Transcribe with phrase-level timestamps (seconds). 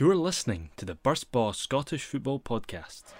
[0.00, 3.12] You're listening to the Burst Ball Scottish Football Podcast.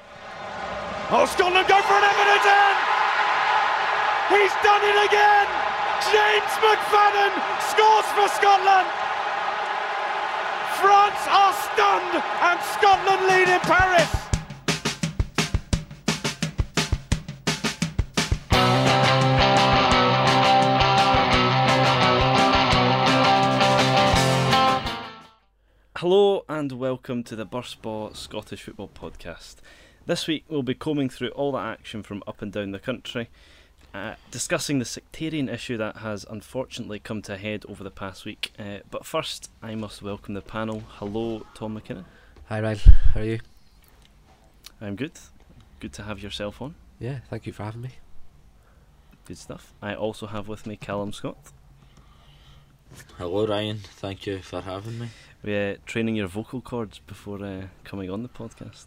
[1.12, 2.74] Oh, Scotland go for an Everton!
[4.32, 5.44] He's done it again!
[6.08, 7.36] James McFadden
[7.68, 8.88] scores for Scotland!
[10.80, 12.16] France are stunned
[12.48, 14.19] and Scotland lead in Paris!
[26.00, 29.56] Hello and welcome to the Burstball Scottish Football Podcast.
[30.06, 33.28] This week we'll be combing through all the action from up and down the country,
[33.92, 38.24] uh, discussing the sectarian issue that has unfortunately come to a head over the past
[38.24, 38.50] week.
[38.58, 40.84] Uh, but first, I must welcome the panel.
[40.88, 42.06] Hello, Tom McKinnon.
[42.46, 42.78] Hi Ryan,
[43.12, 43.40] how are you?
[44.80, 45.12] I'm good.
[45.80, 46.76] Good to have yourself on.
[46.98, 47.90] Yeah, thank you for having me.
[49.26, 49.74] Good stuff.
[49.82, 51.36] I also have with me Callum Scott.
[53.18, 53.80] Hello, Ryan.
[53.84, 55.08] Thank you for having me.
[55.42, 58.84] We're uh, training your vocal cords before uh, coming on the podcast.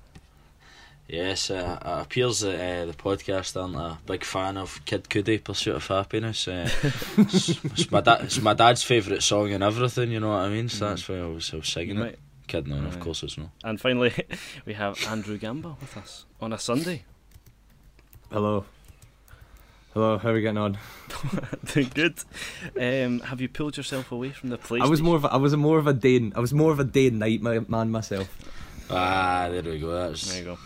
[1.07, 5.43] Yes, uh, it appears that uh, the podcast aren't a big fan of Kid Cudi,
[5.43, 6.47] Pursuit of Happiness.
[6.47, 6.69] Uh,
[7.17, 10.49] it's, it's, my da- it's my dad's favourite song and everything, you know what I
[10.49, 10.69] mean?
[10.69, 12.19] So that's why I was, I was singing You it.
[12.47, 12.87] Kid, no, Right.
[12.87, 13.49] of course it's not.
[13.63, 14.13] And finally,
[14.65, 17.03] we have Andrew Gamba with us on a Sunday.
[18.31, 18.65] Hello.
[19.93, 20.79] Hello, how are we getting on?
[21.73, 22.15] Doing good.
[22.79, 24.81] Um, have you pulled yourself away from the PlayStation?
[24.85, 26.71] I was more of a, I was a more of a day I was more
[26.71, 28.27] of a day and night man myself.
[28.89, 29.91] Ah, there we go.
[29.91, 30.57] That's, There you go.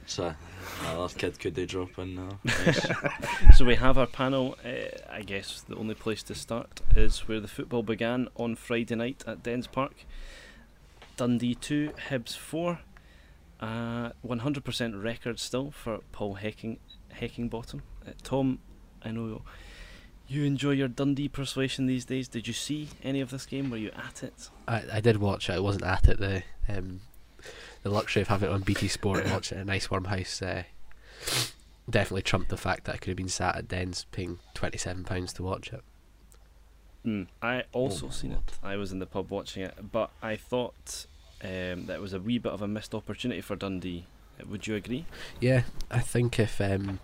[0.00, 0.36] that's a,
[0.82, 2.38] another Kid Cudi drop in now.
[2.44, 2.86] Nice.
[3.56, 4.56] So we have our panel.
[4.62, 8.94] Uh, I guess the only place to start is where the football began on Friday
[8.94, 9.94] night at Dens Park.
[11.16, 12.80] Dundee two, Hibs four.
[13.58, 16.76] Uh, 100% record still for Paul Hecking,
[17.18, 17.80] Heckingbottom.
[18.06, 18.58] Uh, Tom,
[19.02, 19.42] I know
[20.28, 22.28] you enjoy your Dundee persuasion these days.
[22.28, 23.70] Did you see any of this game?
[23.70, 24.50] Were you at it?
[24.66, 25.54] I, I did watch it.
[25.54, 26.18] I wasn't at it.
[26.18, 27.00] The um,
[27.82, 30.04] the luxury of having it on BT Sport and watching it in a nice warm
[30.04, 30.64] house uh,
[31.88, 35.04] definitely trumped the fact that I could have been sat at Dens paying twenty seven
[35.04, 35.82] pounds to watch it.
[37.04, 38.40] Mm, I also my seen word.
[38.48, 38.58] it.
[38.64, 41.06] I was in the pub watching it, but I thought
[41.42, 44.06] um, that was a wee bit of a missed opportunity for Dundee.
[44.40, 45.06] Uh, Would you agree?
[45.40, 46.98] Yeah, I think if um,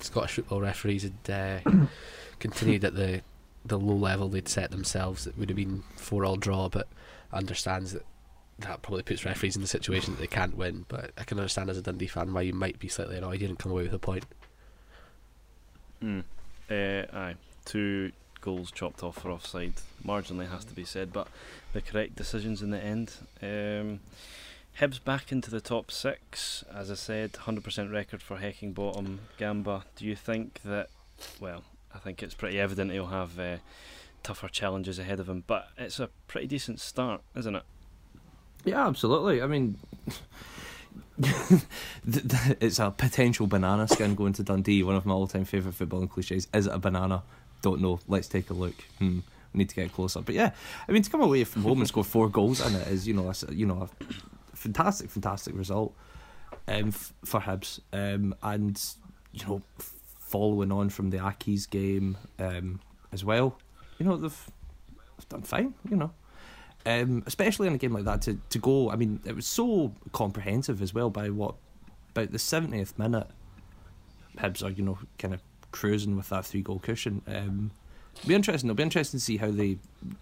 [0.00, 1.70] Scottish football referees had uh,
[2.38, 3.22] continued at the
[3.64, 6.68] the low level they'd set themselves, it would have been four all draw.
[6.68, 6.88] But
[7.32, 8.04] understands that
[8.58, 10.86] that probably puts referees in the situation that they can't win.
[10.88, 13.48] But I can understand as a Dundee fan why you might be slightly annoyed you
[13.48, 14.24] didn't come away with a point.
[16.02, 16.24] Mm.
[16.70, 17.34] Uh, aye,
[17.64, 19.74] two goals chopped off for offside.
[20.04, 21.28] Marginally has to be said, but
[21.72, 23.12] the correct decisions in the end.
[23.42, 24.00] Um,
[24.80, 29.18] Hibs back into the top six, as I said, 100% record for Heckingbottom.
[29.38, 30.90] Gamba, do you think that?
[31.40, 31.62] Well,
[31.94, 33.56] I think it's pretty evident he'll have uh,
[34.22, 37.62] tougher challenges ahead of him, but it's a pretty decent start, isn't it?
[38.66, 39.40] Yeah, absolutely.
[39.40, 39.78] I mean,
[41.18, 44.82] it's a potential banana skin going to Dundee.
[44.82, 46.48] One of my all-time favourite footballing cliches.
[46.52, 47.22] Is it a banana?
[47.62, 48.00] Don't know.
[48.08, 48.74] Let's take a look.
[48.98, 49.20] Hmm.
[49.54, 50.20] We need to get closer.
[50.20, 50.50] But yeah,
[50.86, 53.14] I mean, to come away from home and score four goals in it is, you
[53.14, 54.04] know, a, you know, a
[54.66, 55.94] fantastic, fantastic result
[56.68, 57.80] um, f- for Hibs.
[57.92, 58.82] Um, and
[59.32, 59.62] you know,
[60.18, 62.80] following on from the Aki's game um,
[63.12, 63.58] as well,
[63.98, 64.50] you know, they've,
[65.16, 65.74] they've done fine.
[65.88, 66.10] You know
[66.86, 68.90] um, especially in a game like that to, to go.
[68.90, 71.10] I mean, it was so comprehensive as well.
[71.10, 71.56] By what
[72.10, 73.26] about the seventieth minute,
[74.38, 77.22] Hibs are you know kind of cruising with that three goal cushion.
[77.26, 77.72] Um,
[78.26, 78.68] be interesting.
[78.68, 79.78] It'll be interesting to see how they,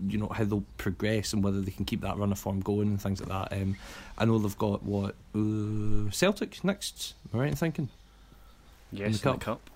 [0.07, 2.89] you know, how they'll progress and whether they can keep that run of form going
[2.89, 3.57] and things like that.
[3.57, 3.77] Um,
[4.19, 7.15] I know they've got what uh, Celtic next.
[7.33, 7.89] Am I right in thinking?
[8.93, 9.41] Yes, the in the cup.
[9.41, 9.71] cup.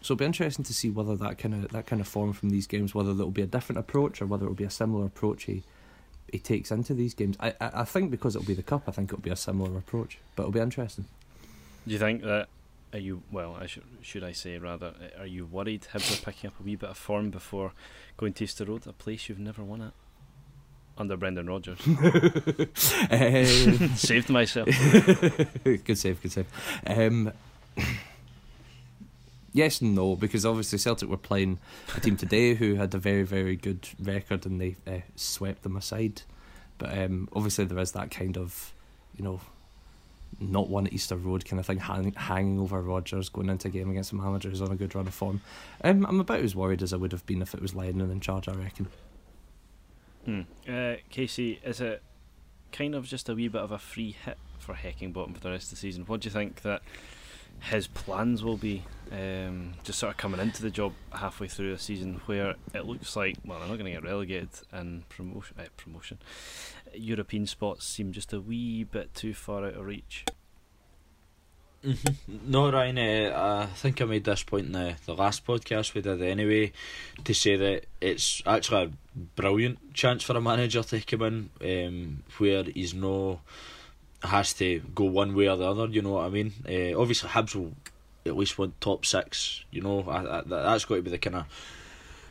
[0.00, 2.50] So it'll be interesting to see whether that kind of that kind of form from
[2.50, 5.44] these games, whether it'll be a different approach or whether it'll be a similar approach
[5.44, 5.64] he
[6.30, 7.36] he takes into these games.
[7.40, 9.76] I I, I think because it'll be the cup, I think it'll be a similar
[9.76, 11.06] approach, but it'll be interesting.
[11.86, 12.48] Do you think that?
[12.92, 13.56] Are you well?
[13.60, 14.94] I should should I say rather?
[15.18, 17.72] uh, Are you worried Hibs are picking up a wee bit of form before
[18.16, 19.92] going to Easter Road, a place you've never won at
[20.96, 21.78] under Brendan Rodgers?
[21.86, 22.66] Um,
[23.96, 24.68] Saved myself.
[25.64, 26.46] good save, good save.
[26.86, 27.30] Um,
[29.52, 31.58] yes and no, because obviously Celtic were playing
[31.96, 35.76] a team today who had a very, very good record and they uh, swept them
[35.76, 36.22] aside.
[36.78, 38.72] But um, obviously there is that kind of,
[39.16, 39.40] you know,
[40.40, 43.90] not one Easter Road kind of thing hang, hanging over Rodgers going into a game
[43.90, 45.40] against a manager who's on a good run of form.
[45.82, 48.20] Um, I'm about as worried as I would have been if it was Lennon in
[48.20, 48.88] charge, I reckon.
[50.24, 50.42] Hmm.
[50.68, 52.02] Uh, Casey, is it
[52.72, 55.64] kind of just a wee bit of a free hit for Heckingbottom for the rest
[55.64, 56.04] of the season?
[56.04, 56.82] What do you think that
[57.60, 58.84] his plans will be.
[59.10, 63.16] Um, just sort of coming into the job halfway through a season where it looks
[63.16, 66.18] like well they're not going to get relegated and promotion uh, promotion
[66.94, 70.24] European spots seem just a wee bit too far out of reach.
[71.84, 72.50] Mm-hmm.
[72.50, 76.00] No, Ryan, uh, I think I made this point in the, the last podcast we
[76.00, 76.72] did anyway
[77.22, 82.22] to say that it's actually a brilliant chance for a manager to come in um,
[82.38, 83.40] where he's no
[84.22, 86.52] has to go one way or the other, you know what I mean?
[86.66, 87.72] Uh, obviously, Hibs will
[88.26, 91.36] at least want top six, you know, I, I, that's got to be the kind
[91.36, 91.46] of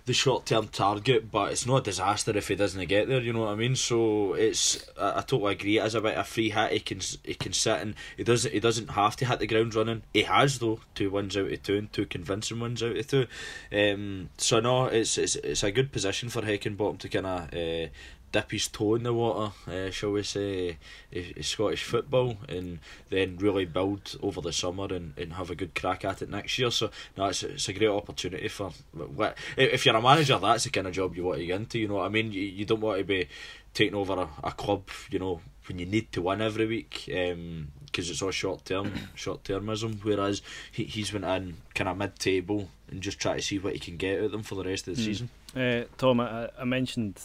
[0.08, 3.20] the short term target, but it's not a disaster if he doesn't get there.
[3.20, 3.76] You know what I mean?
[3.76, 5.78] So it's I, I totally agree.
[5.80, 6.72] It is a free hit.
[6.72, 9.76] He can he can sit and he doesn't he doesn't have to hit the ground
[9.76, 10.04] running.
[10.14, 13.28] He has though two wins out of two and two convincing wins out of two.
[13.72, 17.90] Um, so no, it's it's it's a good position for Heckingbottom to kind of uh,
[18.32, 20.78] dip his toe in the water, uh, shall we say,
[21.16, 22.80] uh, Scottish football, and
[23.10, 26.58] then really build over the summer and, and have a good crack at it next
[26.60, 26.72] year.
[26.72, 28.72] So no, it's, it's a great opportunity for.
[29.58, 31.80] If you're a manager, that's the kind of job you want to get into.
[31.80, 32.32] You know what I mean?
[32.32, 33.28] You, you don't want to be
[33.74, 34.90] taking over a, a club.
[35.10, 37.10] You know when you need to win every week.
[37.14, 40.04] Um, because it's all short term, short termism.
[40.04, 40.42] Whereas
[40.72, 43.80] he he's went in kind of mid table and just try to see what he
[43.80, 45.06] can get out of them for the rest of the mm.
[45.06, 45.30] season.
[45.56, 47.20] Uh, Tom, I, I mentioned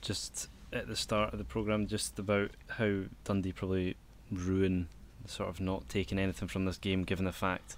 [0.00, 3.96] just at the start of the program just about how Dundee probably
[4.30, 4.88] ruin
[5.26, 7.76] sort of not taking anything from this game, given the fact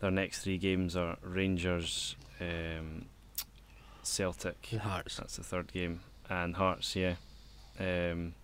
[0.00, 3.06] their next three games are Rangers, um,
[4.02, 5.16] Celtic, Hearts.
[5.16, 7.14] That's the third game, and Hearts, yeah.
[7.78, 8.34] Um,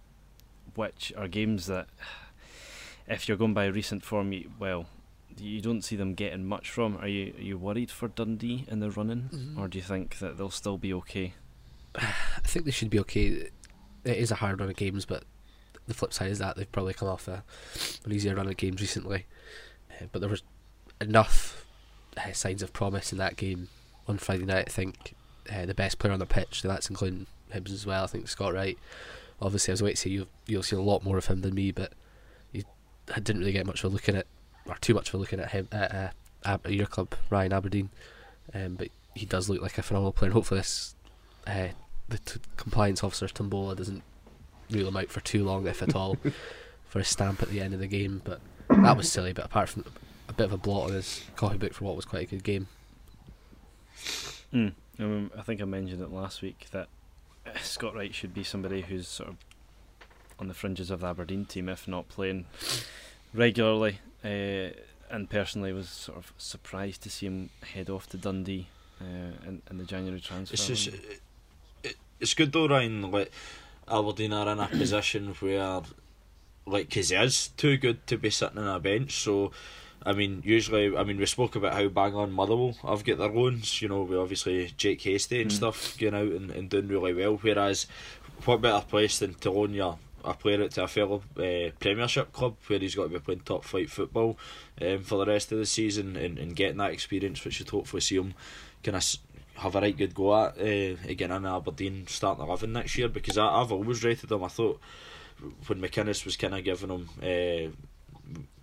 [0.75, 1.89] which are games that,
[3.07, 4.87] if you're going by recent form, you, well,
[5.39, 6.97] you don't see them getting much from.
[6.97, 9.61] Are you are you worried for Dundee in the running, mm-hmm.
[9.61, 11.35] or do you think that they'll still be okay?
[11.97, 13.49] I think they should be okay.
[14.05, 15.25] It is a hard run of games, but
[15.87, 17.45] the flip side is that they've probably come off a,
[18.05, 19.27] an easier run of games recently.
[19.91, 20.43] Uh, but there was
[21.01, 21.67] enough
[22.17, 23.69] uh, signs of promise in that game
[24.09, 24.67] on Friday night.
[24.69, 25.15] I think
[25.53, 28.05] uh, the best player on the pitch, so that's including Hibs as well.
[28.05, 28.79] I think Scott Wright.
[29.41, 31.71] Obviously, I was waiting to you you'll see a lot more of him than me,
[31.71, 31.93] but
[32.53, 32.65] he
[33.15, 34.27] I didn't really get much of a look at
[34.67, 36.15] or too much of a look at him at
[36.45, 37.91] uh, your club, Ryan Aberdeen.
[38.55, 40.33] Um, but he does look like a phenomenal player.
[40.33, 40.95] Hopefully, this
[41.47, 41.69] uh,
[42.09, 44.03] the t- compliance officer's tombola doesn't
[44.71, 46.17] rule him out for too long, if at all,
[46.89, 48.23] for a stamp at the end of the game.
[48.25, 49.33] But that was silly.
[49.33, 49.85] But apart from
[50.29, 52.69] a bit of a blot on his copybook for what was quite a good game.
[54.53, 54.73] Mm.
[54.99, 56.89] Um, I think I mentioned it last week that
[57.61, 59.37] Scott Wright should be somebody who's sort of
[60.39, 62.47] on the fringes of the Aberdeen team, if not playing
[63.33, 64.01] regularly.
[64.25, 64.71] Uh,
[65.09, 68.69] and personally, was sort of surprised to see him head off to Dundee
[69.01, 70.55] uh, in, in the January transfer.
[70.55, 70.91] It's just,
[72.21, 73.11] it's good though, Ryan.
[73.11, 73.33] Like
[73.89, 75.83] Aberdeen are in a position where,
[76.67, 79.23] like, because he is too good to be sitting on a bench.
[79.23, 79.53] So,
[80.05, 83.29] I mean, usually, I mean, we spoke about how Bang on Motherwell have got their
[83.29, 83.81] loans.
[83.81, 85.55] You know, we obviously Jake Hastie and mm.
[85.55, 87.37] stuff going out and, and doing really well.
[87.37, 87.87] Whereas,
[88.45, 92.33] what better place than to loan your a player out to a fellow uh, Premiership
[92.33, 94.37] club where he's got to be playing top flight football
[94.83, 98.01] um, for the rest of the season and, and getting that experience, which you'd hopefully
[98.01, 98.35] see him
[98.83, 99.17] kind of
[99.59, 103.39] have a right good go at uh, again in Aberdeen starting eleven next year because
[103.39, 104.45] I, I've always rated him.
[104.45, 104.81] I thought
[105.67, 107.71] when McInnes was kind of giving him uh,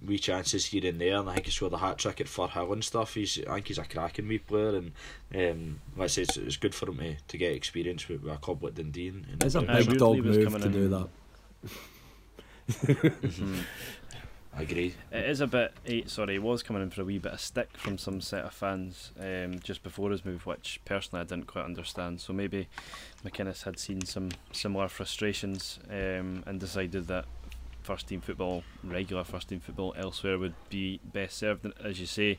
[0.06, 2.74] wee chances here and there, and I think he scored a hat trick at Firhill
[2.74, 3.14] and stuff.
[3.14, 4.92] He's I think he's a cracking wee player, and
[5.36, 8.34] um, like I say, it's, it's good for him to, to get experience with, with
[8.34, 9.10] a club like Dundee.
[9.10, 11.08] And, it's a big dog move to do that.
[12.70, 13.60] mm-hmm.
[14.56, 14.94] I agree.
[15.12, 15.74] It is a bit.
[16.06, 18.54] Sorry, he was coming in for a wee bit of stick from some set of
[18.54, 22.22] fans um, just before his move, which personally I didn't quite understand.
[22.22, 22.68] So maybe
[23.26, 27.26] McInnes had seen some similar frustrations um, and decided that
[27.82, 31.66] first team football, regular first team football elsewhere would be best served.
[31.84, 32.38] As you say,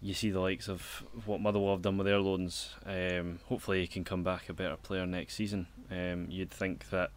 [0.00, 2.70] you see the likes of what Motherwell have done with their loans.
[2.86, 5.66] Um, hopefully, he can come back a better player next season.
[5.90, 7.10] Um, you'd think that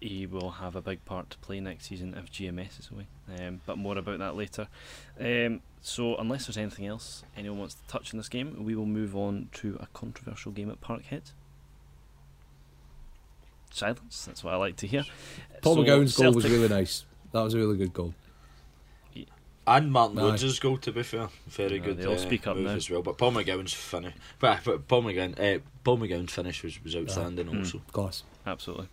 [0.00, 3.06] he will have a big part to play next season if GMS is away.
[3.38, 4.68] Um, but more about that later.
[5.18, 8.86] Um, so, unless there's anything else anyone wants to touch on this game, we will
[8.86, 11.32] move on to a controversial game at Parkhead.
[13.72, 15.04] Silence, that's what I like to hear.
[15.62, 17.04] Paul so, McGowan's goal was really nice.
[17.32, 18.14] That was a really good goal.
[19.66, 20.42] And Martin nice.
[20.42, 21.98] Woods' goal, to be fair, very yeah, good.
[21.98, 23.02] They all uh, speak up now as well.
[23.02, 27.48] But Paul McGowan's finish, but, but Paul McGowan, uh, Paul McGowan's finish was, was outstanding.
[27.48, 27.58] Yeah.
[27.58, 28.88] Also, mm, class, absolutely.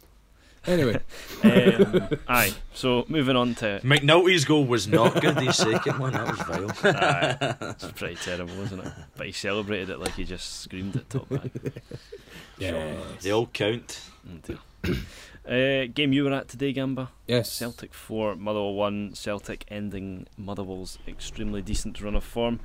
[0.66, 1.00] Anyway,
[1.44, 2.54] um, aye.
[2.74, 5.36] So moving on to McNulty's goal was not good.
[5.36, 6.72] The second one that was vile.
[6.96, 8.92] Aye, it's pretty terrible, wasn't it?
[9.16, 11.52] But he celebrated it like he just screamed at top man.
[12.60, 14.02] Yeah, they all count.
[15.48, 17.10] Uh, game you were at today, Gamba.
[17.26, 17.50] Yes.
[17.50, 19.16] Celtic 4, Motherwell 1.
[19.16, 22.60] Celtic ending Motherwell's extremely decent run of form.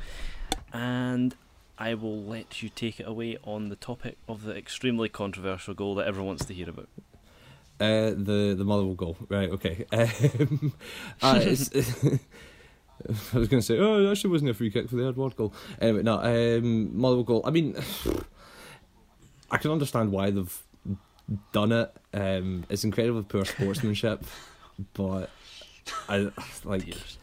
[0.73, 1.37] And
[1.79, 5.95] I will let you take it away on the topic of the extremely controversial goal
[5.95, 6.89] that everyone wants to hear about.
[7.83, 9.51] Uh, the the Motherwell goal, right?
[9.51, 9.85] Okay.
[9.93, 10.73] Um,
[11.21, 11.35] uh,
[13.35, 15.35] I was going to say, oh, it actually wasn't a free kick for the Edouard
[15.35, 15.53] goal.
[15.81, 17.43] Anyway, no, um, Motherwell goal.
[17.45, 17.75] I mean,
[19.51, 20.63] I can understand why they've
[21.53, 21.93] done it.
[22.15, 24.25] Um, it's incredibly poor sportsmanship,
[24.95, 25.31] but
[26.09, 26.31] I
[26.65, 26.85] like.
[26.85, 27.19] Tears.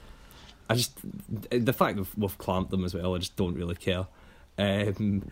[0.70, 1.00] I just
[1.50, 3.16] the fact that we've clamped them as well.
[3.16, 4.08] I just don't really care.
[4.58, 5.24] Um,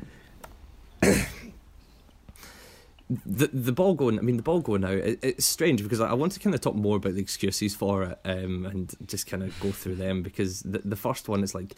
[3.09, 4.19] the the ball going.
[4.19, 4.91] I mean, the ball going out.
[4.91, 7.73] It, it's strange because I, I want to kind of talk more about the excuses
[7.73, 11.43] for it, um, and just kind of go through them because the the first one
[11.43, 11.75] is like,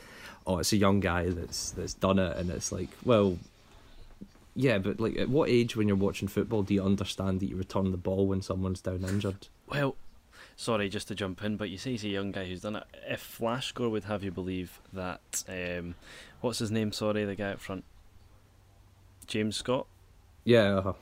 [0.48, 3.38] oh, it's a young guy that's that's done it, and it's like, well,
[4.56, 7.56] yeah, but like, at what age when you're watching football do you understand that you
[7.56, 9.48] return the ball when someone's down injured?
[9.68, 9.96] Well,
[10.56, 12.86] sorry, just to jump in, but you say he's a young guy who's done it.
[13.08, 15.94] If Flash Score would have you believe that, um,
[16.42, 16.92] what's his name?
[16.92, 17.84] Sorry, the guy up front,
[19.28, 19.86] James Scott.
[20.44, 20.78] Yeah.
[20.78, 20.94] uh-huh.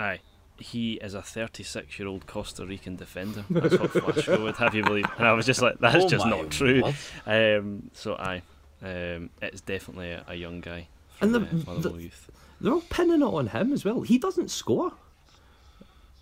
[0.00, 0.20] Aye,
[0.58, 3.44] he is a 36 year old Costa Rican defender.
[3.50, 5.06] That's what Flash would have you believe.
[5.18, 6.82] And I was just like, that's Oh just not true.
[7.26, 8.42] Um, so aye,
[8.82, 10.88] um, it's definitely a, a young guy
[11.18, 12.30] from And the- Motherwell the- youth.
[12.62, 14.02] They're all pinning it on him as well.
[14.02, 14.92] He doesn't score.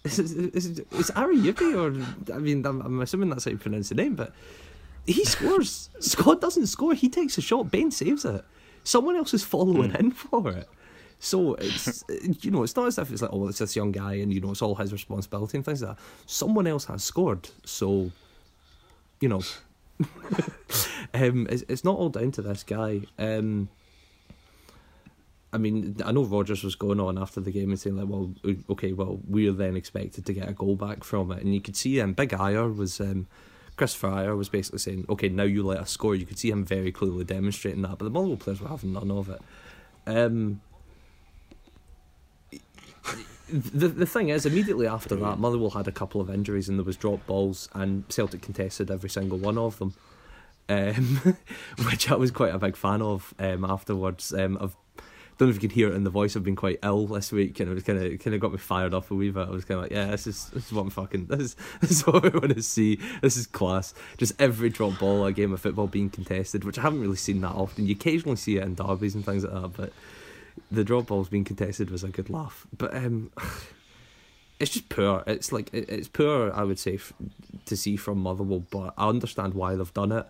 [0.05, 1.89] Is, is, is, is Ari Yuki or
[2.33, 4.33] I mean I'm, I'm assuming that's how you pronounce the name, but
[5.05, 5.91] he scores.
[6.01, 6.95] Scott doesn't score.
[6.95, 7.71] He takes a shot.
[7.71, 8.45] Bain saves it.
[8.85, 10.69] Someone else is following in for it.
[11.19, 12.05] So it's
[12.43, 14.41] you know it's not as if it's like oh it's this young guy and you
[14.41, 16.03] know it's all his responsibility and things like that.
[16.27, 17.49] Someone else has scored.
[17.65, 18.11] So
[19.21, 19.43] you know
[21.15, 23.03] um, it's, it's not all down to this guy.
[23.19, 23.69] Um,
[25.53, 28.33] I mean, I know Rodgers was going on after the game and saying like, "Well,
[28.71, 31.77] okay, well, we're then expected to get a goal back from it," and you could
[31.77, 33.27] see um, Big Ajer was um,
[33.77, 36.65] Chris Fryer was basically saying, "Okay, now you let us score." You could see him
[36.65, 39.41] very clearly demonstrating that, but the Motherwell players were having none of it.
[40.07, 40.61] Um,
[43.51, 46.85] the the thing is, immediately after that, Motherwell had a couple of injuries and there
[46.85, 49.95] was drop balls, and Celtic contested every single one of them,
[50.69, 51.37] um,
[51.91, 53.35] which I was quite a big fan of.
[53.39, 54.77] Um, afterwards, um, I've
[55.39, 56.37] don't know if you can hear it in the voice.
[56.37, 58.59] I've been quite ill this week, and it was kind of kind of got me
[58.59, 59.47] fired up a wee bit.
[59.47, 61.57] I was kind of like, yeah, this is this is what I'm fucking this is
[61.81, 62.99] this is what I want to see.
[63.23, 63.95] This is class.
[64.17, 67.41] Just every drop ball, a game of football being contested, which I haven't really seen
[67.43, 67.87] that often.
[67.87, 69.93] You occasionally see it in derbies and things like that, but
[70.71, 72.67] the drop balls being contested was a good laugh.
[72.77, 73.31] But um,
[74.61, 75.23] it's just poor.
[75.27, 76.53] It's like it, it's poor.
[76.53, 77.13] I would say f-
[77.67, 80.27] to see from Motherwell, but I understand why they've done it.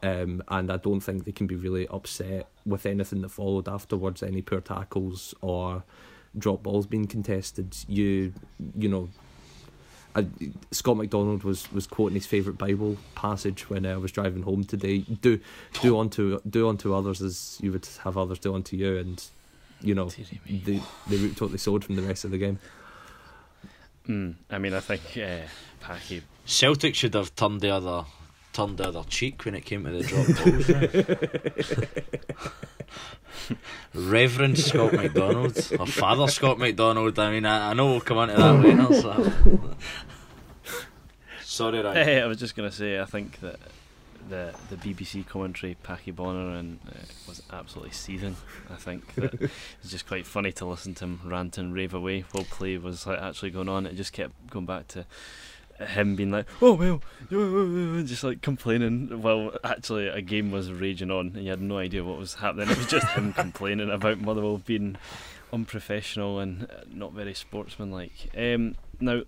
[0.00, 4.22] Um, and I don't think they can be really upset with anything that followed afterwards.
[4.22, 5.82] Any poor tackles or
[6.36, 7.76] drop balls being contested.
[7.88, 8.32] You,
[8.76, 9.08] you know,
[10.14, 10.26] I,
[10.70, 14.98] Scott McDonald was, was quoting his favourite Bible passage when I was driving home today.
[14.98, 15.40] Do
[15.80, 19.24] do unto do unto others as you would have others do unto you, and
[19.80, 20.08] you know
[20.46, 22.58] they they reaped what they sowed from the rest of the game.
[24.08, 25.46] Mm, I mean, I think uh,
[25.84, 26.22] Packie.
[26.46, 28.04] Celtic should have turned the other
[28.52, 30.68] turned the other cheek when it came to the drop balls.
[33.94, 37.18] Reverend Scott McDonald, or Father Scott McDonald.
[37.18, 38.94] I mean, I, I know we'll come on to that later.
[39.00, 39.32] So.
[41.42, 42.04] Sorry, Ryan.
[42.04, 43.58] Hey, I was just gonna say, I think that
[44.28, 48.36] the the BBC commentary, Packie Bonner, and uh, was absolutely seething.
[48.70, 52.24] I think that it's just quite funny to listen to him rant and rave away
[52.32, 53.86] while play was like actually going on.
[53.86, 55.06] It just kept going back to
[55.80, 57.02] him being like, "Oh well,"
[58.04, 62.04] just like complaining while actually a game was raging on, and you had no idea
[62.04, 62.70] what was happening.
[62.70, 64.96] It was just him complaining about Motherwell being
[65.52, 68.30] unprofessional and uh, not very sportsmanlike.
[68.36, 69.22] Um, now,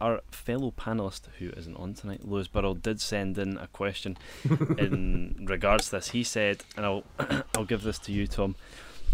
[0.00, 4.16] our fellow panelist who isn't on tonight, Lewis Burrell, did send in a question
[4.78, 6.10] in regards to this.
[6.10, 7.04] He said, and I'll
[7.56, 8.56] I'll give this to you, Tom.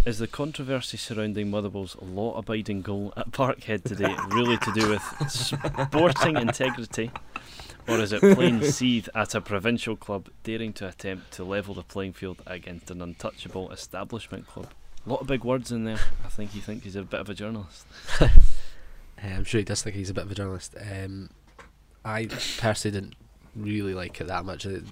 [0.04, 6.36] Is the controversy surrounding Motherwell's law-abiding goal at Parkhead today really to do with sporting
[6.36, 7.10] integrity,
[7.88, 11.82] or is it plain seethe at a provincial club daring to attempt to level the
[11.82, 14.66] playing field against an untouchable establishment club?
[15.06, 16.00] A lot of big words in there.
[16.22, 17.86] I think he thinks he's a bit of a journalist.
[19.24, 20.74] Uh, I'm sure he does think he's a bit of a journalist.
[20.80, 21.30] Um,
[22.04, 22.26] I
[22.58, 23.14] personally didn't
[23.56, 24.66] really like it that much.
[24.66, 24.84] It,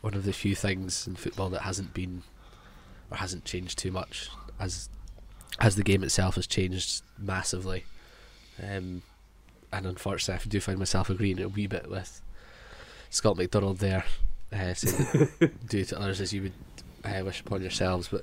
[0.00, 2.22] one of the few things in football that hasn't been
[3.10, 4.88] or hasn't changed too much as
[5.58, 7.84] as the game itself has changed massively.
[8.62, 9.02] Um,
[9.72, 12.22] and unfortunately, I do find myself agreeing a wee bit with
[13.10, 14.04] Scott McDonald there,
[14.52, 15.28] uh, saying
[15.66, 16.52] do to others as you would
[17.04, 18.08] uh, wish upon yourselves.
[18.08, 18.22] But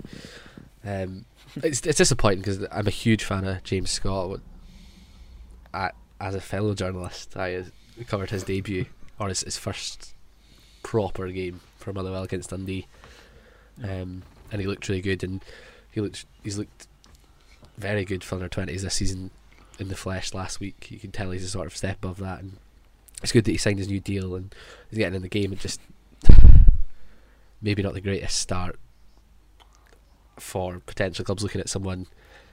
[0.84, 1.26] um,
[1.58, 4.40] it's it's disappointing because I'm a huge fan of James Scott.
[5.74, 7.64] As a fellow journalist, I uh,
[8.08, 8.86] covered his debut
[9.20, 10.14] or his, his first
[10.84, 12.88] proper game for Motherwell against Dundee,
[13.84, 15.24] um, and he looked really good.
[15.24, 15.44] And
[15.92, 16.88] he looked he's looked
[17.78, 19.32] very good for under twenties this season
[19.80, 20.90] in the flesh last week.
[20.90, 22.58] You can tell he's a sort of step above that, and
[23.22, 24.54] it's good that he signed his new deal and
[24.90, 25.52] he's getting in the game.
[25.52, 25.82] And just
[27.62, 28.80] maybe not the greatest start
[30.40, 32.08] for potential clubs looking at someone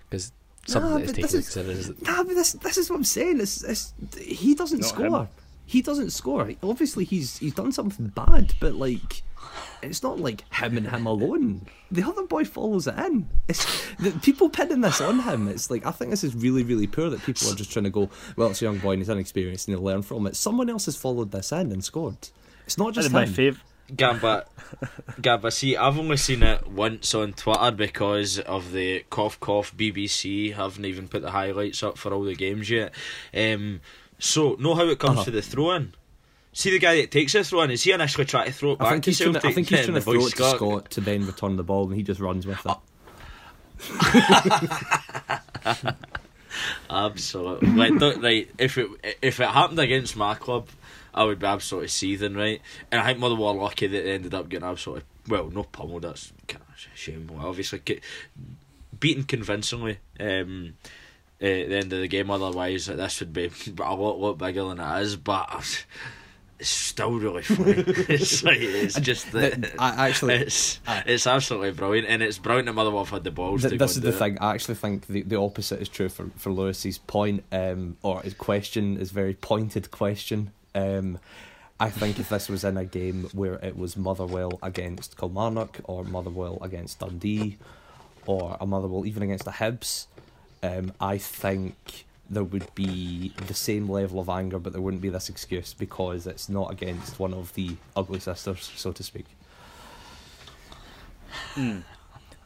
[0.08, 0.32] because
[0.66, 2.90] something Nah, that is but taken this into is- consideration Nah, but this this is
[2.90, 3.40] what I'm saying.
[3.40, 5.06] It's, it's, he doesn't Not score.
[5.22, 5.28] him.
[5.66, 6.50] He doesn't score.
[6.62, 9.22] Obviously, he's he's done something bad, but like,
[9.82, 11.66] it's not like him and him alone.
[11.90, 13.28] The other boy follows it in.
[13.48, 13.64] It's
[13.96, 15.48] the, people pinning this on him.
[15.48, 17.90] It's like I think this is really really poor that people are just trying to
[17.90, 18.10] go.
[18.36, 20.36] Well, it's a young boy and he's inexperienced and he'll learn from it.
[20.36, 22.28] Someone else has followed this in and scored.
[22.66, 23.58] It's not just That's my him.
[23.94, 24.46] Gamba,
[25.20, 30.54] Gamba, see, I've only seen it once on Twitter because of the cough cough BBC
[30.54, 32.92] haven't even put the highlights up for all the games yet.
[33.34, 33.80] Um,
[34.18, 35.24] so, know how it comes Uh-huh.
[35.26, 35.92] to the throw in?
[36.52, 38.78] See the guy that takes the throw in, is he initially trying to throw it
[38.78, 40.28] back I think to he's trying to, I think he's trying to throw it to
[40.30, 42.76] Scott- Scott to then return the ball and he just runs with it.
[46.90, 47.68] Absolutely.
[47.70, 48.88] like, right, if it
[49.20, 50.68] if it happened against my club,
[51.14, 52.60] I would be absolutely seething, right?
[52.90, 56.02] And I think Motherwell lucky that they ended up getting absolutely well, no pummeled.
[56.02, 57.30] That's kind of a shame.
[57.32, 57.80] Well, obviously,
[58.98, 59.98] beaten convincingly.
[60.20, 60.74] Um,
[61.40, 64.80] at the end of the game, otherwise this would be a lot, lot bigger than
[64.80, 65.16] it is.
[65.16, 65.84] But
[66.58, 67.72] it's still really funny.
[67.86, 72.66] it's like it's just that Th- I actually- it's it's absolutely brilliant, and it's brilliant
[72.66, 73.62] that Motherwell have had the balls.
[73.62, 74.12] Th- to go this is the it.
[74.14, 74.38] thing.
[74.40, 78.34] I actually think the, the opposite is true for, for Lewis's point, um, or his
[78.34, 80.52] question is very pointed question.
[80.74, 81.18] Um,
[81.78, 86.04] I think if this was in a game where it was Motherwell against Kilmarnock or
[86.04, 87.58] Motherwell against Dundee
[88.26, 90.06] or a Motherwell even against the Hibs,
[90.62, 95.10] um, I think there would be the same level of anger, but there wouldn't be
[95.10, 99.26] this excuse because it's not against one of the ugly sisters, so to speak.
[101.56, 101.80] Uh,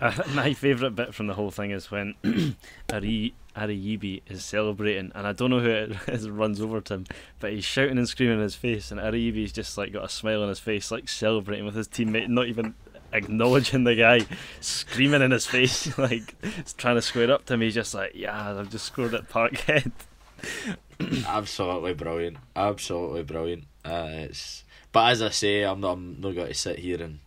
[0.35, 2.15] my favourite bit from the whole thing is when
[2.93, 7.07] Ari Ariyibi is celebrating, and I don't know who it is runs over to him,
[7.41, 10.43] but he's shouting and screaming in his face, and Ariyibi's just like got a smile
[10.43, 12.75] on his face, like celebrating with his teammate, not even
[13.13, 14.27] acknowledging the guy,
[14.61, 16.35] screaming in his face, like
[16.77, 17.61] trying to square up to him.
[17.61, 19.93] He's just like, "Yeah, I've just scored at Parkhead."
[21.27, 23.65] absolutely brilliant, absolutely brilliant.
[23.85, 27.21] Uh, it's but as I say, I'm not, I'm not going to sit here and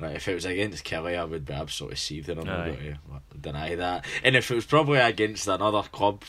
[0.00, 2.38] like if it was against Kelly, I would be absolutely seething.
[2.38, 2.98] I'm not going
[3.32, 4.04] to deny that.
[4.22, 6.22] And if it was probably against another club.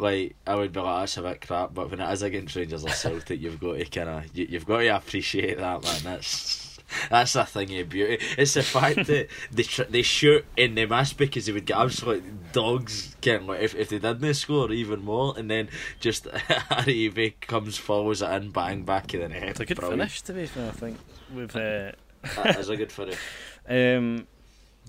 [0.00, 2.84] Like I would be like that's a bit crap, but when it is against Rangers
[2.84, 6.00] or Celtic, you've got to kind of you, you've got to appreciate that man.
[6.04, 6.78] That's
[7.10, 8.24] that's a thing of beauty.
[8.36, 11.78] It's the fact that they tr- they shoot and they miss because they would get
[11.78, 13.16] absolute dogs.
[13.26, 15.68] Of like if if they didn't score even more, and then
[16.00, 16.26] just
[16.70, 19.42] Harry comes follows it in, bang back of the net.
[19.48, 20.00] It's a good Brilliant.
[20.02, 20.68] finish, to be fair.
[20.68, 20.98] I think
[21.34, 21.92] with uh,
[22.36, 23.18] That is a good finish.
[23.68, 24.26] um,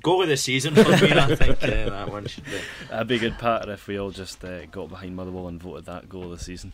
[0.01, 1.11] Goal of the season for me.
[1.11, 2.51] I think uh, that one should be.
[2.89, 5.85] that'd be a good pattern if we all just uh, got behind Motherwell and voted
[5.85, 6.71] that goal of the season.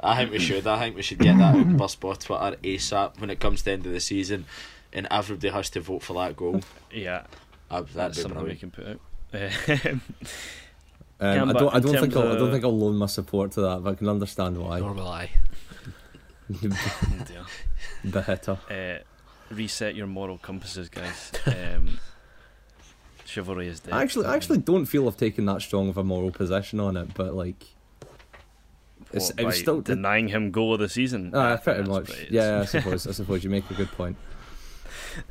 [0.00, 0.66] I think we should.
[0.66, 3.64] I think we should get that out bus by Twitter ASAP when it comes to
[3.66, 4.46] the end of the season,
[4.92, 6.60] and everybody has to vote for that goal.
[6.92, 7.22] Yeah,
[7.70, 9.00] Uh, that's that'd something we can put out.
[11.20, 11.74] Um, I don't.
[11.74, 12.16] I don't think.
[12.16, 14.80] I'll, I don't think I'll loan my support to that, but I can understand why.
[14.80, 15.30] normal eye.
[16.52, 16.58] oh
[17.28, 17.44] dear.
[18.02, 18.58] the hitter.
[19.52, 21.32] Uh, reset your moral compasses, guys.
[21.46, 21.98] Um,
[23.24, 23.94] chivalry is dead.
[23.94, 26.96] I actually, I actually don't feel I've taken that strong of a moral position on
[26.96, 27.64] it, but like,
[29.12, 29.80] it's, What, it was still.
[29.80, 31.32] denying him goal of the season.
[31.34, 32.08] Ah, Yeah, pretty much.
[32.08, 32.30] what it is.
[32.30, 33.06] Yeah, I suppose.
[33.06, 34.16] I suppose you make a good point.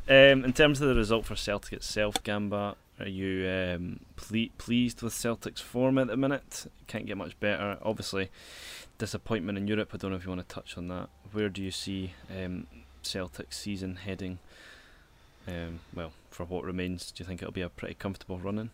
[0.08, 5.02] Um, in terms of the result for Celtic itself, Gamba, are you um, ple- pleased
[5.02, 6.66] with Celtic's form at the minute?
[6.86, 7.78] Can't get much better.
[7.82, 8.30] Obviously,
[8.98, 9.90] disappointment in Europe.
[9.92, 11.08] I don't know if you want to touch on that.
[11.32, 12.66] Where do you see um,
[13.06, 14.38] Celtic's season heading?
[15.46, 18.70] Um, well, for what remains, do you think it'll be a pretty comfortable run in?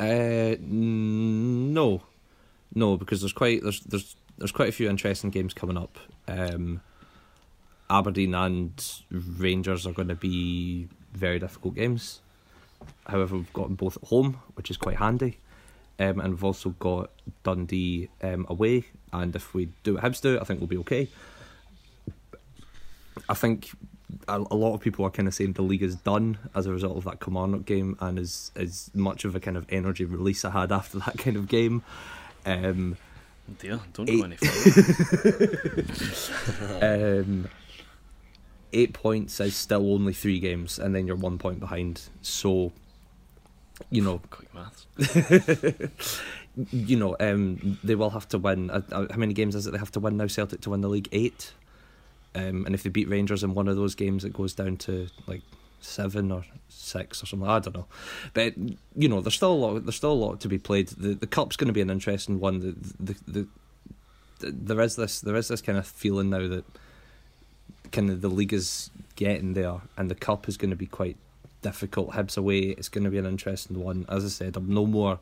[0.00, 2.02] Uh, no,
[2.74, 5.98] no, because there's quite there's there's there's quite a few interesting games coming up.
[6.28, 6.80] Um,
[7.88, 12.20] Aberdeen and Rangers are going to be very difficult games.
[13.06, 15.38] However, we've got both at home, which is quite handy.
[15.98, 17.10] Um, and we've also got
[17.42, 21.08] Dundee um, away, and if we do what Hibs do, I think we'll be okay.
[23.28, 23.70] I think
[24.28, 26.72] a, a lot of people are kind of saying the league is done as a
[26.72, 30.44] result of that Kilmarnock game, and as as much of a kind of energy release
[30.44, 31.82] I had after that kind of game.
[32.44, 32.96] Um,
[33.58, 35.86] dear, don't Eight- go any further.
[37.20, 37.48] um,
[38.72, 42.02] eight points is still only three games, and then you're one point behind.
[42.22, 42.72] So,
[43.90, 44.86] you know, Quick maths.
[46.72, 48.70] you know, um, they will have to win.
[48.70, 50.26] Uh, uh, how many games is it they have to win now?
[50.26, 51.52] Celtic to win the league eight,
[52.36, 55.08] um, and if they beat Rangers in one of those games, it goes down to
[55.26, 55.42] like
[55.80, 57.48] seven or six or something.
[57.48, 57.86] I don't know,
[58.34, 58.54] but
[58.94, 59.84] you know, there's still a lot.
[59.84, 60.88] There's still a lot to be played.
[60.88, 62.60] The the cup's going to be an interesting one.
[62.60, 63.48] The, the the,
[64.40, 66.64] the there is this there is this kind of feeling now that
[67.92, 71.16] kind of the league is getting there, and the cup is going to be quite
[71.62, 72.10] difficult.
[72.10, 74.04] Hibs away, it's going to be an interesting one.
[74.08, 75.18] As I said, I'm no more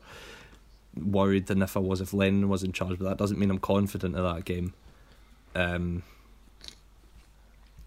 [0.95, 3.59] worried than if I was if Lennon was in charge, but that doesn't mean I'm
[3.59, 4.73] confident of that game.
[5.55, 6.03] Um,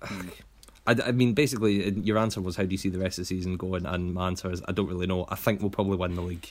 [0.03, 3.27] I, I mean, basically, your answer was how do you see the rest of the
[3.27, 5.27] season going, and my answer is I don't really know.
[5.29, 6.51] I think we'll probably win the league.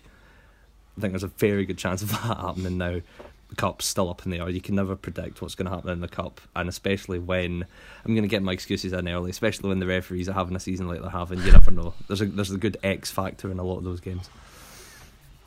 [0.98, 3.02] I think there's a very good chance of that happening now.
[3.50, 4.50] The cup's still up in the air.
[4.50, 7.66] You can never predict what's going to happen in the cup, and especially when
[8.06, 9.32] I'm going to get my excuses in early.
[9.32, 11.94] Especially when the referees are having a season like they're having, you never know.
[12.08, 14.30] There's a there's a good X factor in a lot of those games.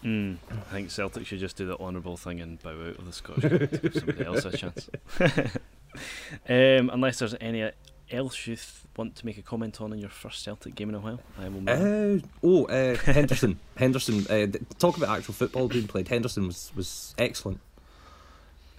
[0.03, 3.13] Mm, I think Celtic should just do the honourable thing and bow out of the
[3.13, 4.89] Scottish Cup to give somebody else a chance.
[6.49, 7.71] um, unless there's any
[8.11, 10.95] else you th- want to make a comment on in your first Celtic game in
[10.95, 11.63] a while, I will.
[11.69, 13.59] Uh, oh, uh, Henderson.
[13.77, 14.27] Henderson.
[14.29, 14.47] Uh,
[14.79, 16.09] talk about actual football being played.
[16.09, 17.61] Henderson was was excellent.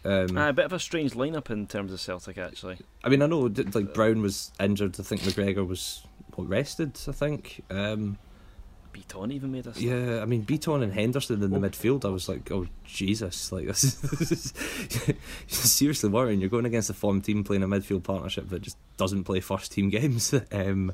[0.03, 2.77] Um, uh, a bit of a strange lineup in terms of Celtic, actually.
[3.03, 4.99] I mean, I know like Brown was injured.
[4.99, 6.03] I think McGregor was
[6.35, 6.99] what, rested.
[7.07, 7.63] I think.
[7.69, 8.17] Um,
[8.93, 9.79] Bitton even made us.
[9.79, 11.59] Yeah, I mean Bitton and Henderson in the oh.
[11.59, 12.05] midfield.
[12.05, 16.39] I was like, oh Jesus, like this is, this is seriously worrying.
[16.39, 19.71] You're going against a form team playing a midfield partnership that just doesn't play first
[19.71, 20.33] team games.
[20.51, 20.93] Um,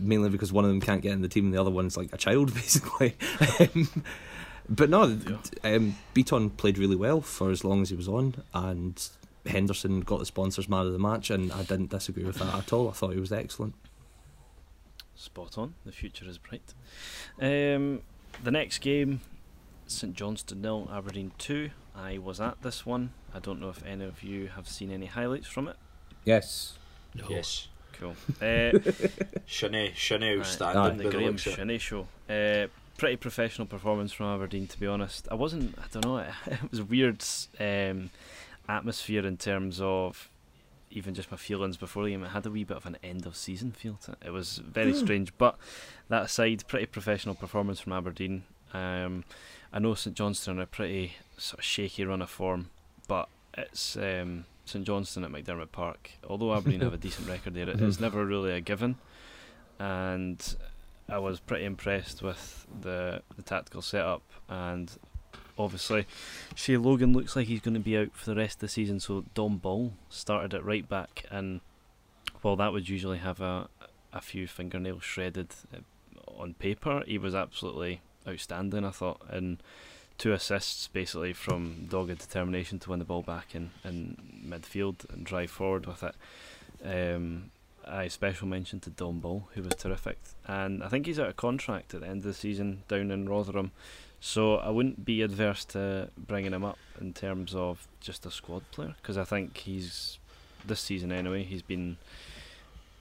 [0.00, 2.12] mainly because one of them can't get in the team and the other one's like
[2.12, 3.16] a child, basically.
[3.60, 4.04] um,
[4.68, 9.08] but no, um, Bitton played really well for as long as he was on, and
[9.46, 12.72] Henderson got the sponsors man of the match, and I didn't disagree with that at
[12.72, 12.88] all.
[12.88, 13.74] I thought he was excellent.
[15.16, 15.74] Spot on.
[15.84, 16.74] The future is bright.
[17.40, 18.02] Um,
[18.44, 19.20] the next game,
[19.86, 21.70] St Johnstone nil, Aberdeen two.
[21.94, 23.12] I was at this one.
[23.34, 25.76] I don't know if any of you have seen any highlights from it.
[26.24, 26.74] Yes.
[27.14, 27.24] No.
[27.30, 27.68] Yes.
[27.92, 28.14] Cool.
[28.42, 28.78] Uh,
[29.46, 30.98] Shinnie, Shinnie outstanding.
[30.98, 32.06] the Graeme Shinnie show.
[32.28, 32.66] Uh,
[32.98, 35.26] pretty professional performance from Aberdeen, to be honest.
[35.30, 35.78] I wasn't.
[35.78, 36.18] I don't know.
[36.18, 37.24] It, it was a weird
[37.58, 38.10] um,
[38.68, 40.28] atmosphere in terms of
[40.90, 43.26] even just my feelings before the game, it had a wee bit of an end
[43.26, 44.18] of season feel to it.
[44.26, 44.98] It was very hmm.
[44.98, 45.56] strange, but
[46.08, 48.44] that aside, pretty professional performance from Aberdeen.
[48.72, 49.24] Um,
[49.72, 52.70] I know St Johnstone are a pretty sort of shaky run of form,
[53.08, 56.12] but it's um, St Johnstone at McDiarmid Park.
[56.28, 58.02] Although Aberdeen have a decent record there, it's mm-hmm.
[58.02, 58.96] never really a given.
[59.78, 60.56] And
[61.08, 64.90] I was pretty impressed with the the tactical setup and
[65.58, 66.06] obviously.
[66.54, 69.00] Shay Logan looks like he's going to be out for the rest of the season,
[69.00, 71.60] so Dom Ball started at right back, and
[72.42, 73.68] while that would usually have a
[74.12, 75.80] a few fingernails shredded uh,
[76.40, 78.84] on paper, he was absolutely outstanding.
[78.84, 79.62] I thought, and
[80.18, 84.16] two assists basically from dogged determination to win the ball back in, in
[84.46, 86.14] midfield and drive forward with it.
[86.84, 87.50] Um,
[87.86, 91.36] I special mention to Dom Ball, who was terrific, and I think he's out of
[91.36, 93.72] contract at the end of the season down in Rotherham.
[94.20, 98.62] So I wouldn't be adverse to bringing him up in terms of just a squad
[98.70, 100.18] player because I think he's
[100.64, 101.96] this season anyway he's been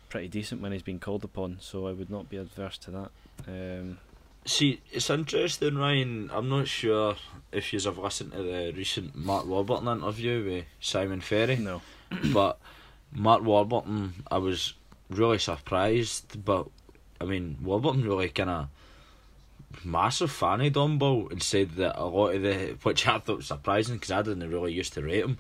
[0.10, 1.58] pretty decent when he's been called upon.
[1.62, 3.12] So I would not be adverse to that.
[3.48, 3.98] Um,
[4.48, 6.30] See, it's interesting, Ryan.
[6.32, 7.16] I'm not sure
[7.52, 11.56] if you have listened to the recent Mark Warburton interview with Simon Ferry.
[11.56, 11.82] No,
[12.32, 12.60] but
[13.12, 14.76] Mark Warburton, I was
[15.10, 16.46] really surprised.
[16.46, 16.68] But
[17.20, 18.68] I mean, Warburton really kind of
[19.84, 23.38] massive fan of Dom Ball and said that a lot of the which I thought
[23.38, 25.38] was surprising because I didn't really used to rate him,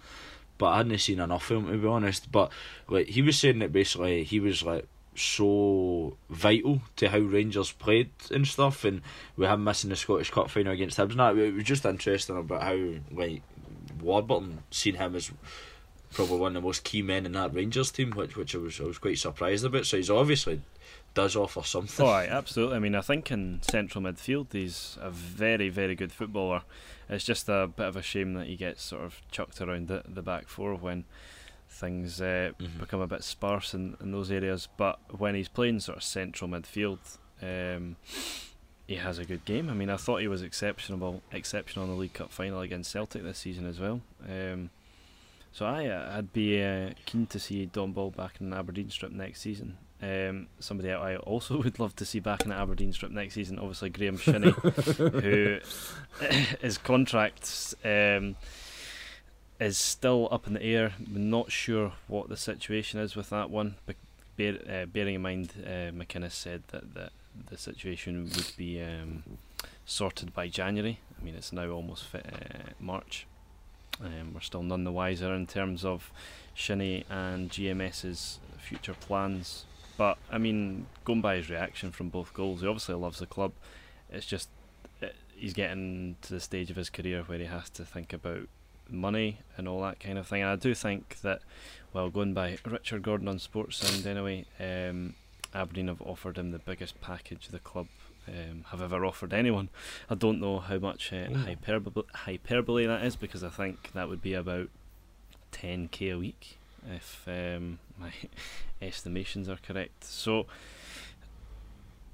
[0.57, 2.31] but I hadn't seen enough of him to be honest.
[2.31, 2.51] But
[2.87, 8.11] like he was saying that basically he was like so vital to how Rangers played
[8.31, 9.01] and stuff, and
[9.37, 11.15] we him missing the Scottish Cup final against Hibs.
[11.15, 12.77] Now it was just interesting about how
[13.11, 13.41] like
[14.01, 15.31] Warburton seen him as
[16.13, 18.79] probably one of the most key men in that Rangers team, which which I was
[18.79, 19.85] I was quite surprised about.
[19.85, 20.61] So he's obviously
[21.15, 22.05] does offer something.
[22.05, 22.75] Oh, absolutely.
[22.75, 26.61] I mean, I think in central midfield he's a very, very good footballer.
[27.09, 30.03] It's just a bit of a shame that he gets sort of chucked around the,
[30.07, 31.05] the back four when
[31.69, 32.79] things uh, mm-hmm.
[32.79, 34.67] become a bit sparse in, in those areas.
[34.77, 36.99] But when he's playing sort of central midfield,
[37.41, 37.95] um,
[38.87, 39.69] he has a good game.
[39.69, 43.23] I mean, I thought he was exceptional, exceptional in the League Cup final against Celtic
[43.23, 44.01] this season as well.
[44.27, 44.69] Um,
[45.51, 49.41] so I, I'd be uh, keen to see Dom Ball back in Aberdeen strip next
[49.41, 49.77] season.
[50.01, 53.59] Um, somebody I also would love to see back in the Aberdeen strip next season,
[53.59, 55.59] obviously Graeme Shinnie, who
[56.61, 58.35] his contract um,
[59.59, 60.93] is still up in the air.
[61.11, 63.95] We're not sure what the situation is with that one, but
[64.37, 67.13] bear, uh, bearing in mind uh, McInnes said that, that
[67.49, 69.23] the situation would be um,
[69.85, 72.19] sorted by January, I mean, it's now almost uh,
[72.79, 73.27] March.
[74.03, 76.11] Um, we're still none the wiser in terms of
[76.53, 79.65] Shinnie and GMS's future plans.
[79.97, 83.53] But I mean, going by his reaction from both goals, he obviously loves the club.
[84.09, 84.49] It's just
[85.01, 88.47] it, he's getting to the stage of his career where he has to think about
[88.89, 90.41] money and all that kind of thing.
[90.41, 91.41] And I do think that,
[91.93, 95.15] well, going by Richard Gordon on Sports Sportsound anyway, um,
[95.53, 97.87] Aberdeen have offered him the biggest package the club
[98.27, 99.69] um, have ever offered anyone.
[100.09, 104.21] I don't know how much uh, hyperbole, hyperbole that is because I think that would
[104.21, 104.69] be about
[105.51, 106.57] 10k a week
[106.93, 108.11] if um, my
[108.81, 110.03] estimations are correct.
[110.03, 110.45] So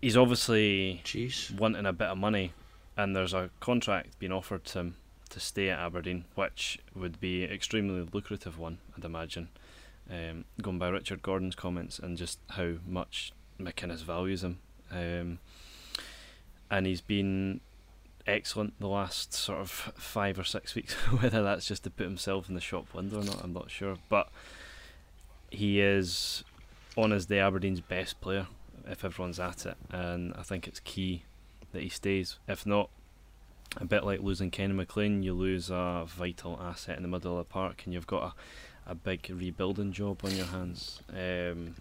[0.02, 1.58] he's obviously Jeez.
[1.58, 2.54] wanting a bit of money,
[2.98, 4.96] and there's a contract being offered to him
[5.30, 9.50] to stay at Aberdeen, which would be extremely lucrative one, I'd imagine.
[10.10, 14.60] Um, going by Richard Gordon's comments and just how much McInnes values him,
[14.92, 15.40] um,
[16.70, 17.62] and he's been
[18.28, 20.94] excellent the last sort of five or six weeks.
[21.22, 23.98] Whether that's just to put himself in the shop window or not, I'm not sure.
[24.10, 24.30] But
[25.52, 26.44] he is
[26.98, 28.48] on as the Aberdeen's best player
[28.88, 31.24] if everyone's at it, and I think it's key
[31.72, 32.40] that he stays.
[32.48, 32.90] If not,
[33.78, 37.48] a bit like losing Kenny McLean, you lose a vital asset in the middle of
[37.48, 38.34] the park, and you've got
[38.88, 41.02] a, a big rebuilding job on your hands.
[41.10, 41.76] Um,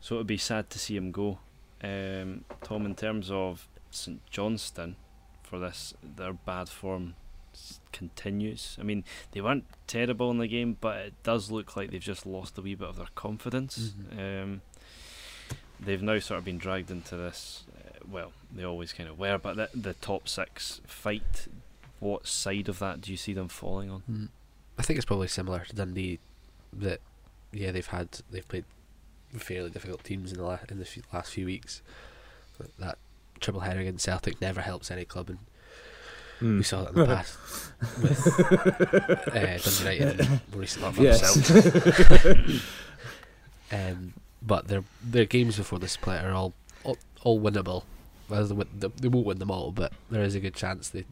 [0.00, 1.38] so it would be sad to see him go.
[1.82, 4.96] Um, Tom, in terms of St Johnstone,
[5.42, 7.14] for this, their bad form
[7.92, 8.76] continues.
[8.80, 12.26] I mean, they weren't terrible in the game, but it does look like they've just
[12.26, 13.94] lost a wee bit of their confidence.
[14.12, 14.62] Um,
[15.80, 17.64] they've now sort of been dragged into this.
[17.76, 21.48] Uh, well, they always kind of were, but the, the top six fight.
[21.98, 24.02] What side of that do you see them falling on?
[24.10, 24.28] Mm.
[24.78, 26.18] I think it's probably similar to Dundee.
[26.72, 27.00] That
[27.52, 28.66] yeah, they've had they've played
[29.38, 31.80] fairly difficult teams in the la- in the few, last few weeks.
[32.78, 32.98] That
[33.40, 35.38] triple header against Celtic never helps any club, and
[36.40, 36.58] Mm.
[36.58, 37.38] we saw that in the past
[38.02, 40.40] with uh, Dundee United and
[40.98, 42.62] Yes.
[43.72, 47.82] Um, but their their games before the split are all all, all winnable.
[48.28, 51.04] Well, they, they they won't win them all, but there is a good chance they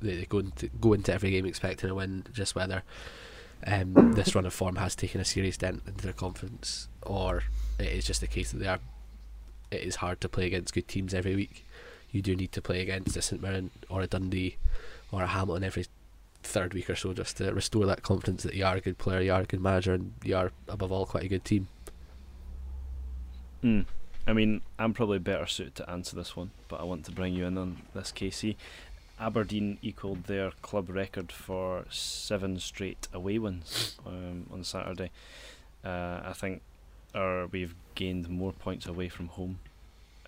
[0.00, 2.24] they, they go into go into every game expecting a win.
[2.32, 2.82] Just whether
[3.66, 7.42] um, this run of form has taken a serious dent into their confidence, or
[7.78, 8.80] it is just the case that they are.
[9.70, 11.66] It is hard to play against good teams every week.
[12.10, 14.56] You do need to play against a St Mirren or a Dundee
[15.12, 15.86] or a Hamilton every
[16.42, 19.20] third week or so just to restore that confidence that you are a good player,
[19.20, 21.68] you are a good manager, and you are above all quite a good team.
[23.62, 23.86] Mm.
[24.26, 27.34] I mean, I'm probably better suited to answer this one, but I want to bring
[27.34, 28.56] you in on this, Casey.
[29.18, 35.10] Aberdeen equalled their club record for seven straight away wins um, on Saturday.
[35.84, 36.62] Uh, I think
[37.14, 39.58] our, we've gained more points away from home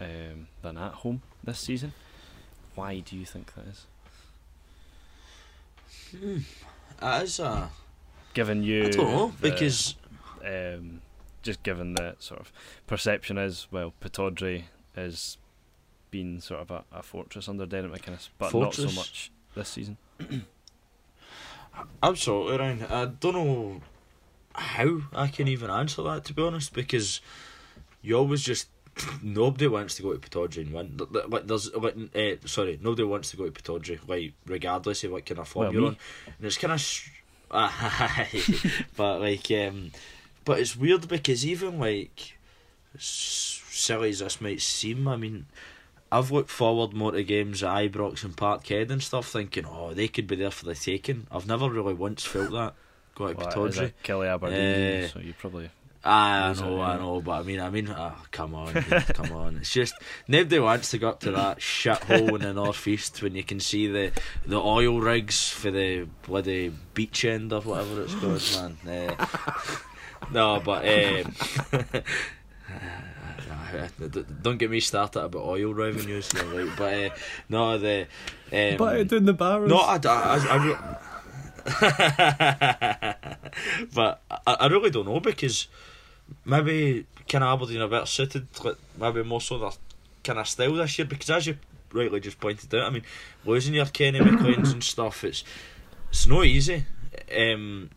[0.00, 1.92] um, than at home this season.
[2.74, 3.86] Why do you think that is?
[6.18, 6.38] Hmm.
[7.00, 7.70] That is a.
[8.34, 9.96] Given you, I don't know the- because
[10.44, 11.00] um,
[11.42, 12.52] just given the sort of
[12.86, 15.36] perception is well, Pittodrie has
[16.10, 19.96] been sort of a, a fortress under Derek McInnes, but not so much this season.
[22.02, 22.84] Absolutely, Ryan.
[22.84, 23.80] I don't know
[24.54, 27.20] how I can even answer that to be honest, because
[28.02, 28.68] you always just
[29.22, 30.98] nobody wants to go to Pittodrie and win.
[31.28, 35.26] Like there's like uh, sorry, nobody wants to go to Pittodrie, like regardless of what
[35.26, 35.88] kind of form Well, you're me.
[35.88, 35.96] on.
[36.38, 36.82] And it's kind of,
[38.96, 39.92] but like, um,
[40.44, 42.36] but it's weird because even like
[42.94, 45.46] s- silly as this might seem, I mean.
[46.12, 50.08] I've looked forward more to games at Ibrox and Parkhead and stuff, thinking, oh, they
[50.08, 51.28] could be there for the taking.
[51.30, 52.74] I've never really once felt that.
[53.14, 53.92] Go to Well, it is a Pittodrie.
[54.02, 55.06] Kelly Aberdeen, Eh.
[55.06, 55.70] so you probably
[56.02, 59.58] I know, I know, but I mean, I mean, oh, come on, come on.
[59.58, 59.92] It's just
[60.26, 63.86] nobody wants to go up to that shithole in the northeast when you can see
[63.86, 64.10] the
[64.46, 68.42] the oil rigs for the bloody beach end or whatever it's called,
[68.86, 68.88] man.
[68.88, 69.14] Eh,
[70.32, 71.34] no, but um,
[74.42, 77.10] don't get me started about oil revenues, you know, like, but uh,
[77.50, 78.06] no, the
[78.52, 79.68] um, But doing the barrels.
[79.70, 80.96] no, I, I, I, I
[83.94, 85.68] but I, I really don't know because
[86.44, 89.70] maybe kind of Aberdeen are better suited, like, maybe more so their
[90.24, 91.06] kind of style this year.
[91.06, 91.58] Because as you
[91.92, 93.04] rightly just pointed out, I mean,
[93.44, 95.44] losing your Kenny McLean's and stuff, it's
[96.10, 96.86] it's no easy.
[97.36, 97.90] Um,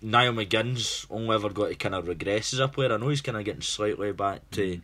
[0.00, 2.92] Niall McGinn's only ever got to kind of regress as a player.
[2.92, 4.80] I know he's kind of getting slightly back to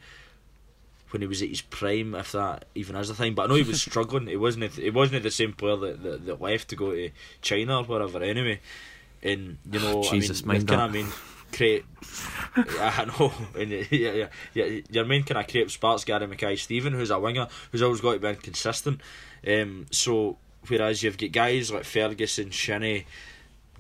[1.10, 3.34] when he was at his prime, if that even is a thing.
[3.34, 4.26] But I know he was struggling.
[4.26, 4.72] He wasn't.
[4.72, 8.22] He wasn't the same player that, that, that left to go to China or wherever.
[8.22, 8.60] Anyway,
[9.22, 10.86] and you know, Jesus, I mean, mind kind that.
[10.86, 11.06] of mean,
[11.54, 11.84] create.
[12.56, 14.80] I know, and yeah, yeah, yeah.
[14.90, 18.18] Your main kind of creative sparks, Gary Mackay-Steven, who's a winger, who's always got to
[18.20, 19.00] be consistent.
[19.46, 20.36] Um, so
[20.66, 23.04] Whereas you've got guys like Ferguson, Shinnie,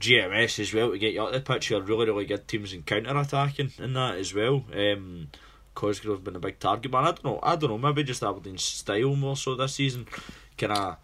[0.00, 1.70] GMS as well to get you up the pitch.
[1.70, 4.64] You're really, really good teams in counter attacking in that as well.
[4.74, 5.28] Um,
[5.74, 7.04] Cosgrove been a big target man.
[7.04, 7.40] I don't know.
[7.42, 7.78] I don't know.
[7.78, 10.06] Maybe just Aberdeen's style more so this season.
[10.58, 10.96] Can I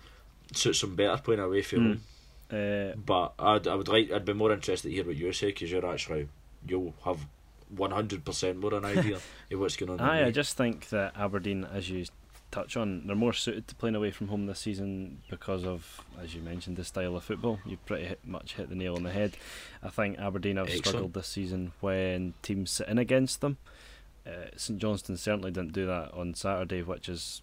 [0.52, 1.87] suit some better playing away from Mm.
[1.87, 2.92] home?
[2.92, 4.11] Uh, But I'd, I would like.
[4.11, 6.28] I'd be more interested to hear what you say because you're actually
[6.66, 7.26] you'll have
[7.68, 9.16] one hundred percent more an idea
[9.50, 10.00] of what's going on.
[10.00, 12.04] Aye, I just think that Aberdeen, as you
[12.50, 16.34] touch on, they're more suited to playing away from home this season because of, as
[16.34, 17.60] you mentioned, the style of football.
[17.64, 19.36] You've pretty hit, much hit the nail on the head.
[19.82, 20.86] I think Aberdeen have Excellent.
[20.86, 23.58] struggled this season when teams sit in against them.
[24.26, 27.42] Uh, St Johnstone certainly didn't do that on Saturday, which is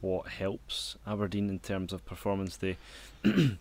[0.00, 2.56] what helps Aberdeen in terms of performance.
[2.56, 2.76] They,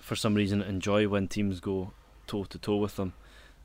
[0.00, 1.92] for some reason, enjoy when teams go
[2.26, 3.12] toe to toe with them.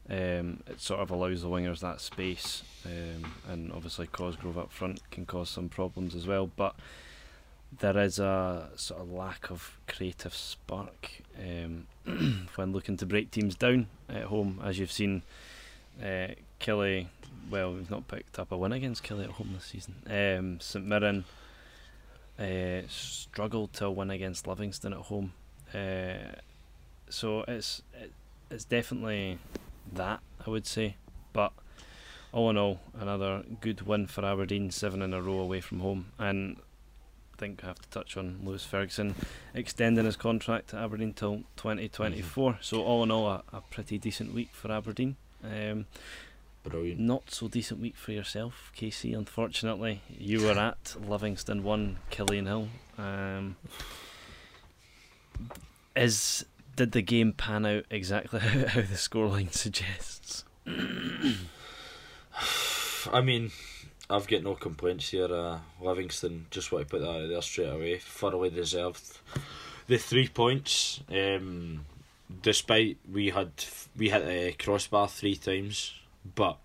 [0.09, 4.99] Um, it sort of allows the wingers that space, um, and obviously Cosgrove up front
[5.11, 6.49] can cause some problems as well.
[6.55, 6.75] But
[7.79, 11.87] there is a sort of lack of creative spark um,
[12.55, 15.21] when looking to break teams down at home, as you've seen.
[16.01, 17.07] Uh, Killie,
[17.49, 19.95] well, we've not picked up a win against Killie at home this season.
[20.07, 21.25] Um, St Mirren
[22.39, 25.33] uh, struggled to win against Livingston at home.
[25.73, 26.35] Uh,
[27.09, 28.11] so it's it,
[28.49, 29.37] it's definitely
[29.93, 30.95] that I would say.
[31.33, 31.53] But
[32.31, 36.07] all in all, another good win for Aberdeen, seven in a row away from home,
[36.17, 36.57] and
[37.33, 39.15] I think I have to touch on Lewis Ferguson
[39.53, 42.59] extending his contract to Aberdeen till 2024.
[42.61, 45.15] So all in all, a, a pretty decent week for Aberdeen.
[45.43, 45.85] Um,
[46.63, 46.99] Brilliant.
[46.99, 49.13] not so decent week for yourself, Casey.
[49.13, 52.67] Unfortunately, you were at Livingston one, Killie nil.
[52.97, 53.55] Um,
[55.95, 60.45] is did the game pan out exactly how, the scoreline suggests?
[63.11, 63.51] I mean,
[64.09, 65.33] I've got no complaints here.
[65.33, 67.97] Uh, Livingston, just want to put that out there straight away.
[67.97, 69.19] Thoroughly deserved
[69.87, 71.01] the three points.
[71.09, 71.85] Um,
[72.41, 73.51] despite we had
[73.97, 75.93] we hit a crossbar three times,
[76.35, 76.57] but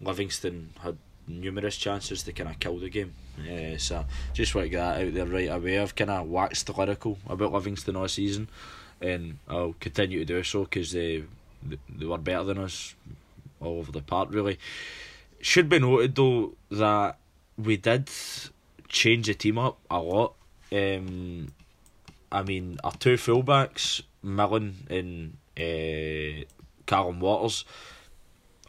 [0.00, 0.96] Livingston had
[1.28, 3.12] numerous chances to kind of kill the game.
[3.40, 5.78] Uh, so just want to get that out there right away.
[5.78, 8.48] I've kind of waxed lyrical about Livingston all season,
[9.00, 11.24] and I'll continue to do so because they
[11.88, 12.94] they were better than us
[13.60, 14.28] all over the park.
[14.32, 14.58] Really,
[15.40, 17.18] should be noted though that
[17.56, 18.10] we did
[18.88, 20.34] change the team up a lot.
[20.72, 21.52] Um,
[22.30, 26.44] I mean, our two fullbacks, Millen and uh,
[26.86, 27.64] Callum Waters,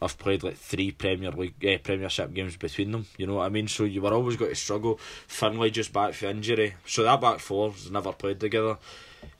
[0.00, 3.06] have played like three Premier League, uh, Premiership games between them.
[3.16, 3.68] You know what I mean?
[3.68, 5.00] So you were always going to struggle.
[5.26, 8.78] Findlay just back for injury, so that back four's never played together.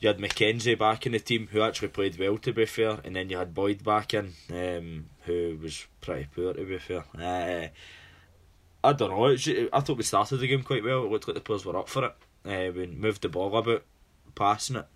[0.00, 3.16] You had McKenzie back in the team, who actually played well to be fair, and
[3.16, 7.04] then you had Boyd back in, um, who was pretty poor to be fair.
[7.18, 7.68] Uh,
[8.84, 9.26] I don't know.
[9.26, 11.04] It's, I thought we started the game quite well.
[11.04, 12.14] It looked like the players were up for it.
[12.44, 13.84] Uh, we moved the ball about,
[14.34, 14.86] passing it.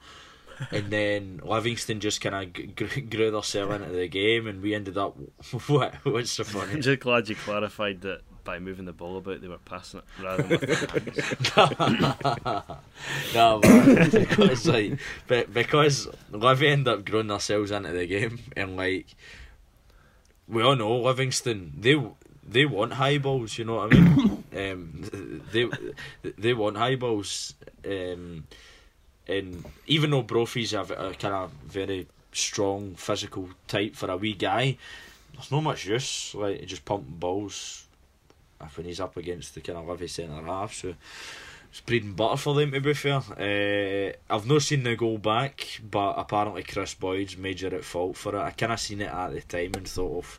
[0.70, 4.96] and then Livingston just kind of g- grew themselves into the game, and we ended
[4.96, 5.16] up.
[5.66, 5.94] what?
[6.04, 6.72] What's so funny?
[6.74, 10.04] I'm just glad you clarified that by moving the ball about they were passing it
[10.22, 12.68] rather than with their hands.
[13.34, 18.76] no, but because like, be- because Livy ended up growing themselves into the game, and
[18.76, 19.06] like
[20.48, 22.00] we all know Livingston, they
[22.46, 23.58] they want high balls.
[23.58, 24.44] You know what I mean?
[24.56, 25.68] um, they
[26.22, 28.44] they want high balls, um,
[29.26, 34.34] and even though Brophy's a, a kind of very strong physical type for a wee
[34.34, 34.76] guy,
[35.34, 37.86] there's not much use like just pumping balls
[38.74, 40.74] when he's up against the kind of Livy centre half.
[40.74, 40.94] So
[41.70, 43.16] it's bread and butter for them to be fair.
[43.16, 48.36] Uh, I've not seen the goal back, but apparently Kris Boyd's major at fault for
[48.36, 48.40] it.
[48.40, 50.38] I kind of seen it at the time and thought of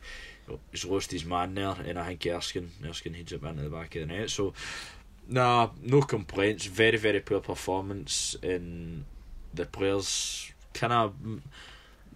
[0.70, 3.96] he's lost his man there, and I think Erskine Erskine heads up into the back
[3.96, 4.30] of the net.
[4.30, 4.52] So
[5.28, 6.66] nah, no complaints.
[6.66, 9.04] Very very poor performance, and
[9.52, 11.14] the players kind of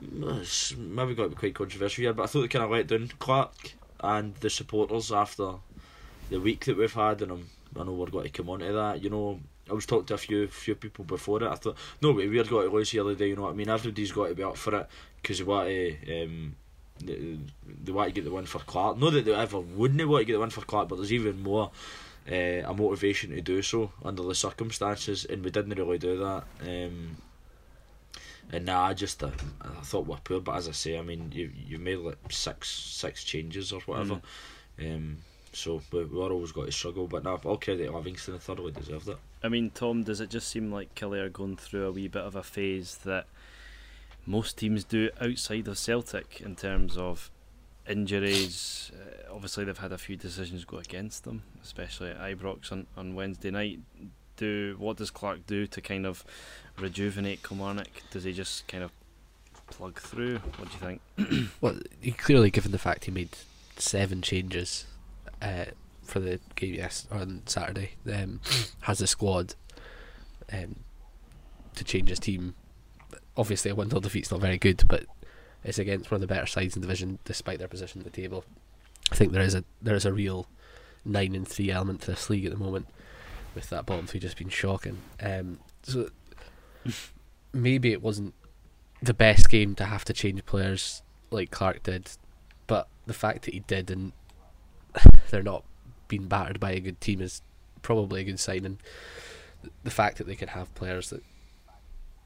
[0.00, 3.10] maybe got to be quite controversial here, but I thought they kind of let down
[3.18, 5.54] Clarke and the supporters after
[6.30, 8.72] the week that we've had, and I'm, I know we're going to come on to
[8.72, 9.02] that.
[9.02, 11.48] You know, I was talking to a few few people before it.
[11.48, 13.28] I thought, no, wait, we're going to lose the other day.
[13.28, 13.68] You know what I mean?
[13.68, 14.86] Everybody's got to be up for it
[15.20, 16.24] because they want to.
[16.24, 16.56] Um,
[17.04, 17.38] they,
[17.84, 18.98] they want to get the win for Clarke.
[18.98, 21.42] Not that they ever wouldn't want to get the win for Clarke, but there's even
[21.42, 21.70] more
[22.30, 26.44] uh, a motivation to do so under the circumstances, and we didn't really do that.
[26.62, 27.16] Um,
[28.50, 29.30] and nah, I just uh,
[29.60, 32.70] I thought we're poor, but as I say, I mean, you you made like six
[32.70, 34.20] six changes or whatever.
[34.80, 35.18] Um,
[35.58, 38.72] so we, we're always got to struggle, but now all credit to Livingston, they thoroughly
[38.72, 39.18] deserved it.
[39.42, 42.22] I mean, Tom, does it just seem like Killie are going through a wee bit
[42.22, 43.26] of a phase that
[44.26, 47.30] most teams do outside of Celtic in terms of
[47.88, 48.92] injuries?
[48.94, 53.14] Uh, obviously, they've had a few decisions go against them, especially at Ibrox on, on
[53.14, 53.80] Wednesday night.
[54.36, 56.24] do what does Clarke do to kind of
[56.78, 58.02] rejuvenate Kilmarnock?
[58.10, 58.92] Does he just kind of
[59.70, 60.38] plug through?
[60.56, 61.50] What do you think?
[61.60, 63.30] Well, he clearly, given the fact he made
[63.76, 64.86] seven changes
[65.42, 65.66] uh,
[66.02, 68.40] for the game yes on Saturday, um,
[68.80, 69.54] has a squad
[70.52, 70.76] um,
[71.74, 72.54] to change his team.
[73.36, 75.04] Obviously, a one 0 defeat's not very good, but
[75.64, 78.22] it's against one of the better sides in the division, despite their position at the
[78.22, 78.44] table.
[79.12, 80.48] I think there is a there is a real
[81.04, 82.86] nine and three element to this league at the moment,
[83.54, 84.98] with that bottom three just being shocking.
[85.20, 86.10] Um, so
[87.52, 88.34] maybe it wasn't
[89.02, 92.10] the best game to have to change players like Clarke did,
[92.66, 94.12] but the fact that he did and
[95.30, 95.64] they're not
[96.08, 97.42] being battered by a good team is
[97.82, 98.64] probably a good sign.
[98.64, 98.78] And
[99.84, 101.22] the fact that they can have players that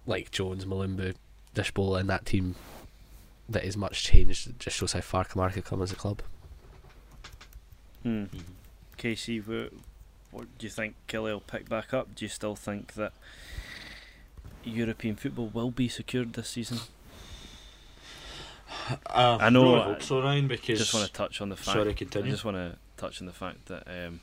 [0.07, 1.15] like Jones, Mulumbu,
[1.55, 2.55] Tshibola in that team
[3.49, 6.23] that is much changed just shows how far Kilmarnock have come as a club.
[8.03, 8.25] Hmm.
[8.97, 9.73] Casey, what,
[10.31, 12.15] what do you think Killie will pick back up?
[12.15, 13.13] Do you still think that
[14.65, 16.79] European football will be secured this season?
[18.89, 18.97] Uh,
[19.41, 21.77] I know, really uh, hope so, Ryan, because just want to touch on the fact.
[21.77, 22.31] sorry, I continue.
[22.31, 24.21] just want to touch on the fact that, um,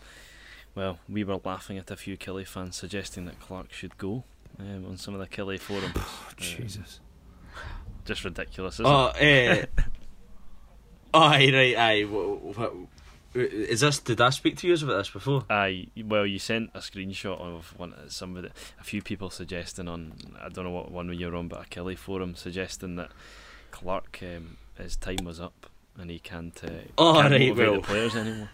[0.75, 4.23] well, we were laughing at a few Killie fans suggesting that Clarke should go
[4.59, 5.95] um, on some of the Killie forums.
[5.95, 6.01] Uh,
[6.37, 6.99] Jesus.
[8.05, 9.69] just ridiculous, isn't Oh, it?
[9.77, 9.81] eh.
[11.13, 12.03] aye, right, aye.
[12.03, 13.99] wh- wh- Is this?
[13.99, 15.43] Did I speak to you about this before?
[15.49, 18.49] Aye, well, you sent a screenshot of one somebody,
[18.79, 21.69] a few people suggesting on I don't know what one you were on, but a
[21.69, 23.11] Killie forum suggesting that
[23.71, 25.67] Clarke um, his time was up
[25.99, 27.75] and he can't, uh, Oh, can't right, well.
[27.75, 28.49] the players anymore.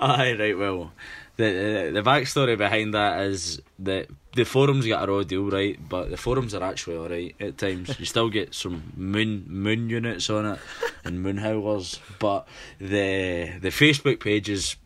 [0.00, 0.58] Aye, right.
[0.58, 0.92] Well,
[1.36, 5.78] the, the the backstory behind that is that the forums get a raw deal, right?
[5.88, 7.98] But the forums are actually alright at times.
[8.00, 10.58] You still get some moon moon units on it
[11.04, 12.48] and moon howlers, but
[12.80, 14.76] the the Facebook page is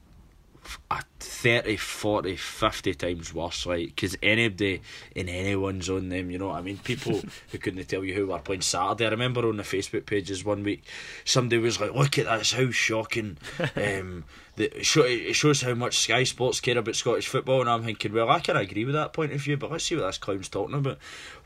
[0.91, 3.87] a 30, 40, 50 times worse, right?
[3.87, 4.83] Because anybody
[5.15, 6.79] and anyone's on them, you know what I mean?
[6.79, 7.21] People
[7.51, 9.07] who couldn't tell you who were playing Saturday.
[9.07, 10.85] I remember on the Facebook pages one week,
[11.25, 12.53] somebody was like, "Look at this!
[12.53, 13.39] How shocking!"
[13.77, 14.25] um,
[14.57, 17.85] the, it show- it shows how much Sky Sports care about Scottish football, and I'm
[17.85, 20.19] thinking, well, I can agree with that point of view, but let's see what this
[20.19, 20.99] clown's talking about.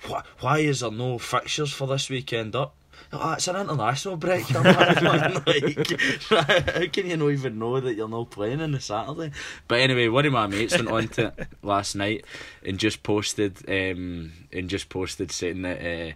[0.06, 2.74] Why, why is there no fixtures for this weekend up?
[3.12, 4.46] Oh, it's an international break.
[6.30, 9.32] Like, how can you not even know that you're not playing on the Saturday?
[9.68, 11.32] But anyway, one of my mates went on to
[11.62, 12.24] last night
[12.64, 15.80] and just posted, um, and just posted saying that.
[15.80, 16.12] Uh,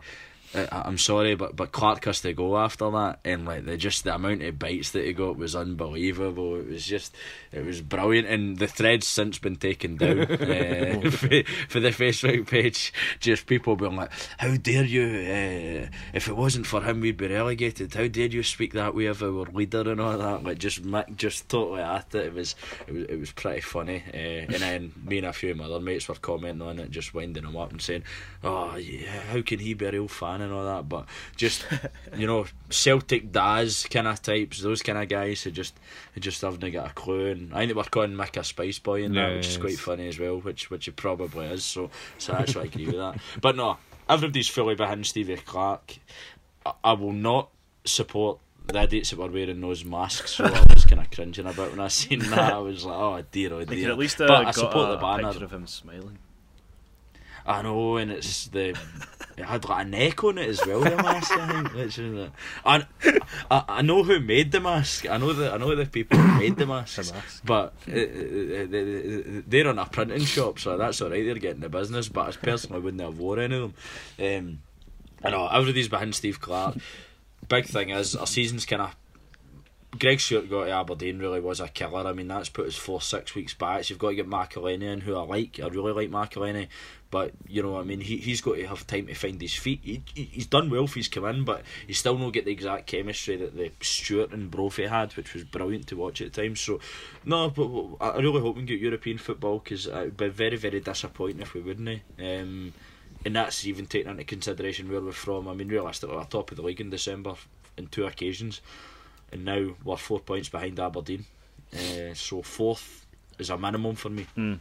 [0.54, 4.04] I- I'm sorry, but but Clarke has to go after that, and like the just
[4.04, 6.56] the amount of bites that he got was unbelievable.
[6.56, 7.14] It was just,
[7.52, 11.28] it was brilliant, and the thread's since been taken down uh, for,
[11.68, 12.92] for the Facebook page.
[13.20, 15.04] Just people being like, "How dare you?
[15.04, 17.94] Uh, if it wasn't for him, we'd be relegated.
[17.94, 20.80] How dare you speak that way of our leader and all that?" Like just
[21.16, 22.26] just totally at it.
[22.26, 22.56] It was
[22.88, 25.64] it was it was pretty funny, uh, and then me and a few of my
[25.66, 28.02] other mates were commenting on it, just winding him up and saying,
[28.42, 31.64] "Oh yeah, how can he be a real fan and all that?" But just
[32.16, 35.78] you know, Celtic Daz kind of types, those kind of guys who just
[36.14, 37.26] who just haven't got a clue.
[37.32, 40.08] And I think were calling Mick a spice boy in that, which is quite funny
[40.08, 41.64] as well, which which he probably is.
[41.64, 43.18] So so I actually agree with that.
[43.40, 43.78] But no,
[44.08, 45.98] everybody's fully behind Stevie Clarke.
[46.66, 47.50] I, I will not
[47.84, 51.52] support the idiots that were wearing those masks, so I was kind of cringing a
[51.52, 52.52] bit when I seen that.
[52.52, 53.90] I was like, oh dear, oh dear.
[53.90, 55.28] at least uh, but I support the banner.
[55.44, 56.18] of him smiling.
[57.46, 58.70] I know, and it's the
[59.36, 60.80] it had like a neck on it as well.
[60.80, 61.74] The mask, I think.
[61.74, 62.30] Which is the,
[62.64, 62.86] I,
[63.50, 65.08] I I know who made the mask.
[65.08, 67.08] I know the I know the people who made the masks.
[67.08, 67.42] The mask.
[67.44, 71.24] But uh, uh, uh, they- they're in a printing shop, so that's all right.
[71.24, 72.08] They're getting the business.
[72.08, 73.72] But I personally wouldn't have worn any of
[74.18, 74.36] them.
[74.48, 74.58] Um,
[75.24, 76.76] I know everybody's behind Steve Clarke.
[77.48, 78.96] Big thing is our season's kind of.
[79.98, 82.06] Greg Stewart got to Aberdeen really was a killer.
[82.06, 83.82] I mean that's put us four six weeks back.
[83.84, 85.58] So you've got to get McElhenney in, who I like.
[85.60, 86.68] I really like McElhenney,
[87.10, 89.80] but you know I mean he he's got to have time to find his feet.
[89.82, 92.52] He, he he's done well if he's come in, but he's still not get the
[92.52, 96.60] exact chemistry that the Stewart and Brophy had, which was brilliant to watch at times.
[96.60, 96.80] So
[97.24, 97.68] no, but
[98.00, 101.54] I really hope we get European football because it would be very very disappointing if
[101.54, 102.02] we wouldn't.
[102.18, 102.72] Um,
[103.24, 105.48] and that's even taking into consideration where we're from.
[105.48, 107.34] I mean, realistically, we're top of the league in December
[107.76, 108.60] in two occasions,
[109.32, 111.26] and now we're four points behind Aberdeen.
[111.72, 113.06] Uh, so fourth
[113.38, 114.26] is a minimum for me.
[114.36, 114.60] Mm.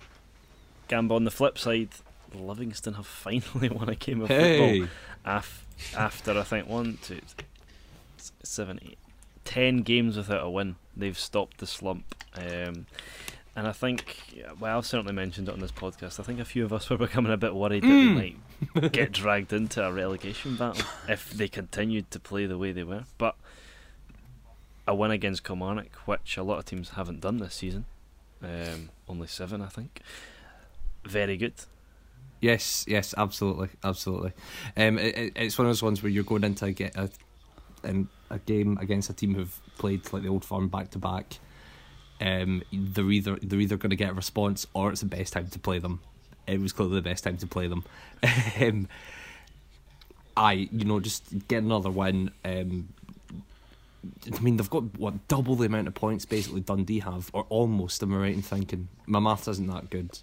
[0.88, 1.89] Gamba on the flip side,
[2.34, 4.80] Livingston have finally won a game of Hey.
[4.82, 4.89] football
[5.25, 5.65] af-
[5.97, 7.19] after I think one, two,
[8.43, 8.97] seven, eight,
[9.45, 10.75] ten games without a win.
[10.95, 12.15] They've stopped the slump.
[12.36, 12.86] Um,
[13.55, 14.17] and I think,
[14.59, 16.19] well, I've certainly mentioned it on this podcast.
[16.19, 18.17] I think a few of us were becoming a bit worried that Mm.
[18.17, 18.36] they
[18.82, 22.84] might get dragged into a relegation battle if they continued to play the way they
[22.84, 23.03] were.
[23.17, 23.36] But
[24.88, 27.86] a win against Kilmarnock, which a lot of teams haven't done this season,
[28.43, 30.01] um, only seven, I think.
[31.05, 31.53] very good.
[32.42, 34.32] Yes, yes, absolutely, absolutely.
[34.78, 37.10] Um, it, it, it's one of those ones where you're going into a, get a,
[37.84, 41.40] in a game against a team who've played like the old firm back to back.
[42.22, 45.48] Um, they're either they're either going to get a response or it's the best time
[45.48, 46.02] to play them.
[46.48, 47.84] It was clearly the best time to play them.
[48.62, 48.88] um,
[50.36, 52.32] I, you know, just get another win.
[52.46, 52.90] Um,
[54.34, 58.02] I mean, they've got what double the amount of points basically Dundee have, or almost.
[58.02, 58.88] Am I right in thinking?
[59.06, 60.20] My maths isn't that good,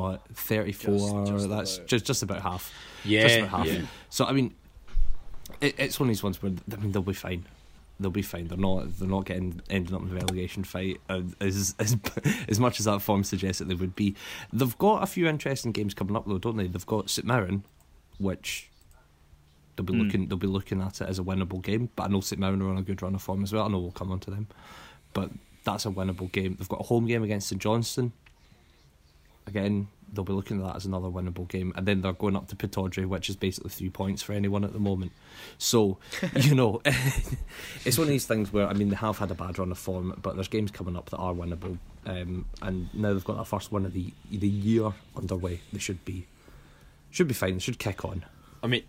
[0.00, 1.26] but thirty-four.
[1.26, 1.88] Just- just that's about.
[1.88, 2.72] just just about half.
[3.04, 3.66] Yeah, just about half.
[3.66, 3.80] yeah.
[4.10, 4.54] So I mean,
[5.60, 7.44] it, it's one of these ones where I mean they'll be fine.
[7.98, 8.48] They'll be fine.
[8.48, 8.98] They're not.
[8.98, 11.96] They're not getting ending up in the relegation fight uh, as as
[12.48, 14.14] as much as that form suggests that they would be.
[14.52, 16.66] They've got a few interesting games coming up though, don't they?
[16.66, 17.64] They've got St Mirren,
[18.18, 18.68] which
[19.76, 20.04] they'll be Mm.
[20.04, 20.28] looking.
[20.28, 21.88] They'll be looking at it as a winnable game.
[21.96, 23.64] But I know St Mirren are on a good run of form as well.
[23.64, 24.46] I know we'll come on to them,
[25.14, 25.30] but
[25.64, 26.56] that's a winnable game.
[26.58, 28.12] They've got a home game against St Johnstone.
[29.46, 32.48] Again, they'll be looking at that as another winnable game, and then they're going up
[32.48, 35.12] to Pittodrie, which is basically three points for anyone at the moment.
[35.58, 35.98] So,
[36.36, 36.80] you know,
[37.84, 39.78] it's one of these things where I mean they have had a bad run of
[39.78, 43.46] form, but there's games coming up that are winnable, um, and now they've got that
[43.46, 45.60] first one of the the year underway.
[45.72, 46.26] They should be
[47.10, 47.54] should be fine.
[47.54, 48.24] They should kick on.
[48.62, 48.82] I mean,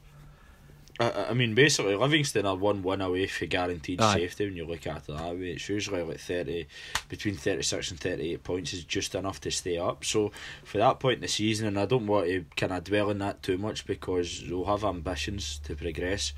[0.99, 4.15] I, I- mean, basically, Livingston are one win away for guaranteed Aye.
[4.15, 5.51] safety when you look at it that way.
[5.51, 6.65] It's usually like 30,
[7.09, 10.03] between 36 and 38 points is just enough to stay up.
[10.03, 10.31] So,
[10.63, 13.19] for that point in the season, and I don't want to kind of dwell on
[13.19, 16.33] that too much because they'll have ambitions to progress.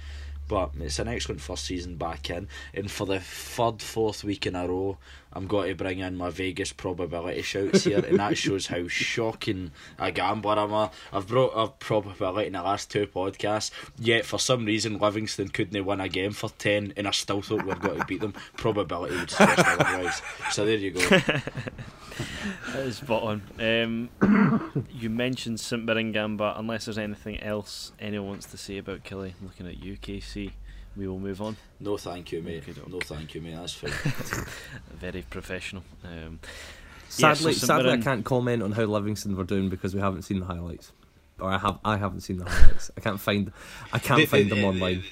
[0.48, 2.48] But it's an excellent first season back in.
[2.74, 4.98] And for the third, fourth week in a row,
[5.34, 8.00] I'm going to bring in my Vegas probability shouts here.
[8.00, 10.74] and that shows how shocking a gambler I'm.
[10.74, 10.92] A.
[11.14, 15.86] I've brought up probability in the last two podcasts, yet for some reason Livingston couldn't
[15.86, 18.34] win a game for 10, and I still thought we are going to beat them.
[18.58, 20.22] Probability would otherwise.
[20.52, 21.20] So there you go.
[22.74, 23.42] That is spot on.
[23.60, 26.54] Um, you mentioned St Mirren Gamba.
[26.58, 30.52] Unless there's anything else anyone wants to say about Killie, looking at you, KC,
[30.98, 31.56] we will move on.
[31.80, 32.64] No, thank you, mate.
[32.64, 32.88] Okey-doke.
[32.90, 33.56] No, thank you, mate.
[33.56, 34.46] That's fine.
[35.00, 35.84] Very professional.
[36.04, 36.40] Um,
[37.08, 40.22] Sadly, so St sadly, I can't comment on how Livingston were doing because we haven't
[40.24, 40.92] seen the highlights,
[41.40, 41.80] or I have.
[41.84, 42.92] I haven't seen the highlights.
[42.96, 43.52] I can't find.
[43.92, 45.04] I can't They- find they- them online.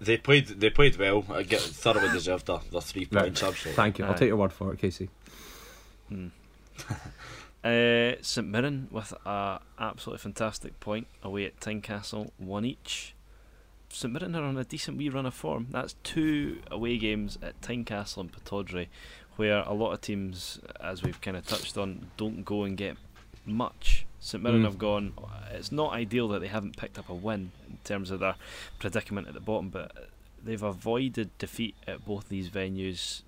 [0.00, 0.46] They played.
[0.46, 1.22] They played well.
[1.30, 3.24] I get thoroughly deserved their, their three Right.
[3.24, 3.42] points.
[3.42, 3.76] Absolutely.
[3.76, 4.06] Thank you.
[4.06, 4.16] I'll Aye.
[4.16, 5.10] take your word for it, Casey.
[6.08, 6.28] hmm.
[7.62, 13.14] uh, St Mirren with a absolutely fantastic point away at Tynecastle, one each.
[13.88, 15.68] St Mirren are on a decent wee run of form.
[15.70, 18.88] That's two away games at Tynecastle and Pittodrie,
[19.36, 22.96] where a lot of teams, as we've kind of touched on, don't go and get
[23.46, 24.04] much.
[24.20, 24.64] St Mirren Mm.
[24.64, 25.12] have gone.
[25.52, 28.34] It's not ideal that they haven't picked up a win in terms of their
[28.78, 30.08] predicament at the bottom, but
[30.42, 33.22] they've avoided defeat at both these venues.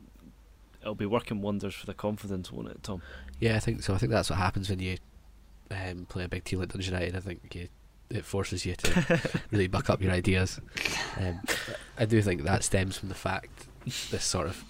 [0.82, 3.02] It'll be working wonders for the confidence, won't it, Tom?
[3.38, 3.94] Yeah, I think so.
[3.94, 4.98] I think that's what happens when you
[5.70, 7.14] um, play a big team like Dundee United.
[7.16, 7.68] I think you,
[8.10, 10.60] it forces you to really buck up your ideas.
[11.18, 11.40] Um,
[11.98, 13.66] I do think that stems from the fact
[14.10, 14.64] this sort of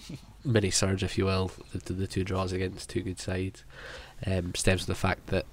[0.44, 3.64] mini surge, if you will, the, the two draws against two good sides,
[4.26, 5.46] um, stems from the fact that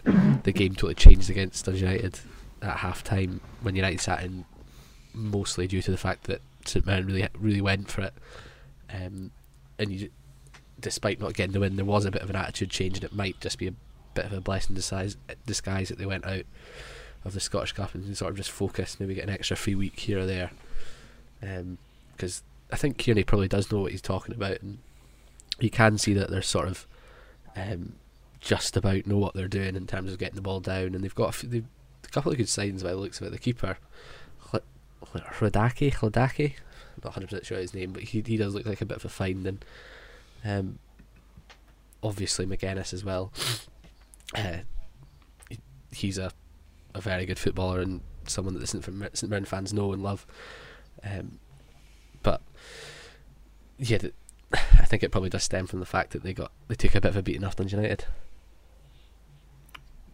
[0.44, 2.20] the game totally changed against Dundee United
[2.62, 4.46] at half time when United sat in,
[5.14, 8.14] mostly due to the fact that St Mirren really really went for it,
[8.94, 9.32] um,
[9.78, 10.10] and you,
[10.80, 13.14] despite not getting the win, there was a bit of an attitude change, and it
[13.14, 13.74] might just be a
[14.14, 16.44] bit of a blessing disguise, disguise that they went out
[17.26, 20.00] of the Scottish Cup and sort of just focus, maybe get an extra free week
[20.00, 20.52] here or there.
[22.12, 24.78] Because I think Kearney probably does know what he's talking about, and
[25.60, 26.88] you can see that they're sort of
[27.56, 27.94] um,
[28.40, 31.16] just about know what they're doing in terms of getting the ball down, and they've
[31.16, 31.66] got a, they've,
[32.04, 33.32] a couple of good signs by the looks of it.
[33.32, 33.78] The keeper,
[35.04, 36.54] Hladaki, Hladaki,
[37.04, 39.10] not 100% sure his name, but he he does look like a bit of a
[39.10, 39.66] find, and
[40.44, 40.80] um,
[42.04, 43.32] obviously McGuinness as well.
[44.34, 44.58] Uh,
[45.50, 45.60] he,
[45.92, 46.32] he's a
[46.96, 48.88] a very good footballer and someone that the St.
[48.92, 50.26] Mir- St Mirren fans know and love.
[51.04, 51.40] Um,
[52.24, 52.42] but
[53.78, 54.14] yeah, the,
[54.54, 57.02] I think it probably does stem from the fact that they got they took a
[57.02, 58.06] bit of a beating off Dundee United.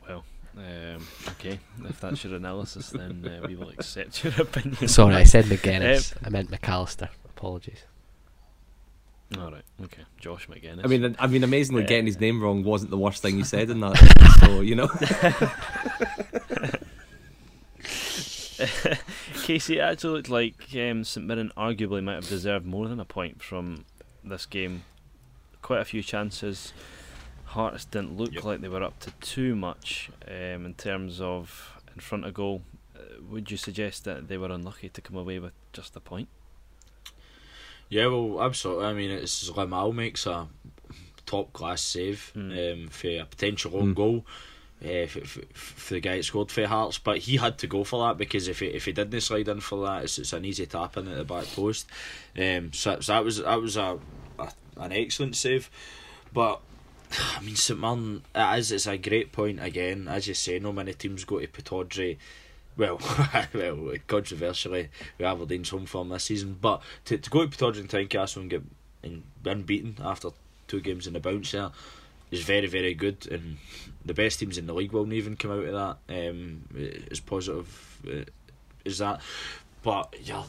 [0.08, 0.26] Well,
[0.58, 1.60] um, okay.
[1.86, 4.88] If that's your analysis, then uh, we will accept your opinion.
[4.88, 6.14] Sorry, I said McGuinness.
[6.26, 7.10] I meant McAllister.
[7.26, 7.84] Apologies.
[9.38, 9.64] All right.
[9.82, 10.02] Okay.
[10.20, 10.84] Josh McGuinness.
[10.84, 13.46] I mean, I mean, amazingly, Uh, getting his name wrong wasn't the worst thing you
[13.46, 13.96] said in that.
[14.46, 14.88] so you know,
[19.44, 23.06] Casey, it actually looked like um, St Mirren arguably might have deserved more than a
[23.06, 23.86] point from
[24.24, 24.84] this game.
[25.62, 26.74] Quite a few chances.
[27.46, 28.44] Hearts didn't look Yep.
[28.44, 32.62] like they were up to too much um, in terms of in front of goal.
[32.96, 33.00] Uh,
[33.30, 36.30] would you suggest that they were unlucky to come away with just a point?
[37.90, 38.86] Yeah, well, absolutely.
[38.86, 40.48] I mean, it's Zlamal makes a
[41.26, 42.84] top class save Mm.
[42.84, 43.96] um, for a potential own Mm.
[43.96, 44.26] goal.
[44.84, 47.84] Uh, for, for, for the guy that scored for Hearts, but he had to go
[47.84, 50.44] for that because if he if he didn't slide in for that, it's, it's an
[50.44, 51.86] easy tap in at the back post.
[52.36, 54.00] Um, so, so that was that was a,
[54.40, 55.70] a an excellent save,
[56.34, 56.62] but
[57.38, 60.08] I mean St Mirren it is it's a great point again.
[60.08, 62.18] As you say, no many teams go to Pittodrie.
[62.76, 63.00] Well,
[63.54, 67.90] well, controversially, with Aberdeen's home form this season, but to, to go to Pittodrie and
[67.90, 68.64] Tynecastle and get
[69.04, 70.30] and be unbeaten after
[70.68, 71.70] two games in the bounce there
[72.32, 73.58] is very very good, and
[74.06, 76.28] the best teams in the league will not even come out of that.
[76.28, 76.64] Um,
[77.12, 78.24] as positive uh,
[78.86, 79.22] as that,
[79.84, 80.44] but yeah.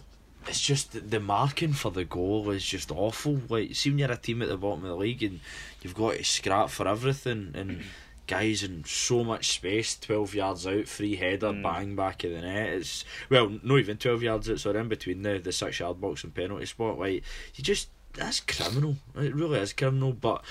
[0.49, 3.41] It's just the- marking for the goal is just awful.
[3.49, 5.39] Like, see when you're a team at the bottom of the league and
[5.83, 7.83] you've got to scrap for everything, and
[8.27, 11.63] guys in so much space, twelve yards out, free header, Mm.
[11.63, 12.71] bang back of the net.
[12.71, 16.25] It's well, not even twelve yards out, so in between the the six yard box
[16.25, 16.99] and penalty spot.
[16.99, 17.23] Like
[17.55, 18.97] you just that's criminal.
[19.15, 20.13] It really is criminal.
[20.13, 20.43] But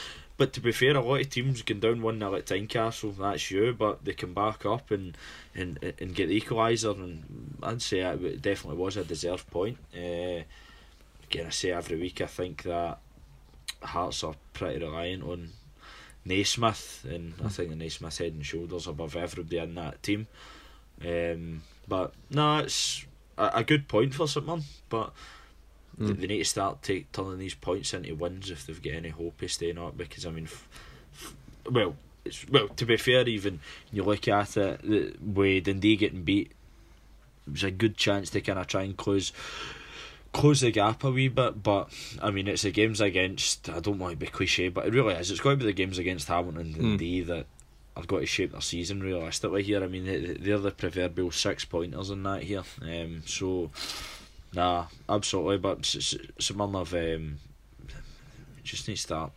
[0.41, 3.15] but to be fair, a lot of teams can down one 0 at Tynecastle.
[3.15, 5.15] That's you, but they can back up and
[5.53, 6.95] and and get the equaliser.
[6.95, 9.77] And I'd say it definitely was a deserved point.
[9.95, 10.41] Uh,
[11.29, 12.21] again, I say every week.
[12.21, 12.97] I think that
[13.83, 15.49] Hearts are pretty reliant on
[16.25, 20.25] Naismith, and I think the Naismith head and shoulders above everybody in that team.
[21.05, 23.05] Um, but no, it's
[23.37, 25.13] a, a good point for Mirren, but
[26.03, 26.19] Mm.
[26.21, 29.41] they need to start take, turning these points into wins if they've got any hope
[29.41, 29.97] of staying up.
[29.97, 30.67] Because I mean, f-
[31.13, 31.33] f-
[31.71, 31.95] well,
[32.25, 33.59] it's well to be fair, even
[33.91, 36.51] you look at it, the way Dundee getting beat,
[37.47, 39.31] it was a good chance to kind of try and close
[40.33, 41.89] close the gap a wee bit, but
[42.21, 43.69] I mean, it's the games against.
[43.69, 45.29] I don't want to be cliche, but it really is.
[45.29, 46.79] It's got to be the games against Hamilton and Mm.
[46.81, 47.45] Dundee that
[47.97, 49.83] have got to shape their season realistically here.
[49.83, 52.63] I mean, they- they're the proverbial six pointers in that here.
[52.81, 53.71] Um, so,
[54.53, 55.57] nah, absolutely.
[55.57, 57.37] But s- s- St have um,
[58.63, 59.31] just need to start.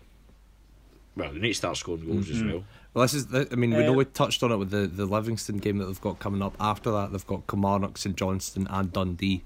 [1.17, 2.53] Well, they need to start scoring goals as Mhm.
[2.53, 2.65] well.
[2.93, 3.27] Well, this is.
[3.35, 5.87] I mean, we Uh, know we touched on it with the the Livingston game that
[5.87, 6.55] they've got coming up.
[6.61, 9.43] After that, they've got Kilmarnock, St Johnstone, and Dundee,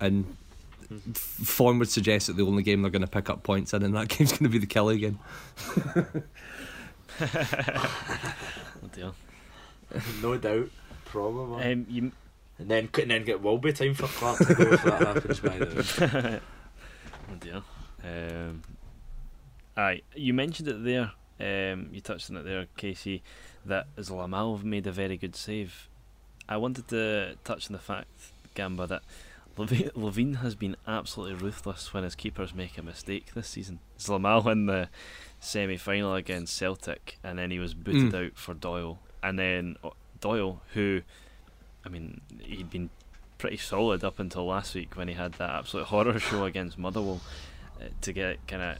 [0.00, 0.36] and
[0.90, 3.82] f- form would suggest that the only game they're going to pick up points in,
[3.82, 5.18] and that game's going to be the Killie game.
[8.82, 9.12] Oh dear.
[10.22, 10.70] no doubt,
[11.06, 11.62] probably.
[11.72, 12.12] Um, you
[12.58, 15.40] and then and then get Wilby time for Clarke to go if that happens.
[15.40, 16.40] By the way.
[17.30, 17.62] oh dear.
[18.04, 18.62] Um,
[19.76, 21.12] aye, you mentioned it there.
[21.38, 23.22] Um, you touched on it there, Casey.
[23.64, 25.88] That Zlamal made a very good save.
[26.48, 28.06] I wanted to touch on the fact,
[28.54, 29.02] Gamba, that
[29.58, 33.80] Levein, Levein has been absolutely ruthless when his keepers make a mistake this season.
[33.98, 34.88] Zlamal in the
[35.40, 38.26] semi-final against Celtic, and then he was booted Mm.
[38.26, 39.90] out for Doyle, and then uh,
[40.20, 41.02] Doyle, who,
[41.86, 42.90] I mean, he'd been
[43.38, 47.20] pretty solid up until last week when he had that absolute horror show against Motherwell
[47.80, 48.78] uh, to get kind of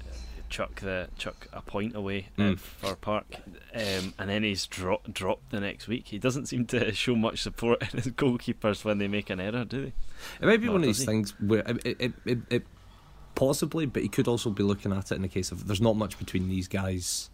[0.48, 2.52] chuck the chuck a point away Mm.
[2.52, 3.26] at Fir Park,
[3.74, 6.06] um, and then he's dro- dropped the next week.
[6.08, 9.64] He doesn't seem to show much support in his goalkeepers when they make an error,
[9.64, 9.92] do they?
[10.40, 11.06] It might be one of these he?
[11.06, 12.66] things where it, it, it, it, it
[13.34, 15.96] possibly, but he could also be looking at it in the case of there's not
[15.96, 17.30] much between these guys.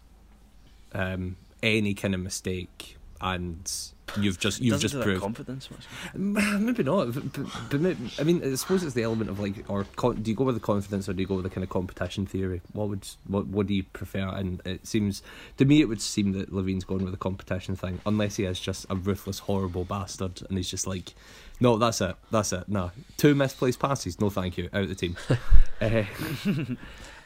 [0.93, 3.71] Um, any kind of mistake, and
[4.19, 5.81] you've just you've just proved confidence much.
[6.13, 9.69] Maybe not, but, but, but maybe, I mean, I suppose it's the element of like,
[9.69, 11.63] or con- do you go with the confidence or do you go with the kind
[11.63, 12.61] of competition theory?
[12.73, 14.27] What would what what do you prefer?
[14.27, 15.21] And it seems
[15.57, 18.59] to me, it would seem that Levein's going with the competition thing, unless he is
[18.59, 21.13] just a ruthless, horrible bastard, and he's just like,
[21.59, 24.95] no, that's it, that's it, no, two misplaced passes, no, thank you, out of the
[24.95, 25.15] team.
[25.81, 26.03] uh,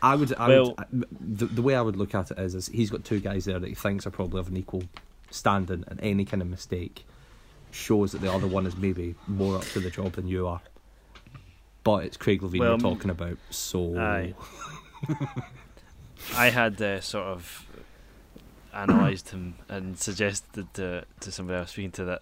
[0.01, 2.67] I would, I Well- would, the, the way I would look at it is, is
[2.67, 4.83] he's got two guys there that he thinks are probably of an equal
[5.37, 7.05] standing, and any kind of mistake
[7.71, 10.61] shows that the other one is maybe more up to the job than you are.
[11.83, 14.33] But it's Craig Levein Well, we're talking about, so Aye.
[16.35, 17.65] I had uh, sort of
[18.73, 22.21] analysed him and suggested to, to somebody I was speaking to that,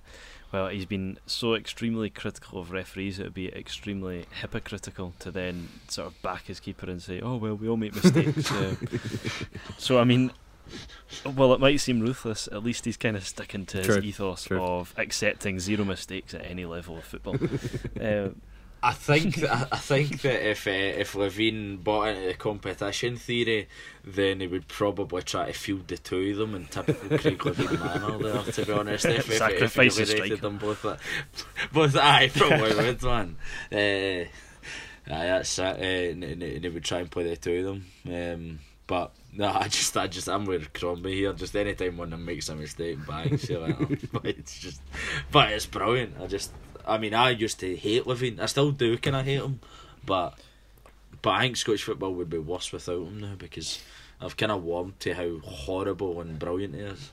[0.52, 5.70] well, he's been so extremely critical of referees, it would be extremely hypocritical to then
[5.90, 8.52] sort of back his keeper and say, oh, well, we all make mistakes.
[8.52, 8.76] uh,
[9.78, 10.32] so, I mean,
[11.26, 14.44] well, it might seem ruthless, at least he's kind of sticking to True, his ethos
[14.46, 14.62] true.
[14.62, 17.38] of accepting zero mistakes at any level of football.
[18.02, 18.30] uh,
[18.86, 23.68] I think that, I think that if uh, if Levein bought into the competition theory,
[24.04, 27.80] then he would probably try to field the two of them in typical Craig Levein
[27.80, 28.18] manner.
[28.44, 31.00] There, to be honest, if, if, if Sacrifice he the rated them both, like,
[31.74, 33.38] both I probably would man.
[33.72, 34.28] Uh, aye,
[35.08, 35.64] that's it.
[35.64, 37.86] Uh, and, and, and he would try and play the two of them.
[38.06, 41.34] Um, but no, I just, I just, I'm with Crombie here.
[41.34, 43.88] Just anytime one of them makes a mistake, bang, see later.
[44.12, 44.82] but it's just,
[45.32, 46.16] but it's brilliant.
[46.22, 46.52] I just,
[46.88, 48.40] I mean, I used to hate Levein.
[48.40, 49.60] I still do Can I hate him,
[50.06, 50.38] but
[51.22, 53.82] but I think Scottish football would be worse without him now because
[54.22, 57.12] I've kind of warmed to how horrible and brilliant he is.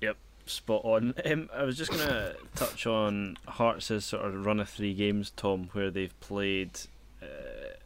[0.00, 0.16] Yep,
[0.46, 1.14] spot on.
[1.24, 5.32] Um, I was just going to touch on Hearts' sort of run of three games,
[5.36, 6.80] Tom, where they've played
[7.22, 7.76] uh,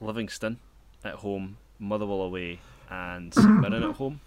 [0.00, 0.58] Livingston
[1.04, 2.60] at home, Motherwell away,
[2.90, 4.20] and St Mirren at home.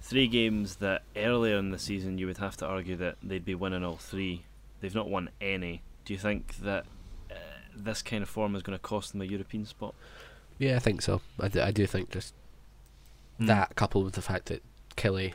[0.00, 3.54] Three games that earlier in the season you would have to argue that they'd be
[3.54, 4.44] winning all three.
[4.80, 5.82] They've not won any.
[6.04, 6.84] Do you think that
[7.30, 7.34] uh,
[7.74, 9.94] this kind of form is going to cost them a European spot?
[10.58, 11.20] Yeah, I think so.
[11.40, 12.34] I do, I do think just
[13.40, 14.62] that coupled with the fact that
[14.96, 15.34] Killie,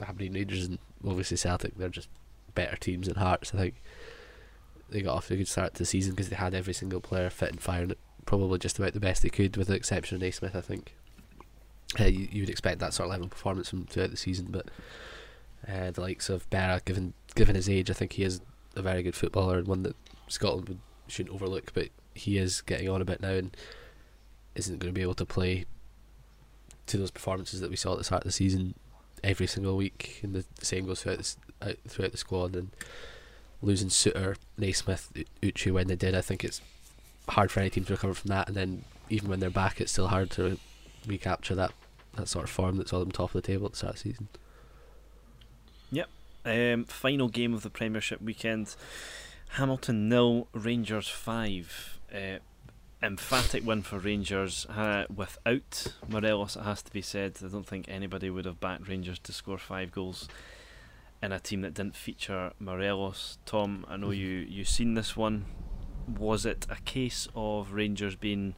[0.00, 2.08] Aberdeen Rangers, and obviously Celtic, they're just
[2.54, 3.52] better teams than Hearts.
[3.54, 3.74] I think
[4.88, 7.00] they got off to a good start to the season because they had every single
[7.00, 10.16] player fit and firing it probably just about the best they could, with the exception
[10.16, 10.54] of Naismith.
[10.54, 10.94] I think
[11.98, 14.48] uh, you, you would expect that sort of level of performance from throughout the season,
[14.50, 14.66] but
[15.66, 18.40] uh, the likes of Berra, given given his age, I think he is
[18.74, 19.96] a very good footballer and one that
[20.28, 21.72] Scotland would, shouldn't overlook.
[21.72, 23.56] But he is getting on a bit now and
[24.54, 25.64] isn't going to be able to play
[26.86, 28.74] to those performances that we saw at the start of the season
[29.24, 32.56] every single week, and the same goes throughout the, out throughout the squad.
[32.56, 32.70] And
[33.62, 36.60] losing Souttar, Naismith, U- Uche when they did, I think it's
[37.28, 38.48] hard for any team to recover from that.
[38.48, 40.58] And then even when they're back, it's still hard to
[41.06, 41.72] recapture that
[42.14, 44.02] that sort of form that saw them top of the table at the start of
[44.02, 44.28] the season.
[45.90, 46.08] Yep.
[46.44, 48.74] Um, final game of the Premiership weekend
[49.50, 51.98] Hamilton nil, Rangers 5.
[52.14, 52.38] Uh,
[53.02, 57.36] emphatic win for Rangers uh, without Morelos, it has to be said.
[57.44, 60.28] I don't think anybody would have backed Rangers to score five goals
[61.22, 63.38] in a team that didn't feature Morelos.
[63.44, 64.16] Tom, I know Mhm.
[64.18, 65.44] you you seen this one.
[66.06, 68.54] Was it a case of Rangers being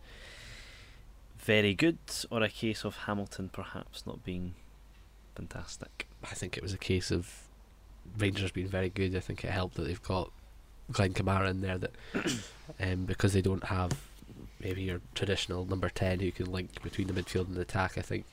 [1.38, 1.98] very good,
[2.30, 4.54] or a case of Hamilton perhaps not being
[5.34, 6.06] fantastic?
[6.22, 7.44] I think it was a case of
[8.18, 9.16] Rangers being very good.
[9.16, 10.30] I think it helped that they've got
[10.92, 11.92] Glenn Kamara in there that
[12.80, 13.92] um, because they don't have
[14.60, 17.96] maybe your traditional number ten who can link between the midfield and the attack.
[17.96, 18.24] I think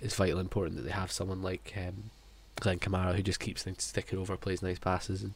[0.00, 2.10] it's vital important that they have someone like um,
[2.60, 5.34] Glenn Kamara who just keeps things sticking over, plays nice passes, and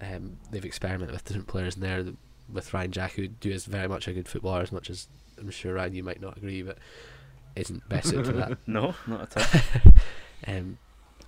[0.00, 2.04] um, they've experimented with different players in there.
[2.52, 5.50] With Ryan Jack, who do is very much a good footballer, as much as I'm
[5.50, 6.78] sure Ryan you might not agree, but
[7.56, 8.58] isn't best suited for that.
[8.66, 9.92] No, not at all.
[10.46, 10.78] Um,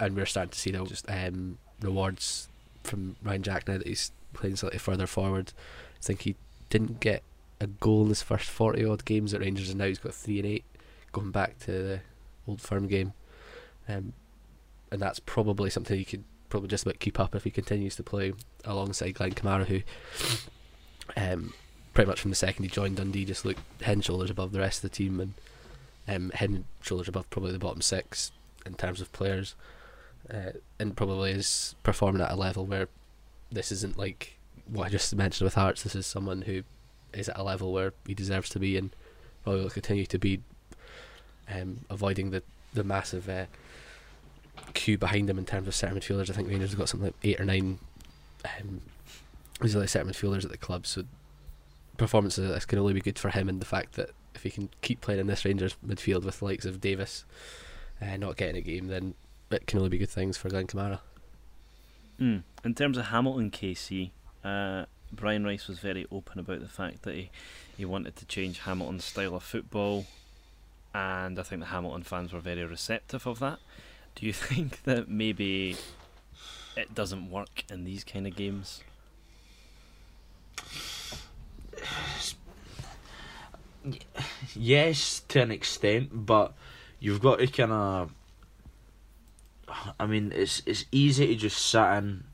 [0.01, 2.49] and we're starting to see the Just- um, rewards
[2.83, 5.53] from Ryan Jack now that he's playing slightly further forward.
[6.01, 6.35] I think he
[6.69, 7.23] didn't get
[7.61, 10.39] a goal in his first 40 odd games at Rangers, and now he's got 3
[10.41, 10.65] and 8
[11.13, 12.01] going back to the
[12.49, 13.13] old firm game.
[13.89, 14.15] Um,
[14.91, 16.25] and that's probably something he could
[16.55, 18.33] probably just about keep up if he continues to play
[18.65, 19.81] alongside Glenn Kamara, who
[21.17, 21.53] um,
[21.95, 24.61] pretty much from the second he joined Dundee just looked head and shoulders above the
[24.61, 25.35] rest of the team and
[26.07, 28.31] um, head and shoulders above probably the bottom six
[28.65, 29.57] in terms of players,
[30.33, 32.87] uh, and probably is performing at a level where
[33.51, 34.39] this isn't like
[34.69, 35.83] what I just mentioned with Hearts.
[35.83, 36.63] This is someone who
[37.13, 38.95] is at a level where he deserves to be, and
[39.43, 40.41] probably will continue to be,
[41.53, 43.47] um, avoiding the the massive uh,
[44.75, 46.31] queue behind him in terms of centre midfielders.
[46.31, 47.79] I think Rangers have got something like eight or nine.
[48.59, 48.81] Um,
[49.61, 51.05] like centre midfielders at the club, so
[51.97, 54.69] performances this can only be good for him, and the fact that if he can
[54.83, 57.25] keep playing in this Rangers midfield with the likes of Davis
[58.03, 59.15] uh, not getting a game, then
[59.51, 61.01] it can only be good things for Glenn Kamara.
[62.21, 62.43] Mm.
[62.65, 64.11] In terms of Hamilton KC,
[64.45, 67.31] uh, Brian Rice was very open about the fact that he,
[67.77, 70.07] he wanted to change Hamilton's style of football,
[70.93, 73.59] and I think the Hamilton fans were very receptive of that.
[74.15, 75.77] Do you think that maybe
[76.77, 78.83] it doesn't work in these kind of games?
[84.55, 86.55] Yes, to an extent, but
[87.01, 88.15] you've got to kind of.
[89.99, 92.25] I mean, it's it's easy to just sit in.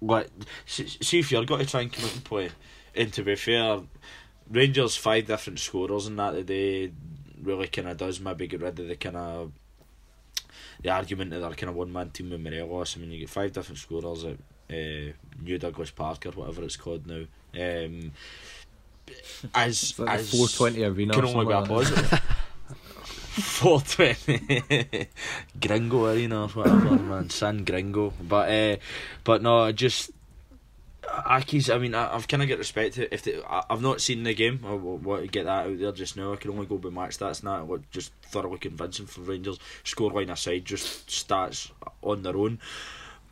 [0.00, 0.28] Like,
[0.66, 2.50] see if you're going to try and come out and play.
[2.94, 3.80] And to be fair,
[4.50, 6.92] Rangers five different scorers and that today
[7.40, 9.52] really kind of does maybe get rid of the kind of
[10.82, 12.96] the argument that they're kind of one man team with Morelos.
[12.96, 14.36] I mean, you get five different scorers at
[14.70, 15.12] uh,
[15.42, 17.24] New Douglas Park or whatever it's called now.
[17.54, 18.12] Um,
[19.54, 21.14] as like as 420 arena.
[21.14, 22.22] can only be a something like that.
[23.60, 24.18] positive.
[24.18, 25.08] 420
[25.60, 27.30] Gringo Arena or whatever, man.
[27.30, 28.12] San Gringo.
[28.20, 28.76] But uh,
[29.24, 30.10] but no, I just
[31.02, 31.74] Accies.
[31.74, 34.22] I mean, I, I've kind of got respect to if they, I, I've not seen
[34.22, 34.60] the game.
[34.64, 36.32] I wa- want to get that out there just now.
[36.32, 37.74] I can only go by match stats that.
[37.74, 39.58] It just thoroughly convincing for Rangers.
[39.84, 41.70] Scoreline aside, just stats
[42.02, 42.60] on their own.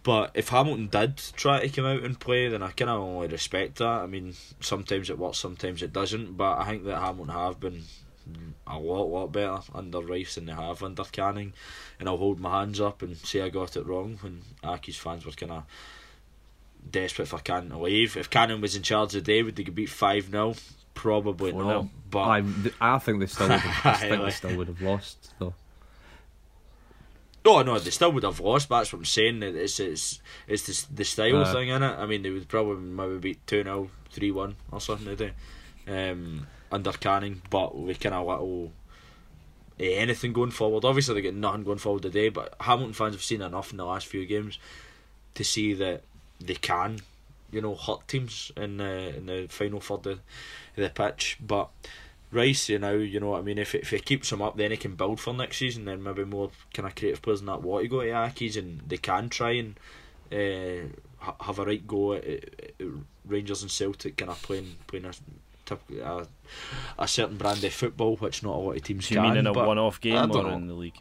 [0.03, 3.29] But if Hamilton did try to come out and play, then I kind of only
[3.29, 3.85] respect that.
[3.87, 6.37] I mean, sometimes it works, sometimes it doesn't.
[6.37, 7.85] But I think that Hamilton have been
[8.66, 11.53] a lot, lot better under Rice than they have under Canning.
[11.99, 15.27] And I'll hold my hands up and say I got it wrong when Accies fans
[15.27, 15.64] were kind of
[16.89, 18.16] desperate for Cannon to leave.
[18.16, 20.55] If Cannon was in charge today, would they beat five 0
[20.95, 21.66] Probably 4-0.
[21.66, 21.87] not.
[22.11, 22.43] But I,
[22.81, 25.55] I think they still would have, I think they still would have lost though.
[27.45, 28.68] No, no, they still would have lost.
[28.68, 29.41] But that's what I'm saying.
[29.41, 31.53] that It's it's it's the, the style Uh.
[31.53, 31.97] thing in it.
[31.99, 35.33] I mean, they would probably maybe beat two 0 three one or something today,
[35.89, 37.41] um, under Canning.
[37.49, 38.72] But we kind of little
[39.78, 40.85] eh, anything going forward.
[40.85, 42.28] Obviously, they get nothing going forward today.
[42.28, 44.59] But Hamilton fans have seen enough in the last few games
[45.35, 46.03] to see that
[46.41, 47.01] they can,
[47.53, 50.20] you know, hurt teams in the in the final third of
[50.76, 51.38] the pitch.
[51.41, 51.68] But
[52.32, 53.59] Rice, you know, you know what I mean.
[53.59, 55.84] If if he keeps him up, then he can build for next season.
[55.84, 58.82] Then maybe more kind of creative players than that want to go to Accies, and
[58.86, 59.78] they can try and
[60.32, 62.43] uh, have a right go at, at,
[63.26, 66.26] Rangers and Celtic, kind of playing playing a, a
[66.99, 69.30] a certain brand of football, which not a lot of teams Do you can.
[69.30, 70.49] mean in a one-off game or know.
[70.51, 71.01] in the league?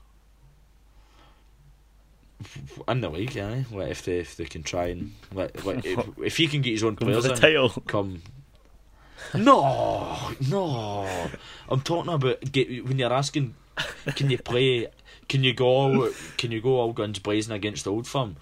[2.88, 3.64] In the league, yeah.
[3.72, 6.72] Like if they if they can try and like, like if, if he can get
[6.72, 7.70] his own for players the in, title.
[7.88, 8.22] come.
[9.34, 10.18] No,
[10.50, 11.08] no.
[11.68, 13.54] I'm talking about get, when you're asking,
[14.16, 14.88] can you play?
[15.28, 15.66] Can you go?
[15.68, 18.38] all- Can you go all guns blazing against the old firm?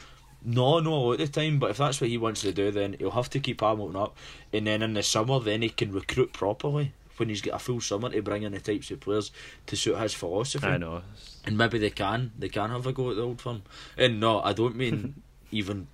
[0.45, 1.59] No, no, A all the time.
[1.59, 4.15] But if that's what he wants to do, then he'll have to keep Hamilton up,
[4.53, 7.81] and then in the summer, then he can recruit properly when he's got a full
[7.81, 9.31] summer to bring in the types of players
[9.65, 11.01] to suit his philosophy I know.
[11.45, 13.63] and maybe they can they can have a go at the old firm.
[13.97, 15.87] And no, I don't mean even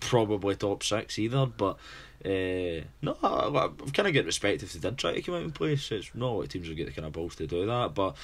[0.00, 1.46] probably top six either.
[1.46, 1.76] But
[2.24, 5.42] uh, no, I, I've kind of get respect if they did try to come out
[5.42, 5.76] and play.
[5.76, 7.66] So it's not a lot of teams will get the kind of balls to do
[7.66, 7.94] that.
[7.94, 8.16] But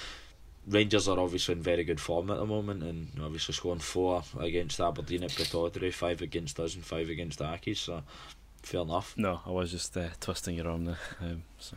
[0.67, 4.81] Rangers are obviously in very good form at the moment, and obviously scoring four against
[4.81, 7.75] Aberdeen at Pittodrie, five against us, and five against Aki.
[7.75, 8.03] So
[8.63, 9.15] fair enough.
[9.19, 10.99] No, I was just uh, twisting your arm there.
[11.21, 11.77] Um, so.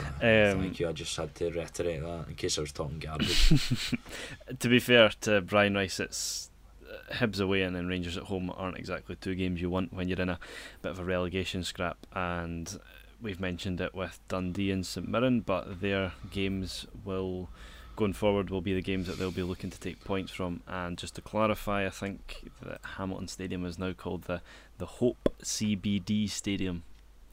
[0.00, 0.88] Um, Thank you.
[0.88, 3.48] I just had to reiterate that in case I was talking garbage.
[4.58, 6.50] to be fair to Brian Rice, it's
[6.88, 10.08] uh, Hibs away and then Rangers at home aren't exactly two games you want when
[10.08, 10.38] you're in a
[10.82, 11.98] bit of a relegation scrap.
[12.12, 12.78] And
[13.20, 17.48] we've mentioned it with Dundee and St Mirren, but their games will
[17.96, 20.62] going forward will be the games that they'll be looking to take points from.
[20.68, 24.40] And just to clarify, I think that Hamilton Stadium is now called the
[24.78, 26.84] the Hope CBD Stadium.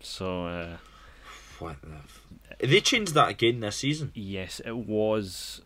[0.02, 0.48] So.
[0.48, 0.78] Uh,
[1.60, 1.88] what the
[2.60, 4.12] they changed that again this season.
[4.14, 5.62] Yes, it was.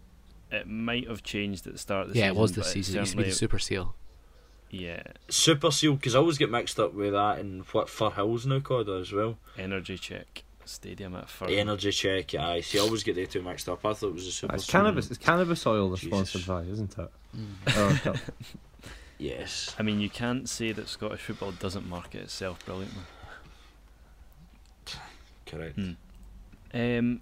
[0.51, 2.37] It might have changed at the start of the yeah, season.
[2.37, 2.95] it was this season.
[2.97, 3.95] It used to be the Super Seal.
[4.71, 8.59] Yeah, Super Seal, because I always get mixed up with that and what Firhill's now
[8.59, 9.37] called as well.
[9.57, 11.47] Energy Check Stadium at Fir.
[11.47, 12.77] Energy Check, I see.
[12.77, 13.83] I always get the two mixed up.
[13.85, 14.71] I thought it was a Super It's Seal.
[14.71, 15.09] cannabis.
[15.09, 16.29] It's cannabis oil they're Jesus.
[16.29, 17.09] sponsored by, isn't it?
[17.35, 17.45] Mm.
[17.75, 18.19] Oh, okay.
[19.21, 19.75] Yes.
[19.77, 23.01] I mean, you can't say that Scottish football doesn't market itself brilliantly.
[25.45, 25.75] Correct.
[25.75, 25.91] Hmm.
[26.73, 27.21] Um,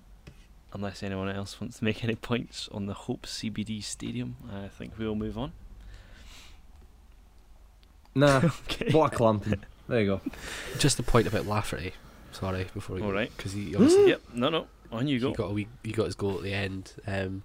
[0.73, 4.93] unless anyone else wants to make any points on the Hope CBD Stadium, I think
[4.97, 5.51] we'll move on.
[8.15, 8.37] nah,
[8.69, 8.91] Okay.
[8.91, 9.63] what a clumping.
[9.87, 10.21] There you go.
[10.79, 11.93] Just a point about Lafferty.
[12.31, 13.31] Sorry, before we All right.
[13.35, 14.21] because he obviously yep.
[14.33, 14.67] No, no.
[14.91, 15.29] On you go.
[15.29, 15.43] he go.
[15.43, 16.93] got a wee, he got his goal at the end.
[17.07, 17.43] Um,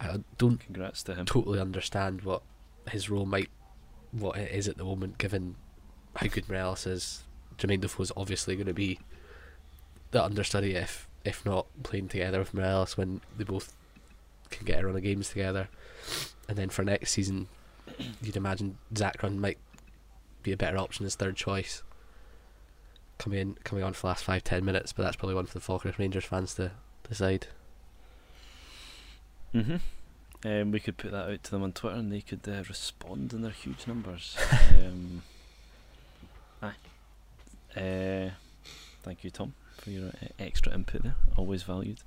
[0.00, 1.26] I don't Congrats to him.
[1.26, 2.42] totally understand what
[2.90, 3.48] his role might,
[4.12, 5.56] what it is at the moment, given
[6.16, 7.24] how good Morelos is.
[7.58, 8.98] Jermaine Defoe's obviously going to be
[10.10, 13.74] the understudy, if if not playing together with Morelos when they both
[14.50, 15.68] can get a run of games together.
[16.48, 17.48] And then for next season,
[18.22, 19.58] you'd imagine Zak Rudden might
[20.42, 21.82] be a better option as third choice.
[23.18, 25.52] Coming in, coming on for the last five ten minutes, but that's probably one for
[25.54, 26.72] the Falkirk Rangers fans to
[27.08, 27.48] decide.
[29.52, 29.76] hmm
[30.44, 33.34] Um, we could put that out to them on Twitter, and they could uh, respond
[33.34, 34.36] in their huge numbers.
[34.78, 35.22] um,
[36.62, 36.72] aye.
[37.78, 38.30] Uh,
[39.02, 41.16] thank you, Tom, for your uh, extra input there.
[41.36, 41.98] Always valued.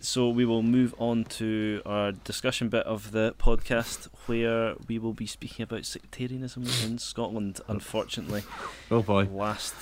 [0.00, 5.14] So we will move on to our discussion bit of the podcast, where we will
[5.14, 7.60] be speaking about sectarianism in Scotland.
[7.66, 8.42] Unfortunately,
[8.90, 9.24] Oh boy.
[9.24, 9.74] last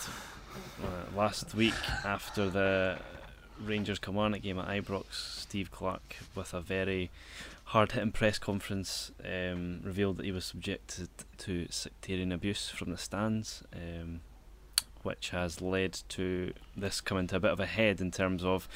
[0.83, 1.75] uh, last week
[2.05, 2.97] after the
[3.63, 5.05] Rangers Kilmarnock game at Ibrox,
[5.41, 7.11] Steve Clarke, with a very
[7.69, 13.63] hard-hitting press conference, um, revealed that he was subjected to sectarian abuse from the stands,
[13.75, 14.21] um,
[15.05, 18.69] which has led to this coming to a bit of a head in terms of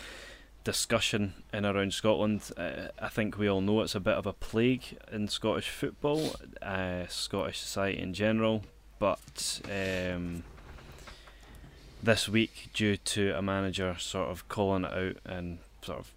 [0.64, 2.51] discussion in around Scotland.
[2.57, 6.37] Uh, I think we all know it's a bit of a plague in Scottish football,
[6.61, 8.64] uh, Scottish society in general,
[8.99, 10.43] but um,
[12.03, 16.12] this week, due to a manager sort of calling it out and sort of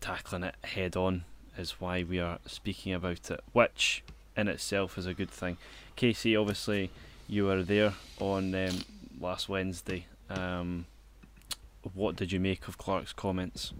[0.00, 1.24] tackling it head on,
[1.56, 4.02] is why we are speaking about it, which
[4.36, 5.56] in itself is a good thing.
[5.96, 6.90] Casey, obviously,
[7.28, 8.84] you were there on um,
[9.20, 10.06] last Wednesday.
[10.30, 10.86] Um,
[11.94, 13.72] what did you make of Clarke's comments,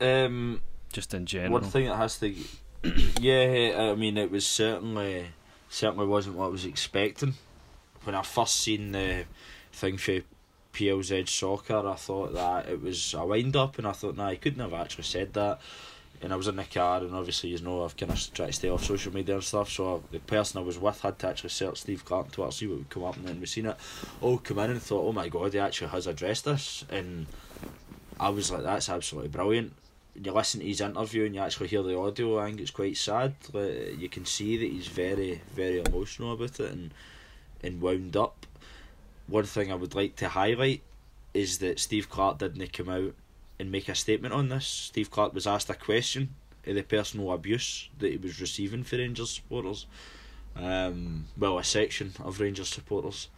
[0.00, 1.52] Um, just in general?
[1.60, 2.34] one thing that has to,
[3.20, 5.26] yeah, I mean, it was certainly
[5.68, 7.34] certainly wasn't what I was expecting.
[8.04, 9.24] When I first seen the
[9.72, 10.20] thing for
[10.74, 14.36] PLZ soccer, I thought that it was a wind up, and I thought, nah, he
[14.36, 15.60] couldn't have actually said that.
[16.22, 18.52] And I was in the car, and obviously, you know, I've kind of tried to
[18.52, 19.70] stay off social media and stuff.
[19.70, 22.78] So the person I was with had to actually search Steve Clarke to see what
[22.78, 23.76] would come up, and then we seen it
[24.20, 27.26] all come in, and thought, oh my god, he actually has addressed this, and
[28.20, 29.72] I was like, that's absolutely brilliant.
[30.14, 32.98] You listen to his interview and you actually hear the audio, I think it's quite
[32.98, 33.34] sad.
[33.52, 36.92] Like, you can see that he's very, very emotional about it and
[37.62, 38.46] and wound up.
[39.26, 40.82] One thing I would like to highlight
[41.32, 43.14] is that Steve Clarke didn't come out
[43.62, 44.66] and make a statement on this.
[44.66, 46.34] Steve Clarke was asked a question
[46.66, 49.86] of the personal abuse that he was receiving for Rangers supporters.
[50.56, 53.28] Um, well, a section of Rangers supporters.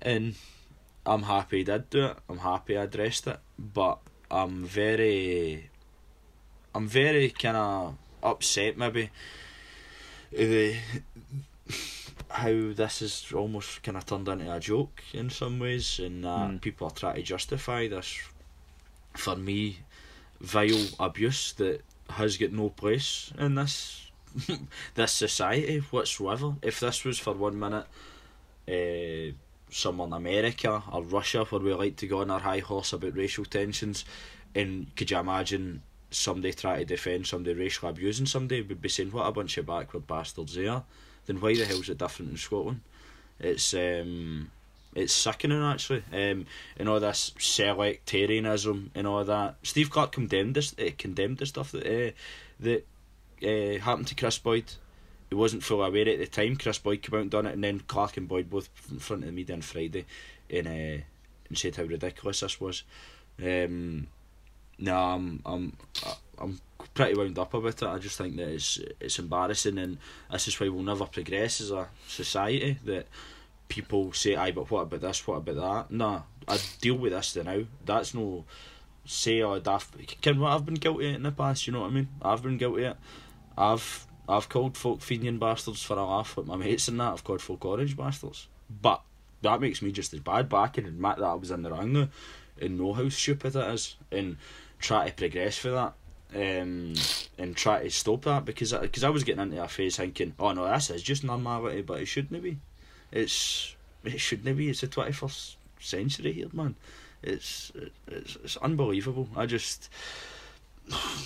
[0.00, 0.34] And
[1.04, 2.16] I'm happy he did do it.
[2.30, 3.38] I'm happy I addressed it.
[3.58, 3.98] But
[4.30, 5.68] I'm very.
[6.74, 9.10] I'm very kind of upset, maybe.
[10.32, 10.76] The,
[12.30, 16.48] how this is almost kind of turned into a joke in some ways, and uh,
[16.48, 16.60] Mm.
[16.62, 18.18] people are trying to justify this
[19.14, 19.78] for me
[20.40, 24.10] vile abuse that has got no place in this
[24.94, 26.54] this society whatsoever.
[26.62, 27.86] If this was for one minute,
[28.68, 29.34] uh,
[29.70, 33.16] somewhere in America or Russia where we like to go on our high horse about
[33.16, 34.04] racial tensions,
[34.54, 39.10] and could you imagine somebody trying to defend somebody racially abusing somebody would be saying
[39.10, 40.84] what a bunch of backward bastards they are.
[41.26, 42.80] Then why the hell is it different in Scotland?
[43.38, 44.50] It's um,
[44.94, 46.02] it's sickening actually.
[46.12, 49.56] Um, and all this selectarianism and all that.
[49.62, 50.74] Steve Clarke condemned this.
[50.78, 52.12] Uh, condemned the stuff that uh,
[52.60, 52.86] that
[53.42, 54.72] uh, happened to Kris Boyd.
[55.28, 56.56] He wasn't fully aware at the time.
[56.56, 59.22] Kris Boyd came out and done it, and then Clarke and Boyd both in front
[59.22, 60.04] of the media on Friday,
[60.50, 61.02] and uh,
[61.48, 62.82] and said how ridiculous this was.
[63.42, 64.08] Um,
[64.78, 65.76] no, I'm I'm
[66.38, 66.60] I'm
[66.94, 67.88] pretty wound up about it.
[67.88, 69.98] I just think that it's it's embarrassing, and
[70.30, 72.78] this is why we'll never progress as a society.
[72.84, 73.06] That
[73.72, 75.26] people say, "Aye, but what about this?
[75.26, 75.56] What about
[75.88, 77.62] that?" Nah, I deal with this now.
[77.84, 78.44] That's no
[79.04, 79.94] say or daft.
[80.20, 81.66] Can what I've been guilty in the past.
[81.66, 82.08] You know what I mean?
[82.20, 82.96] I've been guilty it.
[83.56, 87.12] I've I've called folk Fenian bastards for a laugh with my mates and that.
[87.12, 89.02] I've called folk orange bastards, but
[89.42, 90.48] that makes me just as bad.
[90.48, 92.08] But I can admit that I was in the wrong now,
[92.60, 94.36] and know how stupid it is, and
[94.78, 95.94] try to progress for that.
[96.34, 96.94] Um,
[97.36, 100.52] and try to stop that because because I, was getting into a phase thinking, oh
[100.52, 102.58] no, this is just normality, but it shouldn't be.
[103.12, 104.68] It's it shouldn't be.
[104.70, 106.74] It's the twenty first century here, man.
[107.22, 107.70] It's
[108.08, 109.28] it's it's unbelievable.
[109.36, 109.88] I just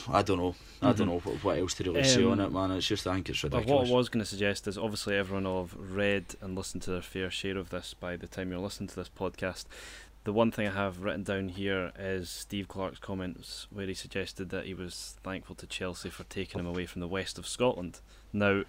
[0.09, 0.55] I don't know.
[0.83, 1.11] I don't Mhm.
[1.13, 2.71] know what, what else to really say on Um, it, man.
[2.73, 3.89] It's just I think it's ridiculous.
[3.89, 6.91] what I was going to suggest is obviously everyone will have read and listened to
[6.91, 9.65] their fair share of this by the time you're listening to this podcast.
[10.25, 14.51] The one thing I have written down here is Steve Clarke's comments where he suggested
[14.51, 18.01] that he was thankful to Chelsea for taking him away from the west of Scotland.
[18.33, 18.65] Now,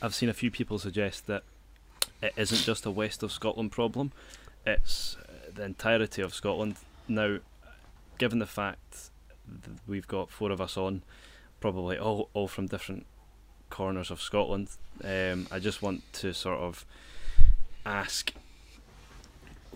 [0.00, 1.42] I've seen a few people suggest that
[2.22, 4.12] it isn't just a west of Scotland problem,
[4.66, 6.76] it's uh, the entirety of Scotland.
[7.08, 7.38] Now,
[8.18, 9.10] given the fact
[9.86, 11.02] we've got four of us on,
[11.60, 13.06] probably all, all from different
[13.68, 14.68] corners of Scotland.
[15.02, 16.84] Um, I just want to sort of
[17.86, 18.32] ask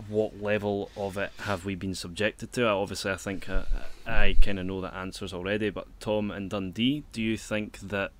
[0.09, 2.67] what level of it have we been subjected to?
[2.67, 3.63] Obviously, I think uh,
[4.05, 8.11] I kind of know the answers already, but Tom and Dundee, do you think that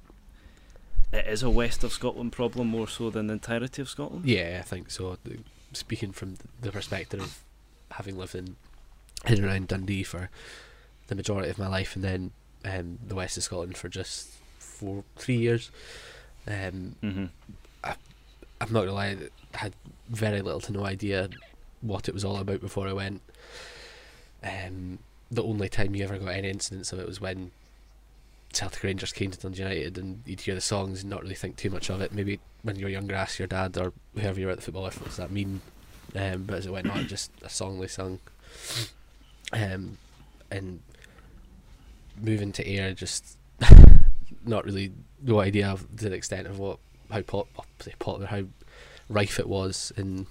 [1.16, 4.26] it is a west of Scotland problem more so than the entirety of Scotland?
[4.26, 5.18] Yeah, I think so.
[5.74, 7.44] Speaking from the perspective of
[7.92, 8.56] having lived in
[9.26, 10.30] in and around Dundee for
[11.08, 12.32] the majority of my life, and then
[12.64, 15.72] um, the west of Scotland for just four, three years,
[16.48, 17.26] um, Mm-hmm.
[18.62, 19.18] I'm not gonna lie,
[19.54, 19.74] I had
[20.10, 21.30] very little to no idea
[21.82, 23.22] what it was all about before I went.
[24.42, 25.00] Um,
[25.30, 27.52] the only time you ever got any incidents of it was when
[28.56, 31.58] Celtic Rangers came to Dundee United, and you'd hear the songs and not really think
[31.58, 32.14] too much of it.
[32.14, 34.84] Maybe when you were younger, ask your dad or whoever you were at the football,
[34.84, 35.62] what does that mean?
[36.16, 38.20] Um, but as it went on, just a song they sung.
[39.52, 39.98] Um,
[40.50, 40.80] and
[42.20, 43.38] moving to Ayr, just
[44.46, 46.80] not really no idea of the extent of what
[47.12, 47.48] how pop,
[48.00, 48.44] popular how
[49.10, 50.28] rife it was in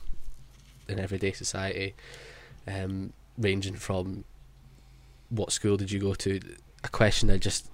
[0.88, 1.94] in everyday society,
[2.66, 4.24] um, ranging from
[5.28, 6.40] what school did you go to?
[6.84, 7.70] A question that just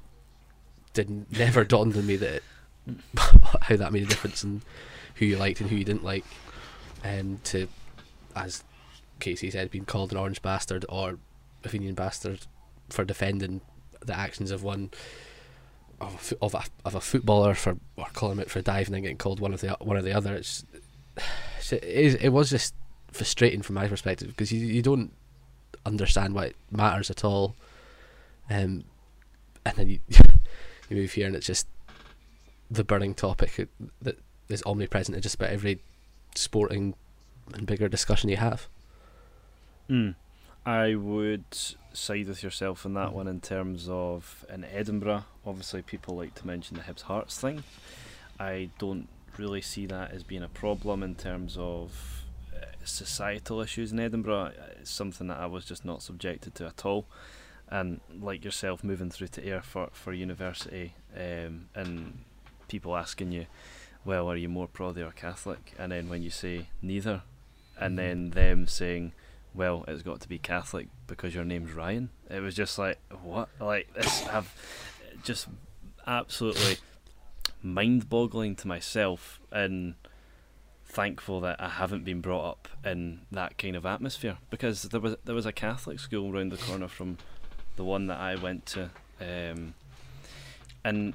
[0.93, 2.43] didn't never dawned on me that
[3.63, 4.63] how that made a difference in
[5.17, 6.25] who you liked and who you didn't like,
[7.05, 7.69] um, to
[8.35, 8.65] as
[9.19, 11.19] Casey said, being called an orange bastard or
[11.65, 12.41] a Fenian bastard
[12.89, 13.61] for defending
[14.05, 14.91] the actions of one
[16.01, 19.19] of of a, of a footballer for or calling him out for diving and getting
[19.19, 20.35] called one of the one or the other.
[20.35, 20.65] It's,
[21.57, 22.75] it's it, is, it was just
[23.13, 25.13] frustrating from my perspective because you you don't
[25.85, 27.55] understand why it matters at all,
[28.49, 28.85] um,
[29.65, 30.01] and then you
[30.91, 31.67] you move here and it's just
[32.71, 33.69] the burning topic
[34.03, 34.19] that
[34.49, 35.81] is omnipresent in just about every
[36.35, 36.95] sporting
[37.55, 38.69] and bigger discussion you have.
[39.89, 40.15] Mm.
[40.65, 41.45] I would
[41.93, 45.25] side with yourself on that one in terms of in Edinburgh.
[45.45, 47.65] Obviously, people like to mention the Hibs Hearts thing.
[48.39, 52.25] I don't really see that as being a problem in terms of
[52.55, 54.53] uh, societal issues in Edinburgh.
[54.81, 57.07] It's something that I was just not subjected to at all.
[57.71, 62.25] And like yourself, moving through to Ayr for, for university, um, and
[62.69, 63.47] people asking you,
[64.05, 65.73] well, are you more Protestant or Catholic?
[65.79, 67.23] And then when you say neither,
[67.79, 69.13] and then them saying,
[69.55, 72.11] well, it's got to be Catholic because your name's Ryan.
[72.29, 73.49] It was just like, what?
[73.61, 74.53] Like, this, I've
[75.25, 75.49] just
[76.07, 76.79] absolutely
[77.63, 79.95] mind boggling to myself and
[80.85, 85.17] thankful that I haven't been brought up in that kind of atmosphere because there was
[85.25, 87.19] there was a Catholic school round the corner from
[87.81, 88.91] the one that I went to
[89.23, 89.73] um,
[90.85, 91.15] and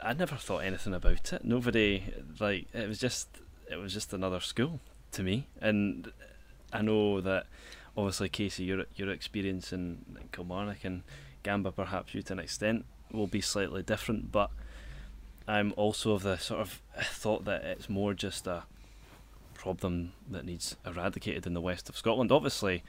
[0.00, 2.02] I never thought anything about it nobody
[2.40, 3.28] like it was just
[3.70, 4.80] it was just another school
[5.12, 6.10] to me and
[6.72, 7.46] I know that
[7.96, 11.04] obviously Casey your your experience in Kilmarnock and
[11.44, 14.50] Gamba perhaps you to an extent will be slightly different but
[15.46, 18.64] I'm also of the sort of thought that it's more just a
[19.54, 22.32] problem that needs eradicated in the west of Scotland.
[22.32, 22.82] Obviously,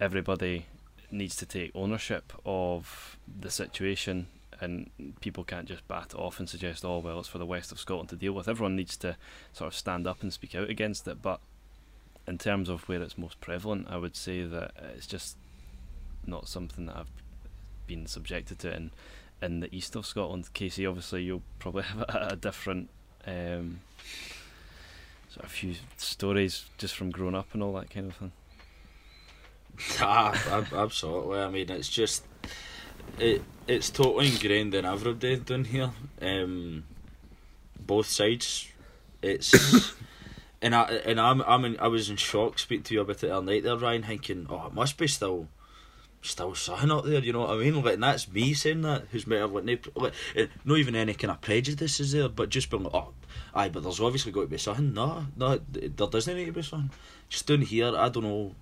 [0.00, 0.66] everybody
[1.12, 4.28] needs to take ownership of the situation,
[4.60, 4.90] and
[5.20, 8.10] people can't just bat off and suggest, "Oh well, it's for the west of Scotland
[8.10, 9.16] to deal with." Everyone needs to
[9.52, 11.22] sort of stand up and speak out against it.
[11.22, 11.40] But
[12.26, 15.36] in terms of where it's most prevalent, I would say that it's just
[16.26, 17.10] not something that I've
[17.86, 18.90] been subjected to, and
[19.42, 20.52] in the east of Scotland.
[20.52, 22.90] Casey, obviously, you'll probably have a, a different
[23.26, 23.80] um,
[25.30, 28.32] sort of few stories just from growing up and all that kind of thing.
[30.00, 31.40] Ah, absolutely.
[31.40, 32.24] I mean, it's just
[33.18, 33.42] it.
[33.66, 35.90] It's totally ingrained in everybody down here.
[36.20, 36.84] Um,
[37.78, 38.68] both sides.
[39.22, 39.94] It's
[40.62, 43.30] and I and I'm I'm in, I was in shock Speak to you about it
[43.30, 45.48] other night there, Ryan, thinking, oh, it must be still
[46.22, 47.82] still something up there, you know what I mean?
[47.82, 51.30] Like, that's me saying that, who's might have, like, like, eh, not even any kind
[51.30, 53.12] of prejudice is there, but just being like, oh,
[53.54, 54.92] aye, but there's obviously got to be something.
[54.92, 56.90] No, no, there doesn't need to be something.
[57.28, 58.54] Just down here, I don't know.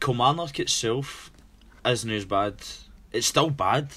[0.00, 1.30] Kilmarnock itself
[1.84, 2.54] isn't as bad.
[3.12, 3.88] It's still bad,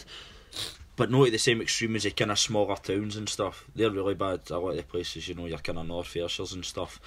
[0.96, 3.66] but not at the same extreme as the kind of smaller towns and stuff.
[3.76, 4.42] They're really bad.
[4.50, 7.00] A lot of the places, you know, your kind of North Ayrshires and stuff.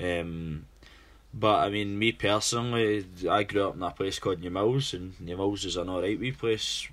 [0.00, 0.66] Um,
[1.32, 5.64] but I mean, me personally, I grew up in a place called Newmilns, and Newmilns
[5.64, 6.88] is an alright wee place.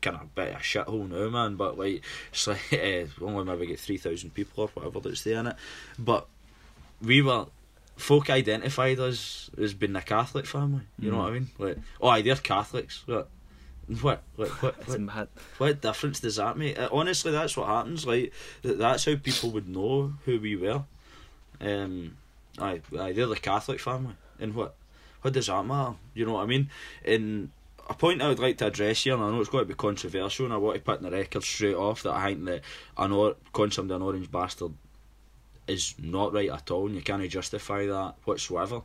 [0.00, 1.56] Kind of a bit of a shithole now, man.
[1.56, 5.40] But like, it's like uh, only maybe get three thousand people or whatever that's there
[5.40, 5.56] in it.
[5.98, 6.26] But
[7.00, 7.46] we were
[7.98, 10.82] folk identified us as being a Catholic family.
[10.98, 11.12] You mm.
[11.12, 11.48] know what I mean?
[11.58, 13.02] Like, oh, they're Catholics.
[13.06, 13.28] What?
[14.00, 15.28] What, what, what, what,
[15.58, 16.78] what difference does that make?
[16.78, 18.06] Uh, honestly, that's what happens.
[18.06, 18.32] Like,
[18.62, 20.84] that's how people would know who we were.
[21.60, 22.16] Um,
[22.58, 24.14] aye, aye, they're the Catholic family.
[24.38, 24.74] And what
[25.22, 25.96] what does that matter?
[26.14, 26.70] You know what I mean?
[27.04, 27.50] And
[27.88, 29.74] a point I would like to address here, and I know it's going to be
[29.74, 32.60] controversial, and I want to put in the record straight off that I think that
[32.96, 33.36] an or-
[33.70, 34.74] somebody an orange bastard
[35.68, 38.82] is not right at all, and you can't justify that whatsoever.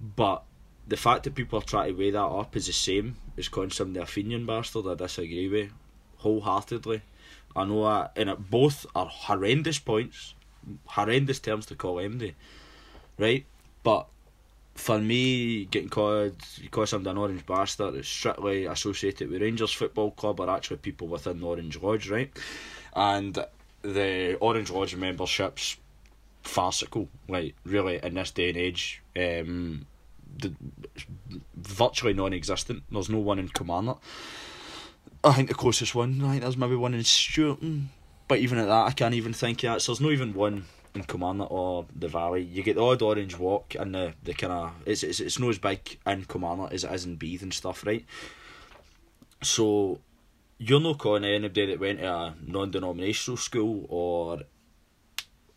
[0.00, 0.42] But
[0.88, 3.70] the fact that people are trying to weigh that up is the same as calling
[3.70, 5.70] somebody a Fenian bastard, I disagree with
[6.18, 7.02] wholeheartedly.
[7.54, 10.34] I know that, and it, both are horrendous points,
[10.86, 12.34] horrendous terms to call MD,
[13.18, 13.44] right?
[13.82, 14.06] But
[14.74, 20.12] for me, getting called because I'm an orange bastard is strictly associated with Rangers Football
[20.12, 22.30] Club or actually people within the Orange Lodge, right?
[22.94, 23.44] And
[23.82, 25.76] the Orange Lodge membership's
[26.42, 29.02] farcical, like really in this day and age.
[29.16, 29.86] Um,
[30.38, 30.54] the,
[31.56, 32.82] virtually non-existent.
[32.90, 34.02] There's no one in Kilmarnock.
[35.22, 37.90] I think the closest one, I think there's maybe one in Stewarton,
[38.26, 39.82] but even at that, I can't even think of that.
[39.82, 42.42] So there's not even one in Kilmarnock or the Valley.
[42.42, 45.50] You get the odd orange walk and the, the kind of it's, it's it's not
[45.50, 48.04] as big in Kilmarnock as it is in Beith and stuff, right?
[49.42, 50.00] So
[50.60, 54.40] you're not calling anybody that went to a non-denominational school or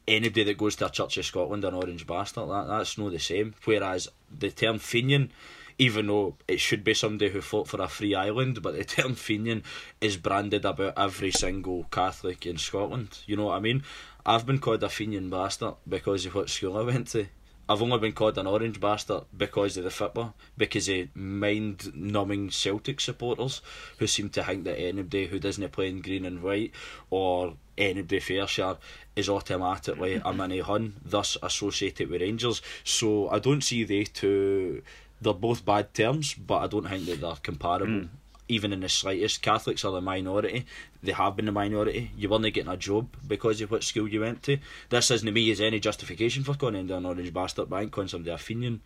[0.07, 2.49] anybody that goes to a Church of Scotland an orange bastard.
[2.49, 3.53] That that's not the same.
[3.65, 5.29] Whereas the term Fenian
[5.77, 9.15] even though it should be somebody who fought for a free island, but the term
[9.15, 9.63] Fenian
[9.99, 13.19] is branded about every single Catholic in Scotland.
[13.25, 13.83] You know what I mean?
[14.25, 17.25] I've been called a Fenian bastard because of what school I went to.
[17.69, 22.49] I've only been called an orange bastard because of the football, because of mind numbing
[22.49, 23.61] Celtic supporters
[23.99, 26.71] who seem to think that anybody who doesn't play in green and white
[27.09, 28.77] or anybody Fairshire
[29.15, 32.61] is automatically a mini hun, thus associated with Rangers.
[32.83, 34.83] So I don't see they two
[35.21, 37.87] they're both bad terms, but I don't think that they're comparable.
[37.87, 38.09] Mm.
[38.49, 39.41] even in the slightest.
[39.41, 40.65] Catholics are the minority.
[41.03, 42.11] They have been the minority.
[42.15, 44.57] You weren't getting a job because of what school you went to.
[44.89, 48.07] This isn't to me as any justification for going into an orange bastard bank calling
[48.07, 48.79] somebody a Fenian.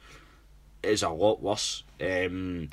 [0.83, 1.83] Is a lot worse.
[2.01, 2.69] Um,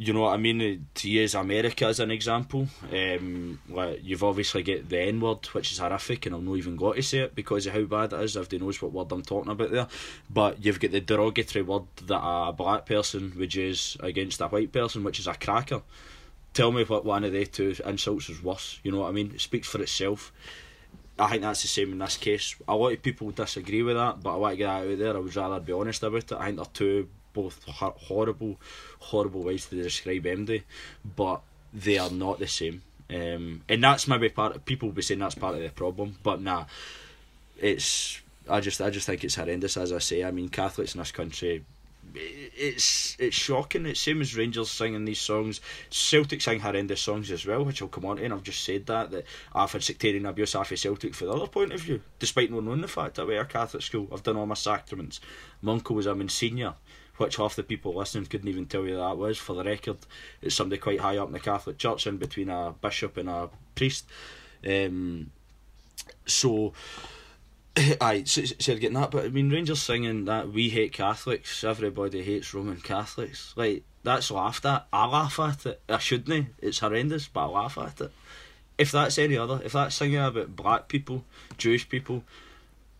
[0.00, 0.86] you know what I mean?
[0.94, 5.72] To use America as an example, um, like you've obviously got the N word, which
[5.72, 8.20] is horrific, and I've not even got to say it because of how bad it
[8.20, 8.34] is.
[8.34, 9.88] They knows what word I'm talking about there,
[10.30, 14.70] but you've got the derogatory word that a black person would use against a white
[14.70, 15.82] person, which is a cracker.
[16.58, 18.80] Tell me what one of the two insults is worse.
[18.82, 19.30] You know what I mean?
[19.32, 20.32] It speaks for itself.
[21.16, 22.56] I think that's the same in this case.
[22.66, 25.16] A lot of people disagree with that, but I want to get out there.
[25.16, 26.32] I would rather be honest about it.
[26.32, 28.58] I think they're two both horrible,
[28.98, 30.64] horrible ways to describe MD,
[31.14, 32.82] but they are not the same.
[33.08, 34.56] Um, and that's maybe part.
[34.56, 36.64] Of, people will be saying that's part of the problem, but nah,
[37.56, 38.20] it's.
[38.50, 39.76] I just, I just think it's horrendous.
[39.76, 41.64] As I say, I mean, Catholics in this country
[42.14, 43.86] it's it's shocking.
[43.86, 45.60] It's same as Rangers singing these songs.
[45.90, 48.86] Celtic sing horrendous songs as well, which I'll come on to, and I've just said
[48.86, 49.24] that that
[49.54, 52.64] I've had sectarian abuse off of Celtic for the other point of view, despite not
[52.64, 54.08] knowing the fact that we're a Catholic school.
[54.12, 55.20] I've done all my sacraments.
[55.62, 56.74] My uncle was a Monsignor,
[57.16, 59.38] which half the people listening couldn't even tell you that was.
[59.38, 59.98] For the record,
[60.42, 63.50] it's somebody quite high up in the Catholic Church, in between a bishop and a
[63.74, 64.06] priest.
[64.66, 65.30] Um,
[66.26, 66.72] so
[68.00, 72.22] Aye, so, so getting that, but I mean, Rangers singing that we hate Catholics, everybody
[72.22, 73.52] hates Roman Catholics.
[73.56, 74.86] Like, that's laughed at.
[74.92, 75.80] I laugh at it.
[75.88, 76.48] I shouldn't.
[76.60, 78.12] It's horrendous, but I laugh at it.
[78.78, 81.24] If that's any other, if that's singing about black people,
[81.56, 82.24] Jewish people,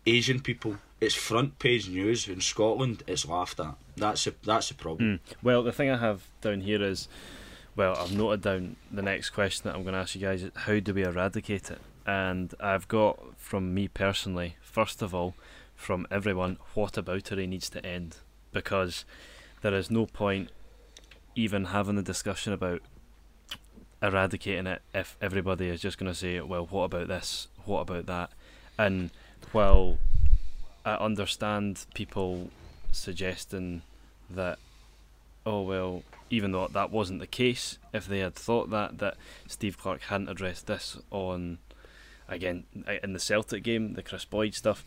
[0.05, 3.75] Asian people, it's front page news in Scotland, it's laughed at.
[3.95, 5.19] That's a, that's the problem.
[5.25, 5.33] Mm.
[5.41, 7.07] Well, the thing I have down here is,
[7.75, 10.51] well, I've noted down the next question that I'm going to ask you guys is
[10.55, 11.79] how do we eradicate it?
[12.05, 15.35] And I've got from me personally, first of all,
[15.75, 18.17] from everyone, what about it needs to end
[18.51, 19.05] because
[19.61, 20.49] there is no point
[21.35, 22.81] even having a discussion about
[24.01, 27.47] eradicating it if everybody is just going to say, well, what about this?
[27.65, 28.31] What about that?
[28.77, 29.09] And
[29.51, 29.97] while
[30.85, 32.49] I understand people
[32.91, 33.81] suggesting
[34.29, 34.59] that,
[35.45, 39.17] oh, well, even though that wasn't the case, if they had thought that, that
[39.47, 41.57] Steve Clarke hadn't addressed this on
[42.29, 42.63] again
[43.03, 44.85] in the Celtic game, the Kris Boyd stuff,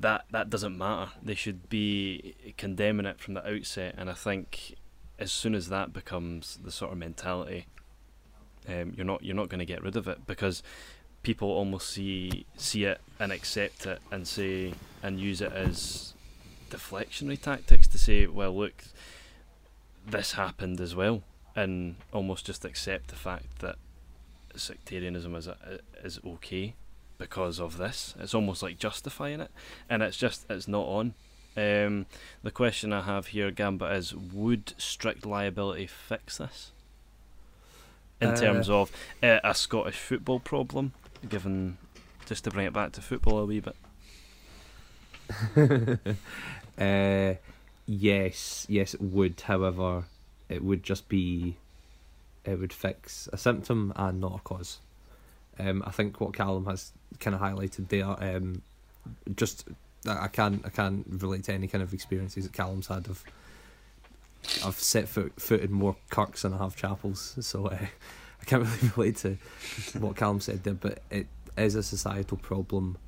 [0.00, 1.12] that that doesn't matter.
[1.22, 4.76] They should be condemning it from the outset, and I think
[5.18, 7.66] as soon as that becomes the sort of mentality,
[8.68, 10.62] um, you're not you're not going to get rid of it because
[11.22, 16.14] people almost see see it and accept it and say and use it as
[16.70, 18.84] deflectionary tactics to say, well, look,
[20.06, 21.22] this happened as well,
[21.54, 23.76] and almost just accept the fact that
[24.56, 25.48] sectarianism is
[26.02, 26.74] is okay
[27.18, 28.14] because of this.
[28.18, 29.50] It's almost like justifying it,
[29.88, 31.14] and it's just it's not on.
[31.56, 32.06] Um,
[32.42, 36.72] the question I have here, Gamba, is would strict liability fix this?
[38.20, 38.90] In uh, terms of
[39.22, 40.92] uh, a Scottish football problem,
[41.28, 41.78] given
[42.26, 43.76] just to bring it back to football a wee bit.
[46.78, 47.34] uh,
[47.86, 49.40] yes, yes, it would.
[49.42, 50.04] However,
[50.48, 51.56] it would just be
[52.44, 54.78] it would fix a symptom and not a cause.
[55.58, 58.62] Um, I think what Callum has kind of highlighted there, um,
[59.34, 59.68] just
[60.08, 63.06] I can't I can't relate to any kind of experiences that Callum's had.
[63.08, 63.22] Of
[64.64, 67.76] I've set foot in more kirks than I have chapels, so uh,
[68.40, 69.36] I can't really relate to
[69.98, 70.74] what Callum said there.
[70.74, 72.98] But it is a societal problem.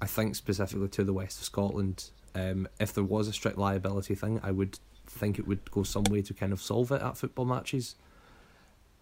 [0.00, 2.10] I think specifically to the west of Scotland.
[2.32, 6.04] Um, if there was a strict liability thing, I would think it would go some
[6.04, 7.96] way to kind of solve it at football matches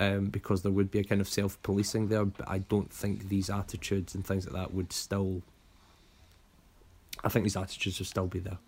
[0.00, 2.24] um, because there would be a kind of self policing there.
[2.24, 5.42] But I don't think these attitudes and things like that would still.
[7.24, 8.58] I think these attitudes would still be there.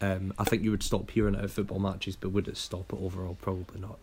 [0.00, 2.92] Um, I think you would stop hearing it at football matches, but would it stop
[2.92, 3.36] it overall?
[3.40, 3.98] Probably not.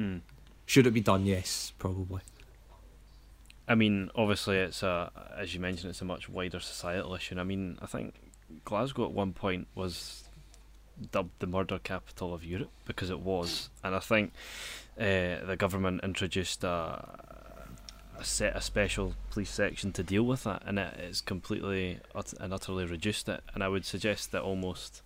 [0.00, 0.20] Mm.
[0.64, 1.26] Should it be done?
[1.26, 2.22] Yes, probably.
[3.68, 7.34] I mean, obviously, it's a as you mentioned, it's a much wider societal issue.
[7.34, 8.14] And I mean, I think
[8.64, 10.24] Glasgow at one point was
[11.12, 14.32] dubbed the murder capital of Europe because it was, and I think
[14.98, 17.18] uh, the government introduced a,
[18.18, 22.00] a set a special police section to deal with that, and it's completely
[22.40, 23.42] and utterly reduced it.
[23.54, 25.02] And I would suggest that almost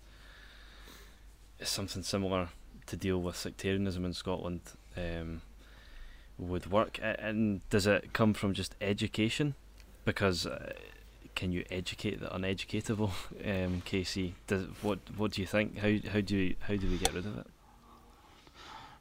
[1.62, 2.48] something similar
[2.86, 4.60] to deal with sectarianism in Scotland
[4.96, 5.42] um,
[6.38, 6.98] would work.
[7.02, 9.54] And does it come from just education?
[10.04, 10.72] Because uh,
[11.34, 13.10] can you educate the uneducatable,
[13.44, 14.34] um, Casey?
[14.46, 15.78] Does, what what do you think?
[15.78, 17.46] How how do you, how do we get rid of it?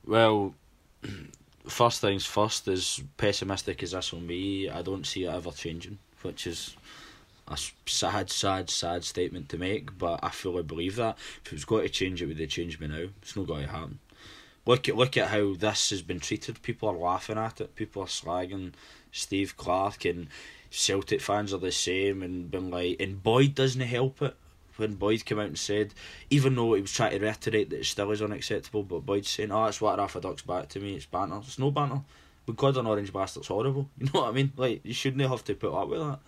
[0.06, 0.56] Well,
[1.68, 2.68] first things first.
[2.68, 6.76] As pessimistic as this will be, I don't see it ever changing, which is
[7.48, 9.98] a sad, sad, sad statement to make.
[9.98, 12.80] But I fully believe that if it was going to change, it would have changed
[12.80, 13.08] me now.
[13.22, 14.00] It's not going to happen.
[14.66, 16.62] look at look at how this has been treated.
[16.62, 17.76] People are laughing at it.
[17.76, 18.74] People are slagging
[19.12, 20.28] Steve Clarke and
[20.70, 24.36] Celtic fans are the same and been like and Boyd doesn't help it.
[24.80, 25.94] When Boyd came out and said,
[26.30, 29.52] even though he was trying to reiterate that it still is unacceptable, but Boyd's saying,
[29.52, 30.96] "Oh, that's what Rafa Duck's back to me.
[30.96, 31.38] It's banter.
[31.38, 32.02] It's no banter.
[32.46, 33.90] Being called an orange bastard's horrible.
[33.98, 34.52] You know what I mean?
[34.58, 36.20] Like you shouldn't have to put up with that.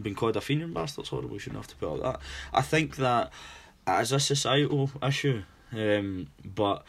[0.00, 1.34] Being called a Fenian bastard's horrible.
[1.34, 2.20] You shouldn't have to put up with that.
[2.52, 3.30] I think that
[3.86, 5.42] as a societal issue,
[5.72, 6.84] um, but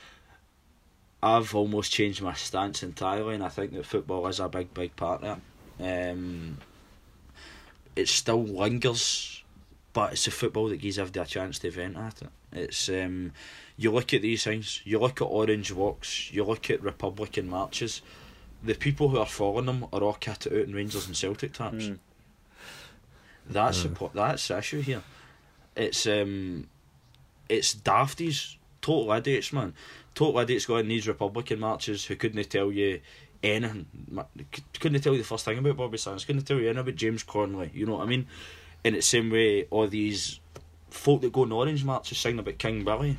[1.21, 4.95] I've almost changed my stance entirely, and I think that football is a big, big
[4.95, 5.39] part of.
[5.79, 6.57] Um,
[7.95, 9.42] it still lingers,
[9.93, 12.29] but it's a football that gives everybody a chance to vent at it.
[12.51, 13.31] It's um,
[13.77, 18.01] you look at these things, you look at orange walks, you look at Republican marches.
[18.63, 21.85] The people who are following them are all kitted out in Rangers and Celtic taps.
[21.85, 21.99] Mm.
[23.49, 25.03] That's the that's the issue here.
[25.75, 26.67] It's um,
[27.49, 29.73] it's dafties, total idiots, man.
[30.15, 33.01] Total idiots going in these Republican marches who couldn't tell you
[33.43, 33.85] anything.
[34.79, 36.25] Couldn't tell you the first thing about Bobby Sands.
[36.25, 37.71] Couldn't tell you anything about James Connolly.
[37.73, 38.27] You know what I mean?
[38.83, 40.39] In the same way, all these
[40.89, 43.17] folk that go in orange marches sing about King Billy.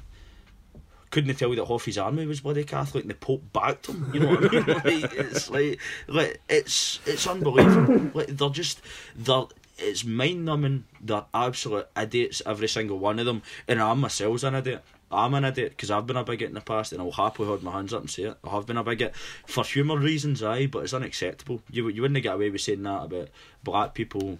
[1.11, 4.11] Couldn't they tell you that Hoffy's army was bloody Catholic and the Pope backed him.
[4.13, 5.03] You know what I mean?
[5.03, 8.11] like, it's like, like it's it's unbelievable.
[8.15, 8.81] like they're just
[9.15, 9.45] they're
[9.79, 10.85] it's mind numbing.
[11.01, 13.43] They're absolute idiots, every single one of them.
[13.69, 14.85] And I myself's an idiot.
[15.11, 17.63] I'm an idiot because I've been a bigot in the past, and I'll happily hold
[17.63, 18.39] my hands up and say it.
[18.43, 19.15] I have been a bigot
[19.47, 21.63] for humour reasons, aye, but it's unacceptable.
[21.71, 23.29] You you wouldn't get away with saying that about
[23.63, 24.39] black people,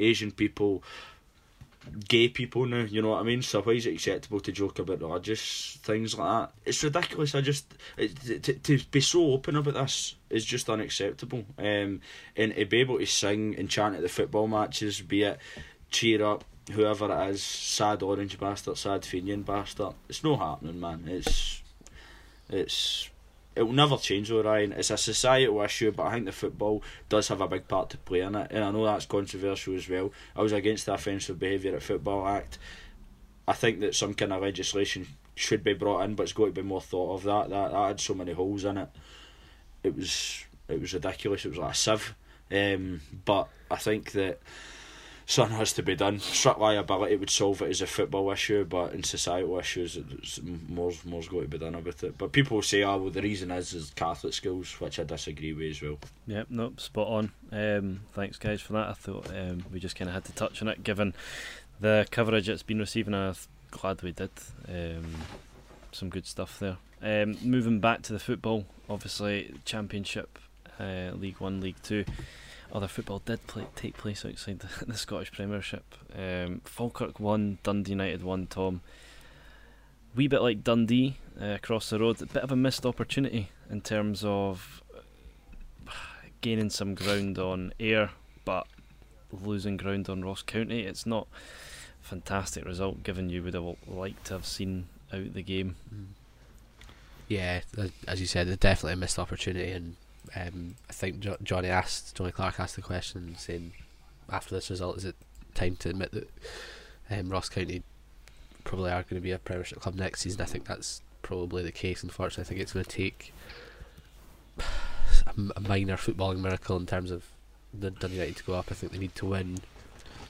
[0.00, 0.82] Asian people,
[2.08, 2.84] gay people now.
[2.84, 3.42] You know what I mean?
[3.42, 6.54] So why is it acceptable to joke about religious things like that?
[6.64, 7.34] It's ridiculous.
[7.34, 11.44] I just it, to to be so open about this is just unacceptable.
[11.58, 12.00] Um,
[12.36, 15.38] and to be able to sing and chant at the football matches, be it
[15.90, 19.94] cheer up, whoever it is, sad orange bastard, sad Fenian bastard.
[20.08, 21.04] It's not happening, man.
[21.06, 21.62] It's
[22.48, 23.10] it's
[23.56, 24.72] it will never change though, Ryan.
[24.72, 27.98] It's a societal issue, but I think the football does have a big part to
[27.98, 30.12] play in it, and I know that's controversial as well.
[30.36, 32.58] I was against the Offensive Behaviour at Football Act.
[33.48, 36.52] I think that some kind of legislation should be brought in, but it's got to
[36.52, 37.22] be more thought of.
[37.24, 38.88] That that, that had so many holes in it.
[39.82, 41.44] It was it was ridiculous.
[41.44, 42.14] It was like a sieve.
[42.52, 44.40] Um, but I think that
[45.30, 46.18] something has to be done.
[46.18, 51.04] Strict liability would solve it as a football issue, but in societal issues, it's, more's
[51.04, 52.18] more's got to be done about it.
[52.18, 55.70] But people say, "Oh, well, the reason is is Catholic schools," which I disagree with
[55.70, 55.98] as well.
[56.26, 57.32] Yep, nope, spot on.
[57.52, 58.88] Um, thanks, guys, for that.
[58.88, 61.14] I thought um, we just kind of had to touch on it, given
[61.80, 63.14] the coverage it's been receiving.
[63.14, 63.34] I'm
[63.70, 64.30] glad we did.
[64.68, 65.14] Um,
[65.92, 66.76] some good stuff there.
[67.02, 70.38] Um, moving back to the football, obviously, Championship,
[70.78, 72.04] uh, League One, League Two.
[72.72, 75.94] Other football did play, take place outside the, the Scottish Premiership.
[76.16, 78.46] Um, Falkirk won, Dundee United won.
[78.46, 78.80] Tom,
[80.14, 83.80] wee bit like Dundee uh, across the road, a bit of a missed opportunity in
[83.80, 84.82] terms of
[86.40, 88.10] gaining some ground on Ayr,
[88.44, 88.66] but
[89.32, 90.82] losing ground on Ross County.
[90.82, 91.26] It's not
[92.02, 95.76] a fantastic result, given you would have liked to have seen out the game.
[97.28, 97.60] Yeah,
[98.08, 99.96] as you said, it's definitely a missed opportunity, and
[100.36, 103.72] um, I think jo- Johnny asked Johnny Clark asked the question saying
[104.30, 105.16] after this result, is it
[105.54, 106.30] time to admit that
[107.10, 107.82] um, Ross County
[108.64, 110.40] probably are going to be a Premiership club next season?
[110.40, 112.02] I think that's probably the case.
[112.02, 113.32] Unfortunately, I think it's going to take
[115.26, 117.24] a, minor footballing miracle in terms of
[117.72, 118.66] the Dundee United to go up.
[118.70, 119.58] I think they need to win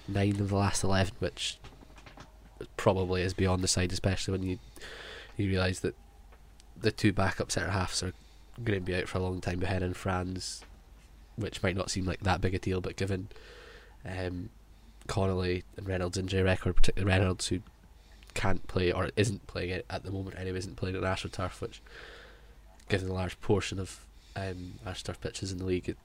[0.09, 1.59] nine of the last eleven, which
[2.77, 4.59] probably is beyond the side, especially when you
[5.36, 5.94] you realise that
[6.78, 8.12] the two backup centre halves are
[8.65, 10.62] going to be out for a long time behind in France,
[11.37, 13.28] which might not seem like that big a deal, but given
[14.05, 14.51] um,
[15.07, 17.61] Connolly and Reynolds' injury record, particularly Reynolds, who
[18.35, 21.81] can't play or isn't playing it at the moment anyway, isn't playing at AstroTurf, which
[22.89, 24.01] given a large portion of
[24.37, 25.97] um, AstroTurf pitches in the league, it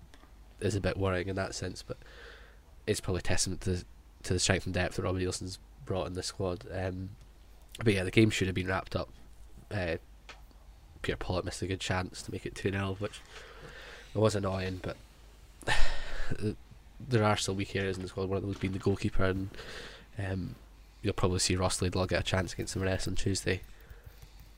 [0.60, 1.98] is a bit worrying in that sense, but
[2.88, 3.84] it's probably testament to
[4.24, 6.66] to the strength and depth that Robbie Neilson's brought in the squad.
[6.74, 7.12] Um,
[7.84, 9.10] but yeah, the game should have been wrapped up.
[9.70, 9.98] Uh,
[11.06, 13.22] Peter Pawlett missed a good chance to make it 2 0, which
[14.16, 14.98] it was annoying, but
[17.00, 19.26] there are still weak areas in the squad, one of them those being the goalkeeper,
[19.26, 19.50] and
[20.18, 20.56] um,
[21.04, 23.62] you'll probably see Ross Laidlaw get a chance against the rest on Tuesday.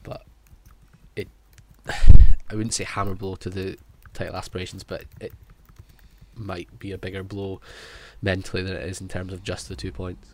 [0.03, 0.23] But
[1.17, 1.27] it,
[1.89, 3.77] I wouldn't say hammer blow to the
[4.13, 5.33] title aspirations, but it
[6.33, 7.59] might be a bigger blow
[8.21, 10.29] mentally than it is in terms of just the two points.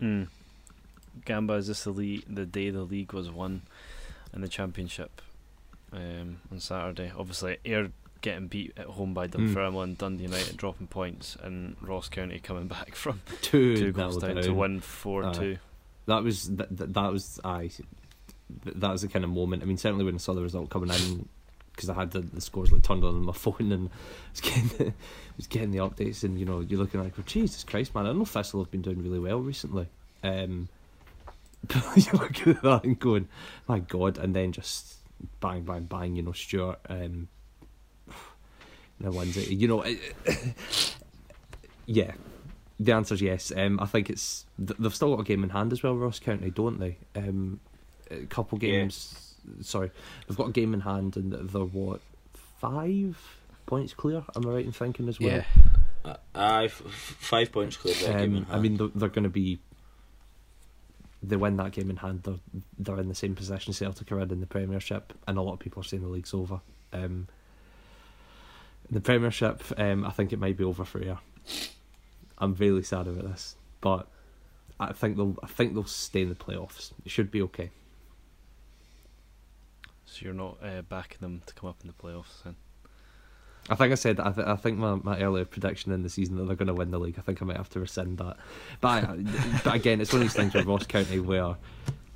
[0.00, 0.28] Mm.
[1.24, 3.62] Gamba, is this the the day the league was won
[4.34, 5.22] in the championship
[5.92, 7.12] um, on Saturday?
[7.16, 7.90] Obviously, Ayr
[8.20, 12.94] getting beat at home by Dunfermline, Dundee United dropping points, and Ross County coming back
[12.94, 14.56] from Two, two goals down to down.
[14.56, 15.58] win four two.
[16.06, 17.68] That was that, that, that was I.
[17.68, 17.82] th-
[18.64, 19.62] that was the kind of moment.
[19.62, 21.28] I mean, certainly when I saw the result coming in,
[21.74, 23.90] because I had the, the scores like turned on my phone and
[24.30, 24.92] was getting the,
[25.36, 28.06] was getting the updates, and you know you're looking like, well, Jesus Christ, man!
[28.06, 29.86] I know Thistle have been doing really well recently.
[30.22, 30.68] Um,
[31.96, 33.28] you look at that and going,
[33.68, 34.18] my God!
[34.18, 34.94] And then just
[35.40, 36.16] bang, bang, bang.
[36.16, 36.78] You know, Stuart.
[36.88, 37.28] Um,
[39.00, 39.48] now wins it.
[39.48, 39.98] You know, it,
[41.86, 42.12] yeah.
[42.80, 43.52] The answer's yes.
[43.56, 46.50] Um, I think it's they've still got a game in hand as well, Ross County,
[46.50, 46.96] don't they?
[47.14, 47.60] Um,
[48.10, 48.70] a couple Yeah.
[48.80, 49.34] games.
[49.60, 49.90] Sorry,
[50.26, 52.00] they've got a game in hand, and they're what
[52.60, 53.16] five
[53.66, 54.24] points clear.
[54.34, 55.30] Am I right in thinking as well?
[55.36, 55.44] Yeah.
[56.04, 57.94] Uh, aye, f- f- five points clear.
[57.94, 59.58] that game in Um, I mean, they're, they're going to be.
[61.28, 62.22] They win that game in hand.
[62.24, 65.54] They're they're in the same position Celtic are in in the Premiership, and a lot
[65.54, 66.60] of people are saying the league's over.
[66.92, 67.28] Um,
[68.90, 71.18] the Premiership, um, I think it might be over for you.
[72.38, 74.08] I'm really sad about this, but
[74.78, 76.92] I think they'll I think they'll stay in the playoffs.
[77.04, 77.70] It should be okay.
[80.06, 82.56] So you're not uh, backing them to come up in the playoffs then?
[83.70, 86.36] I think I said I, th- I think my, my earlier prediction in the season
[86.36, 87.16] that they're going to win the league.
[87.18, 88.36] I think I might have to rescind that.
[88.80, 89.16] But I,
[89.64, 91.56] but again, it's one of these things with Ross County where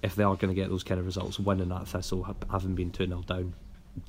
[0.02, 2.74] if they are going to get those kind of results, winning that Thistle, ha- having
[2.74, 3.54] been two 0 down,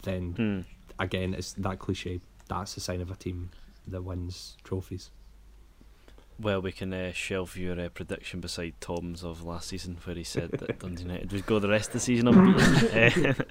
[0.04, 0.60] then Hmm.
[1.02, 2.20] again it's that cliche.
[2.50, 3.52] That's the sign of a team
[3.88, 5.10] that wins trophies.
[6.42, 10.24] Well, we can uh, shelve your uh, prediction beside Tom's of last season, where he
[10.24, 13.26] said that Dundee United would go the rest of the season unbeaten.
[13.36, 13.44] uh,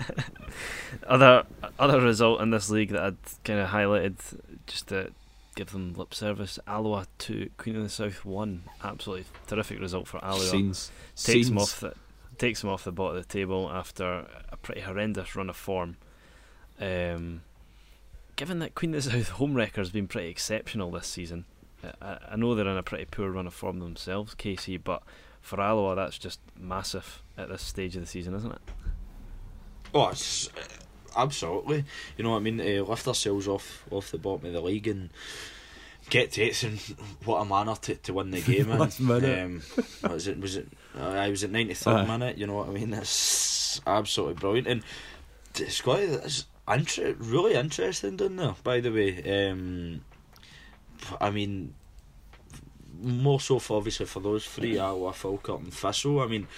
[1.07, 1.45] other
[1.79, 4.17] other result in this league that I'd kind of highlighted
[4.67, 5.13] just to
[5.55, 8.63] give them lip service: Alloa two, Queen of the South one.
[8.83, 10.41] Absolutely terrific result for Alloa.
[10.41, 11.93] Scenes, takes them off the
[12.39, 15.99] takes them off the bottom of the table after a pretty horrendous run of form.
[16.81, 17.43] Um,
[18.37, 21.45] given that Queen of the South home record has been pretty exceptional this season,
[22.03, 25.03] I, I know they're in a pretty poor run of form themselves, Casey, but
[25.41, 28.61] for Alloa that's just massive at this stage of the season, isn't it?
[29.95, 30.61] Oh, it's, uh,
[31.17, 31.85] absolutely.
[32.17, 32.61] You know what I mean?
[32.61, 35.11] Uh, lift ourselves off off the bottom of the league and
[36.11, 36.63] get to it.
[36.63, 36.79] And
[37.25, 38.79] what a manner to, to win the game in.
[38.79, 39.45] Last minute.
[39.45, 39.63] Um,
[40.01, 40.39] what was it?
[40.41, 40.69] Was it?
[40.99, 42.07] Uh, I was at ninety third Aye.
[42.07, 42.39] minute.
[42.39, 42.91] You know what I mean?
[42.91, 44.69] That's absolutely brilliant.
[44.69, 44.83] And
[45.55, 48.55] it's quite inter- really interesting down there.
[48.63, 50.03] By the way, um,
[51.21, 51.75] I mean.
[53.01, 56.21] More so for obviously for those three, Alloa, Falkirk, and Thistle.
[56.21, 56.49] I mean,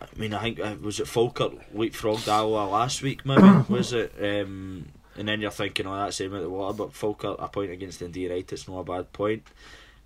[0.00, 4.12] I mean, I think uh, was it Falkirk leapfrogged Alloa last week, maybe was it?
[4.20, 4.86] Um,
[5.16, 8.00] and then you're thinking, oh, that's aim at the water, but Falkirk a point against
[8.00, 9.44] Dundee United, it's not a bad point.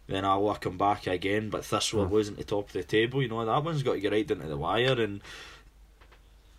[0.06, 2.12] Then Alloa come back again, but Thistle Hmm.
[2.12, 3.22] losing the top of the table.
[3.22, 5.22] You know that one's got to get right down to the wire, and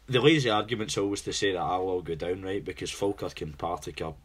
[0.08, 2.66] the lazy argument's always to say that I will go down, right?
[2.66, 4.16] Because Falkirk and Partick are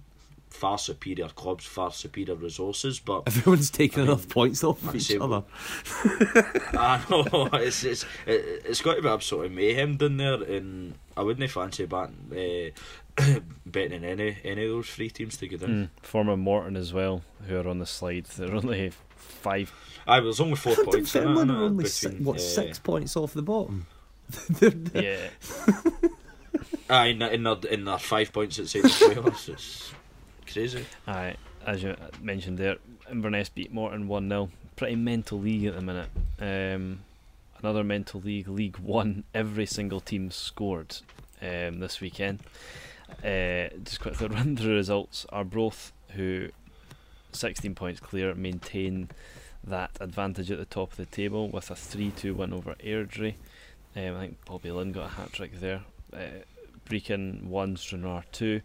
[0.55, 4.95] far superior clubs, far superior resources, but Everyone's taking I mean, enough points off I'd
[4.95, 5.43] each say other.
[6.79, 11.23] I know it's it's it, it's got to be absolutely mayhem down there, and I
[11.23, 12.73] wouldn't fancy batting,
[13.19, 13.31] uh,
[13.67, 15.71] betting any any of those three teams to go down.
[15.71, 15.89] Mm.
[16.07, 18.27] Former Morton as well, who are on the slide.
[18.27, 19.73] They're only five.
[20.07, 21.15] I was only four points.
[21.17, 23.87] in it, Dunfermline innit, are only between, six, what uh, six points off the bottom.
[24.49, 25.91] They're- they're- Yeah,
[26.91, 29.49] Aye, in, in their in their five points outside the playoffs.
[29.49, 29.94] It's
[30.53, 30.85] crazy.
[31.07, 32.77] Aye, as you mentioned there,
[33.11, 34.51] Inverness beat Morton 1 0.
[34.77, 36.09] Pretty mental league at the minute.
[36.41, 37.01] Um,
[37.61, 39.25] another mental league, League One.
[39.35, 40.97] Every single team scored
[41.41, 42.41] um, this weekend.
[43.23, 45.27] Uh, just quickly run through the results.
[45.31, 46.49] Arbroath, who
[47.33, 49.11] 16 points clear, maintain
[49.63, 53.35] that advantage at the top of the table with a 3 2 win over Airdrie.
[53.97, 55.83] Um, I think Bobby Linn got a hat trick there.
[56.13, 56.43] Uh,
[56.89, 58.61] Brechin 1, Stranraer 2.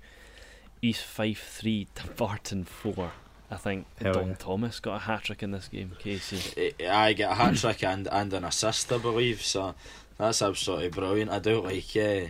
[0.82, 3.12] East Fife 3 Dumbarton 4.
[3.52, 4.36] I think Hell Don yeah.
[4.38, 6.74] Thomas got a hat trick in this game, Casey.
[6.80, 9.42] Eh, I get a hat trick and and an assist, I believe.
[9.42, 9.74] So
[10.18, 11.32] that's absolutely brilliant.
[11.32, 12.28] I do like uh,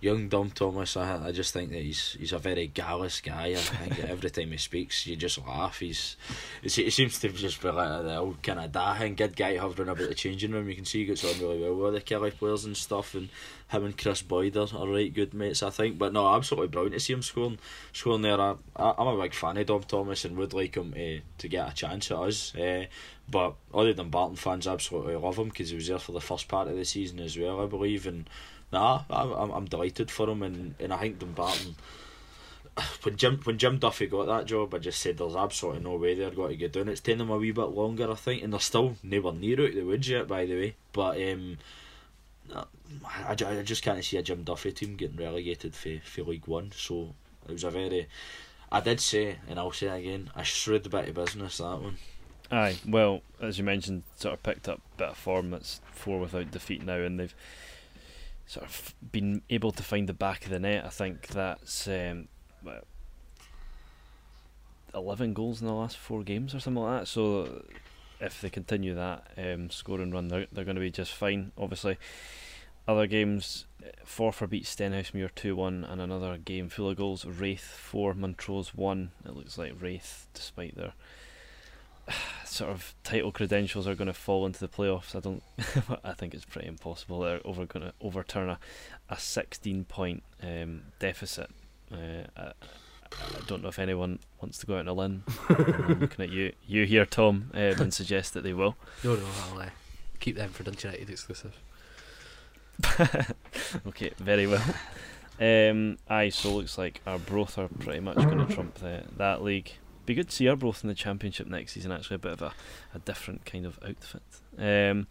[0.00, 0.96] young Dom Thomas.
[0.96, 3.48] I I just think that he's he's a very gallus guy.
[3.48, 5.78] I think every time he speaks, you just laugh.
[5.78, 6.16] He's
[6.62, 9.88] he se- seems to just be like the old kind of dahin good guy hovering
[9.88, 10.68] about the changing room.
[10.68, 13.28] You can see he gets on really well with the Killie players and stuff, and
[13.68, 15.98] him and Kris Boyd are, are right good mates, I think.
[15.98, 17.58] But no, absolutely brilliant to see him scoring
[17.92, 18.40] scoring there.
[18.40, 21.48] I, I, I'm a big fan of Dom Thomas and would like him to, to
[21.48, 22.54] get a chance at us.
[22.54, 22.86] Uh,
[23.30, 26.48] but other than Barton fans, absolutely love him because he was there for the first
[26.48, 28.06] part of the season as well, I believe.
[28.06, 28.28] And
[28.72, 31.76] nah, I'm, I'm delighted for him, and, and I think Dumbarton.
[33.02, 36.14] When Jim when Jim Duffy got that job, I just said there's absolutely no way
[36.14, 36.88] they're going to get down.
[36.88, 39.70] It's taken them a wee bit longer, I think, and they're still nowhere near out
[39.70, 40.76] of the woods yet, by the way.
[40.92, 41.58] But um,
[42.54, 46.72] I, I just can't see a Jim Duffy team getting relegated for, for League One.
[46.74, 47.14] So
[47.48, 48.08] it was a very,
[48.70, 51.96] I did say, and I'll say again, a shrewd bit of business that one.
[52.52, 55.50] Aye, well, as you mentioned, sort of picked up a bit of form.
[55.50, 57.34] That's four without defeat now, and they've
[58.50, 60.84] sort of been able to find the back of the net.
[60.84, 62.26] I think that's um,
[64.92, 67.06] eleven goals in the last four games or something like that.
[67.06, 67.64] So
[68.18, 71.52] if they continue that um, scoring run, they're they're going to be just fine.
[71.56, 71.96] Obviously,
[72.88, 73.66] other games,
[74.04, 77.24] Forfar beat Stenhousemuir two one, and another game full of goals.
[77.24, 79.12] Raith four, Montrose one.
[79.24, 80.94] It looks like Raith, despite their
[82.44, 85.14] sort of title credentials are going to fall into the playoffs.
[85.14, 85.42] I don't.
[86.04, 87.20] I think it's pretty impossible.
[87.20, 88.58] They're over going to overturn a,
[89.08, 91.50] a 16 point um, deficit.
[91.92, 92.52] Uh, I,
[93.12, 95.24] I don't know if anyone wants to go out on a limb.
[95.48, 98.76] I'm looking at you, you here, Tom, um, and suggest that they will.
[99.04, 99.70] No, no, I'll uh,
[100.20, 101.56] keep them for Dundee United exclusive.
[103.86, 104.62] okay, very well.
[105.40, 109.72] Um, aye, so looks like Arbroath are pretty much going to trump the, that league.
[110.06, 111.92] Be good to see Arbroath in the championship next season.
[111.92, 112.52] Actually, a bit of a,
[112.94, 114.22] a different kind of outfit.
[114.58, 115.06] Um,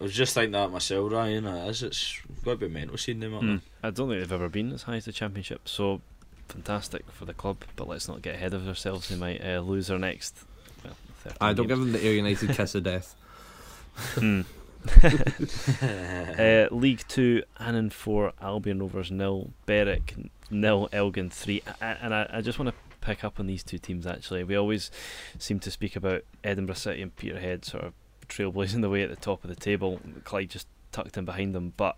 [0.00, 1.46] I was just thinking that myself, Ryan.
[1.46, 1.82] It is.
[1.82, 4.72] It's got to be mental seeing them up mm, I don't think they've ever been
[4.72, 5.68] as high as the championship.
[5.68, 6.00] So
[6.48, 9.08] fantastic for the club, but let's not get ahead of ourselves.
[9.08, 10.36] They might uh, lose their next.
[10.84, 10.94] Well,
[11.40, 11.68] I don't games.
[11.68, 13.14] give them the Ayr United kiss of death.
[14.14, 14.40] Hmm.
[16.38, 20.14] uh, League Two, Annan four, Albion Rovers nil, Berwick
[20.50, 22.74] nil, Elgin three, A- a- and I, I just want to
[23.04, 24.06] pick up on these two teams.
[24.06, 24.90] Actually, we always
[25.38, 27.92] seem to speak about Edinburgh City and Peterhead sort of
[28.28, 30.00] trailblazing the way at the top of the table.
[30.24, 31.96] Clyde just tucked in behind them, but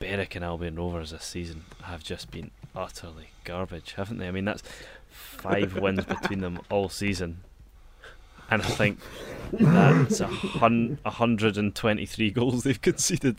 [0.00, 4.28] Berwick and Albion Rovers this season have just been utterly garbage, haven't they?
[4.28, 4.62] I mean, that's
[5.10, 7.42] five wins between them all season.
[8.50, 8.98] And I think
[9.52, 13.36] that's a hun- 123 goals they've conceded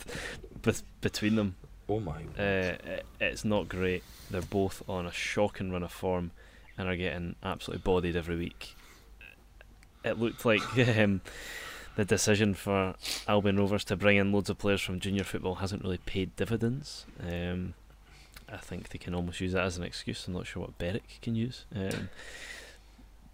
[0.61, 1.56] beth- between them.
[1.90, 2.24] Oh my.
[2.38, 2.76] Uh,
[3.20, 4.03] it's not great.
[4.32, 6.32] They're both on a shocking run of form
[6.78, 8.76] and are getting absolutely bodied every week.
[10.04, 10.62] It looked like
[10.98, 11.22] um,
[11.95, 12.95] the decision for
[13.28, 17.06] Albion Rovers to bring in loads of players from junior football hasn't really paid dividends.
[17.22, 17.74] Um,
[18.52, 20.28] I think they can almost use that as an excuse.
[20.28, 21.66] I'm not sure what Berwick can use.
[21.76, 22.10] Um,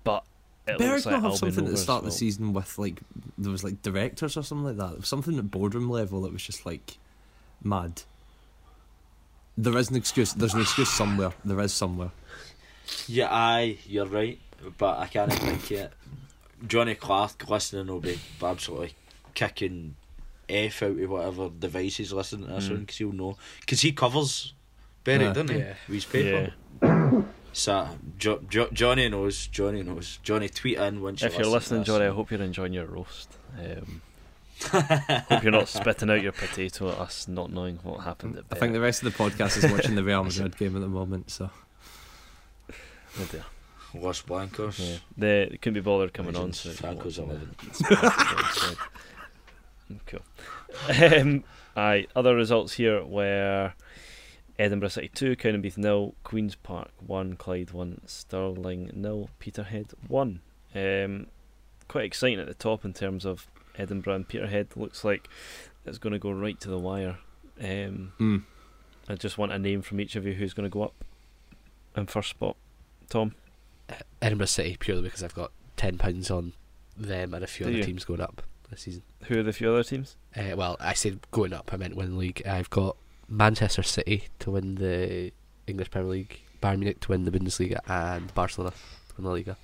[0.04, 0.24] but
[0.68, 3.02] it Berwick like have something at the start of the season with like
[3.38, 5.06] there was like directors or something like that.
[5.06, 6.98] Something at boardroom level that was just like
[7.64, 8.04] mad.
[9.58, 10.34] There is an excuse.
[10.34, 11.34] There's an excuse somewhere.
[11.44, 12.12] There is somewhere.
[13.08, 14.40] Yeah, aye, you're right,
[14.78, 15.92] but I can't think it.
[16.68, 18.94] Johnny Clark listening will be absolutely
[19.34, 19.96] kicking
[20.50, 22.72] F out of whatever device he's listening to this Mm.
[22.72, 23.38] on because he'll know.
[23.62, 24.54] Because he covers
[25.04, 25.34] Berwick, Yeah.
[25.34, 25.58] doesn't he?
[25.60, 25.74] Yeah.
[25.88, 26.54] With his paper.
[26.84, 27.22] Yeah.
[27.54, 30.20] So, jo- jo- Johnny knows, Johnny knows.
[30.22, 33.30] Johnny, tweet in once If you you're listening, Johnny, I hope you're enjoying your roast.
[33.58, 34.02] Um,
[34.72, 38.56] hope you're not spitting out your potato at us not knowing what happened at I
[38.56, 41.32] think the rest of the podcast is watching the Real Madrid game at the moment.
[41.32, 41.50] So
[43.26, 43.46] Dear.
[43.94, 44.80] Los Blancos.
[44.80, 44.98] Yeah.
[45.18, 47.56] They, they couldn't be bothered coming on, Legends, so Franco's watching the- 11.
[47.68, 48.78] the spectacle instead.
[50.06, 51.20] cool.
[51.20, 51.44] Um,
[51.76, 53.74] aye, other results here were
[54.60, 60.40] Edinburgh City 2, Cowdenbeath nil, Queen's Park 1, Clyde 1, Stirling nil, Peterhead 1.
[60.76, 61.28] Um,
[61.88, 63.48] quite exciting at the top in terms of
[63.78, 64.68] Edinburgh and Peterhead.
[64.76, 65.28] Looks like
[65.86, 67.18] it's going to go right to the wire.
[67.60, 68.44] Um, mm.
[69.08, 71.04] I just want a name from each of you who's going to go up
[71.96, 72.56] in first spot.
[73.10, 73.36] Tom?
[74.22, 76.54] Edinburgh City purely because I've got ten pounds on
[76.98, 77.84] them and a few Do other you?
[77.84, 79.02] teams going up this season.
[79.26, 80.16] Who are the few other teams?
[80.36, 81.72] Uh, well, I said going up.
[81.74, 82.42] I meant win the league.
[82.46, 85.32] I've got Manchester City to win the
[85.68, 88.72] English Premier League, Bayern Munich to win the Bundesliga, and Barcelona
[89.10, 89.58] to win the Liga.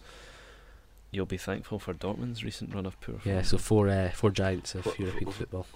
[1.11, 4.73] You'll be thankful for Dortmund's recent run of poor Yeah, so four uh, four giants
[4.75, 5.67] of What- European football.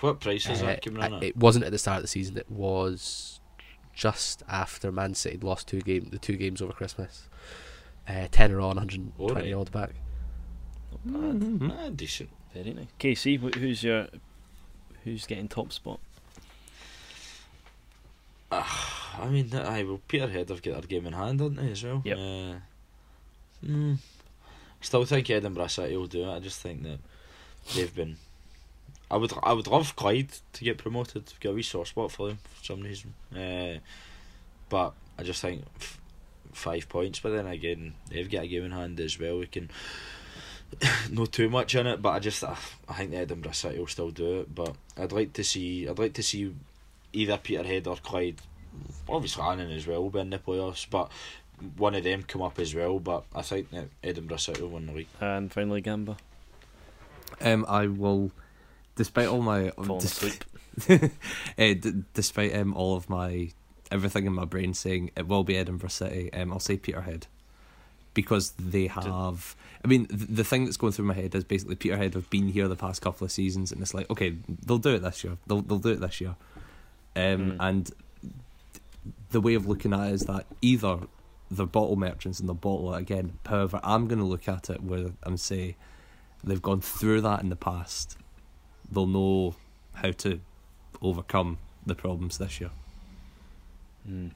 [0.00, 1.22] What price is Uh, that coming in at?
[1.22, 2.36] it wasn't at the start of the season.
[2.38, 3.40] It was
[3.94, 7.28] just after Man City lost two game the two games over Christmas.
[8.06, 9.54] Uh, tenner on, 120 Alright.
[9.54, 9.90] odd back.
[11.04, 11.72] Not bad.
[11.72, 12.28] Ah, decent.
[12.52, 12.86] Very nice.
[12.98, 14.08] Casey, wh- who's your
[15.04, 16.00] who's getting top spot?
[18.52, 19.92] I mean, I will.
[19.92, 22.02] well, Peterhead have got their game in hand, haven't they, as well?
[22.04, 22.18] Yep.
[22.18, 22.54] Uh,
[23.66, 23.94] hmm.
[24.80, 26.32] Still think Edinburgh City will do it.
[26.34, 26.98] I just think that
[27.74, 28.16] they've been.
[29.14, 31.32] I would, I would love Clyde to get promoted.
[31.38, 33.14] Get a wee soft spot for them for some reason.
[33.32, 33.78] Uh,
[34.68, 36.00] but I just think f-
[36.52, 37.20] five points.
[37.20, 39.38] But then again, they've got a game in hand as well.
[39.38, 39.70] We can
[41.10, 42.56] not too much in it, but I just I,
[42.88, 44.52] I think the Edinburgh City will still do it.
[44.54, 46.52] But I'd like to see I'd like to see
[47.12, 48.40] either Peterhead or Clyde.
[49.08, 51.08] Obviously, Annan as well will be in the playoffs, but
[51.76, 52.98] one of them come up as well.
[52.98, 55.06] But I think that Edinburgh City will win the league.
[55.20, 56.16] And finally, Gamba.
[57.40, 58.32] um, I will,
[58.96, 60.44] despite all my Falling dis- asleep.
[60.90, 61.08] uh,
[61.58, 63.50] d- despite um all of my
[63.90, 67.26] everything in my brain saying it will be Edinburgh City, um, I'll say Peterhead.
[68.14, 69.54] because they have.
[69.84, 72.48] I mean, th- the thing that's going through my head is basically Peterhead have been
[72.48, 75.36] here the past couple of seasons, and it's like, okay, they'll do it this year.
[75.46, 76.34] They'll they'll do it this year,
[77.16, 77.56] um, Mm.
[77.60, 77.90] and
[79.30, 81.00] the way of looking at it is that either
[81.50, 83.38] they're bottle merchants and they'll bottle it again.
[83.46, 85.76] However, I'm going to look at it where I'm say
[86.42, 88.16] they've gone through that in the past.
[88.94, 89.54] They'll know
[89.94, 90.40] how to
[91.02, 92.70] overcome the problems this year.
[94.08, 94.30] Mm.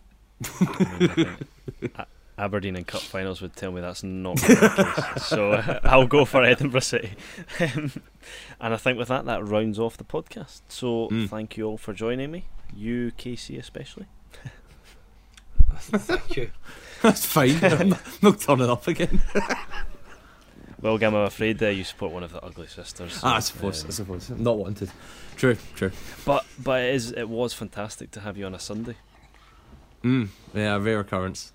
[0.61, 2.05] I mean, I
[2.39, 5.25] Aberdeen in cup finals would tell me that's not the case.
[5.25, 7.11] So uh, I'll go for Edinburgh City.
[7.59, 7.91] Um,
[8.61, 10.61] and I think with that, that rounds off the podcast.
[10.69, 11.29] So Mm.
[11.29, 12.45] thank you all for joining me,
[12.75, 14.07] you, Casey, especially.
[15.81, 16.51] Thank you.
[17.03, 17.63] That's fine.
[17.63, 19.21] I'm not, not turning up again.
[20.81, 23.15] Well, Gam, I'm afraid uh, you support one of the ugly sisters.
[23.15, 23.83] so, ah, I suppose.
[23.83, 24.31] um, I suppose.
[24.31, 24.91] Not wanted.
[25.37, 25.57] True.
[25.75, 25.91] True.
[26.25, 28.97] but but it is it was fantastic to have you on a Sunday.
[30.05, 31.53] Mm, yeah, a rare occurrence.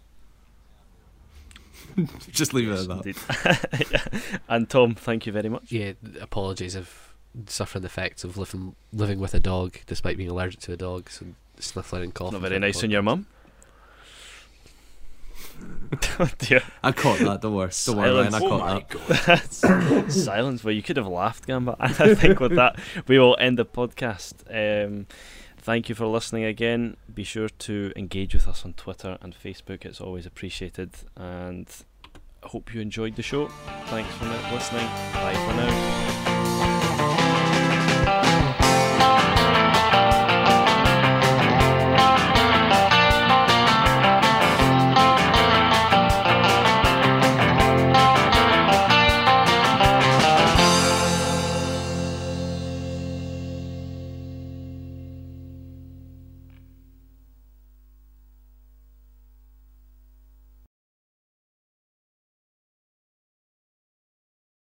[2.31, 4.01] Just leave it at that.
[4.25, 4.41] Indeed.
[4.49, 5.71] and Tom, thank you very much.
[5.71, 7.13] Yeah, apologies of
[7.47, 11.09] suffering the effects of living living with a dog despite being allergic to a dog,
[11.09, 11.25] so
[11.59, 12.33] sniffling and coughing.
[12.33, 13.27] Not very nice on your mum.
[16.19, 16.63] Oh dear.
[16.81, 17.41] I caught that.
[17.41, 17.71] Don't worry.
[17.85, 18.33] Don't worry, Ryan.
[18.33, 18.43] I Silence.
[18.43, 20.11] Oh caught my that.
[20.11, 20.63] Silence.
[20.63, 21.75] Well, you could have laughed, Gamba.
[21.79, 24.33] I think with that we will end the podcast.
[24.49, 25.07] Um,
[25.57, 26.97] thank you for listening again.
[27.13, 29.85] Be sure to engage with us on Twitter and Facebook.
[29.85, 30.91] It's always appreciated.
[31.15, 31.67] And
[32.43, 33.47] I hope you enjoyed the show.
[33.87, 34.87] Thanks for listening.
[35.13, 36.32] Bye for now.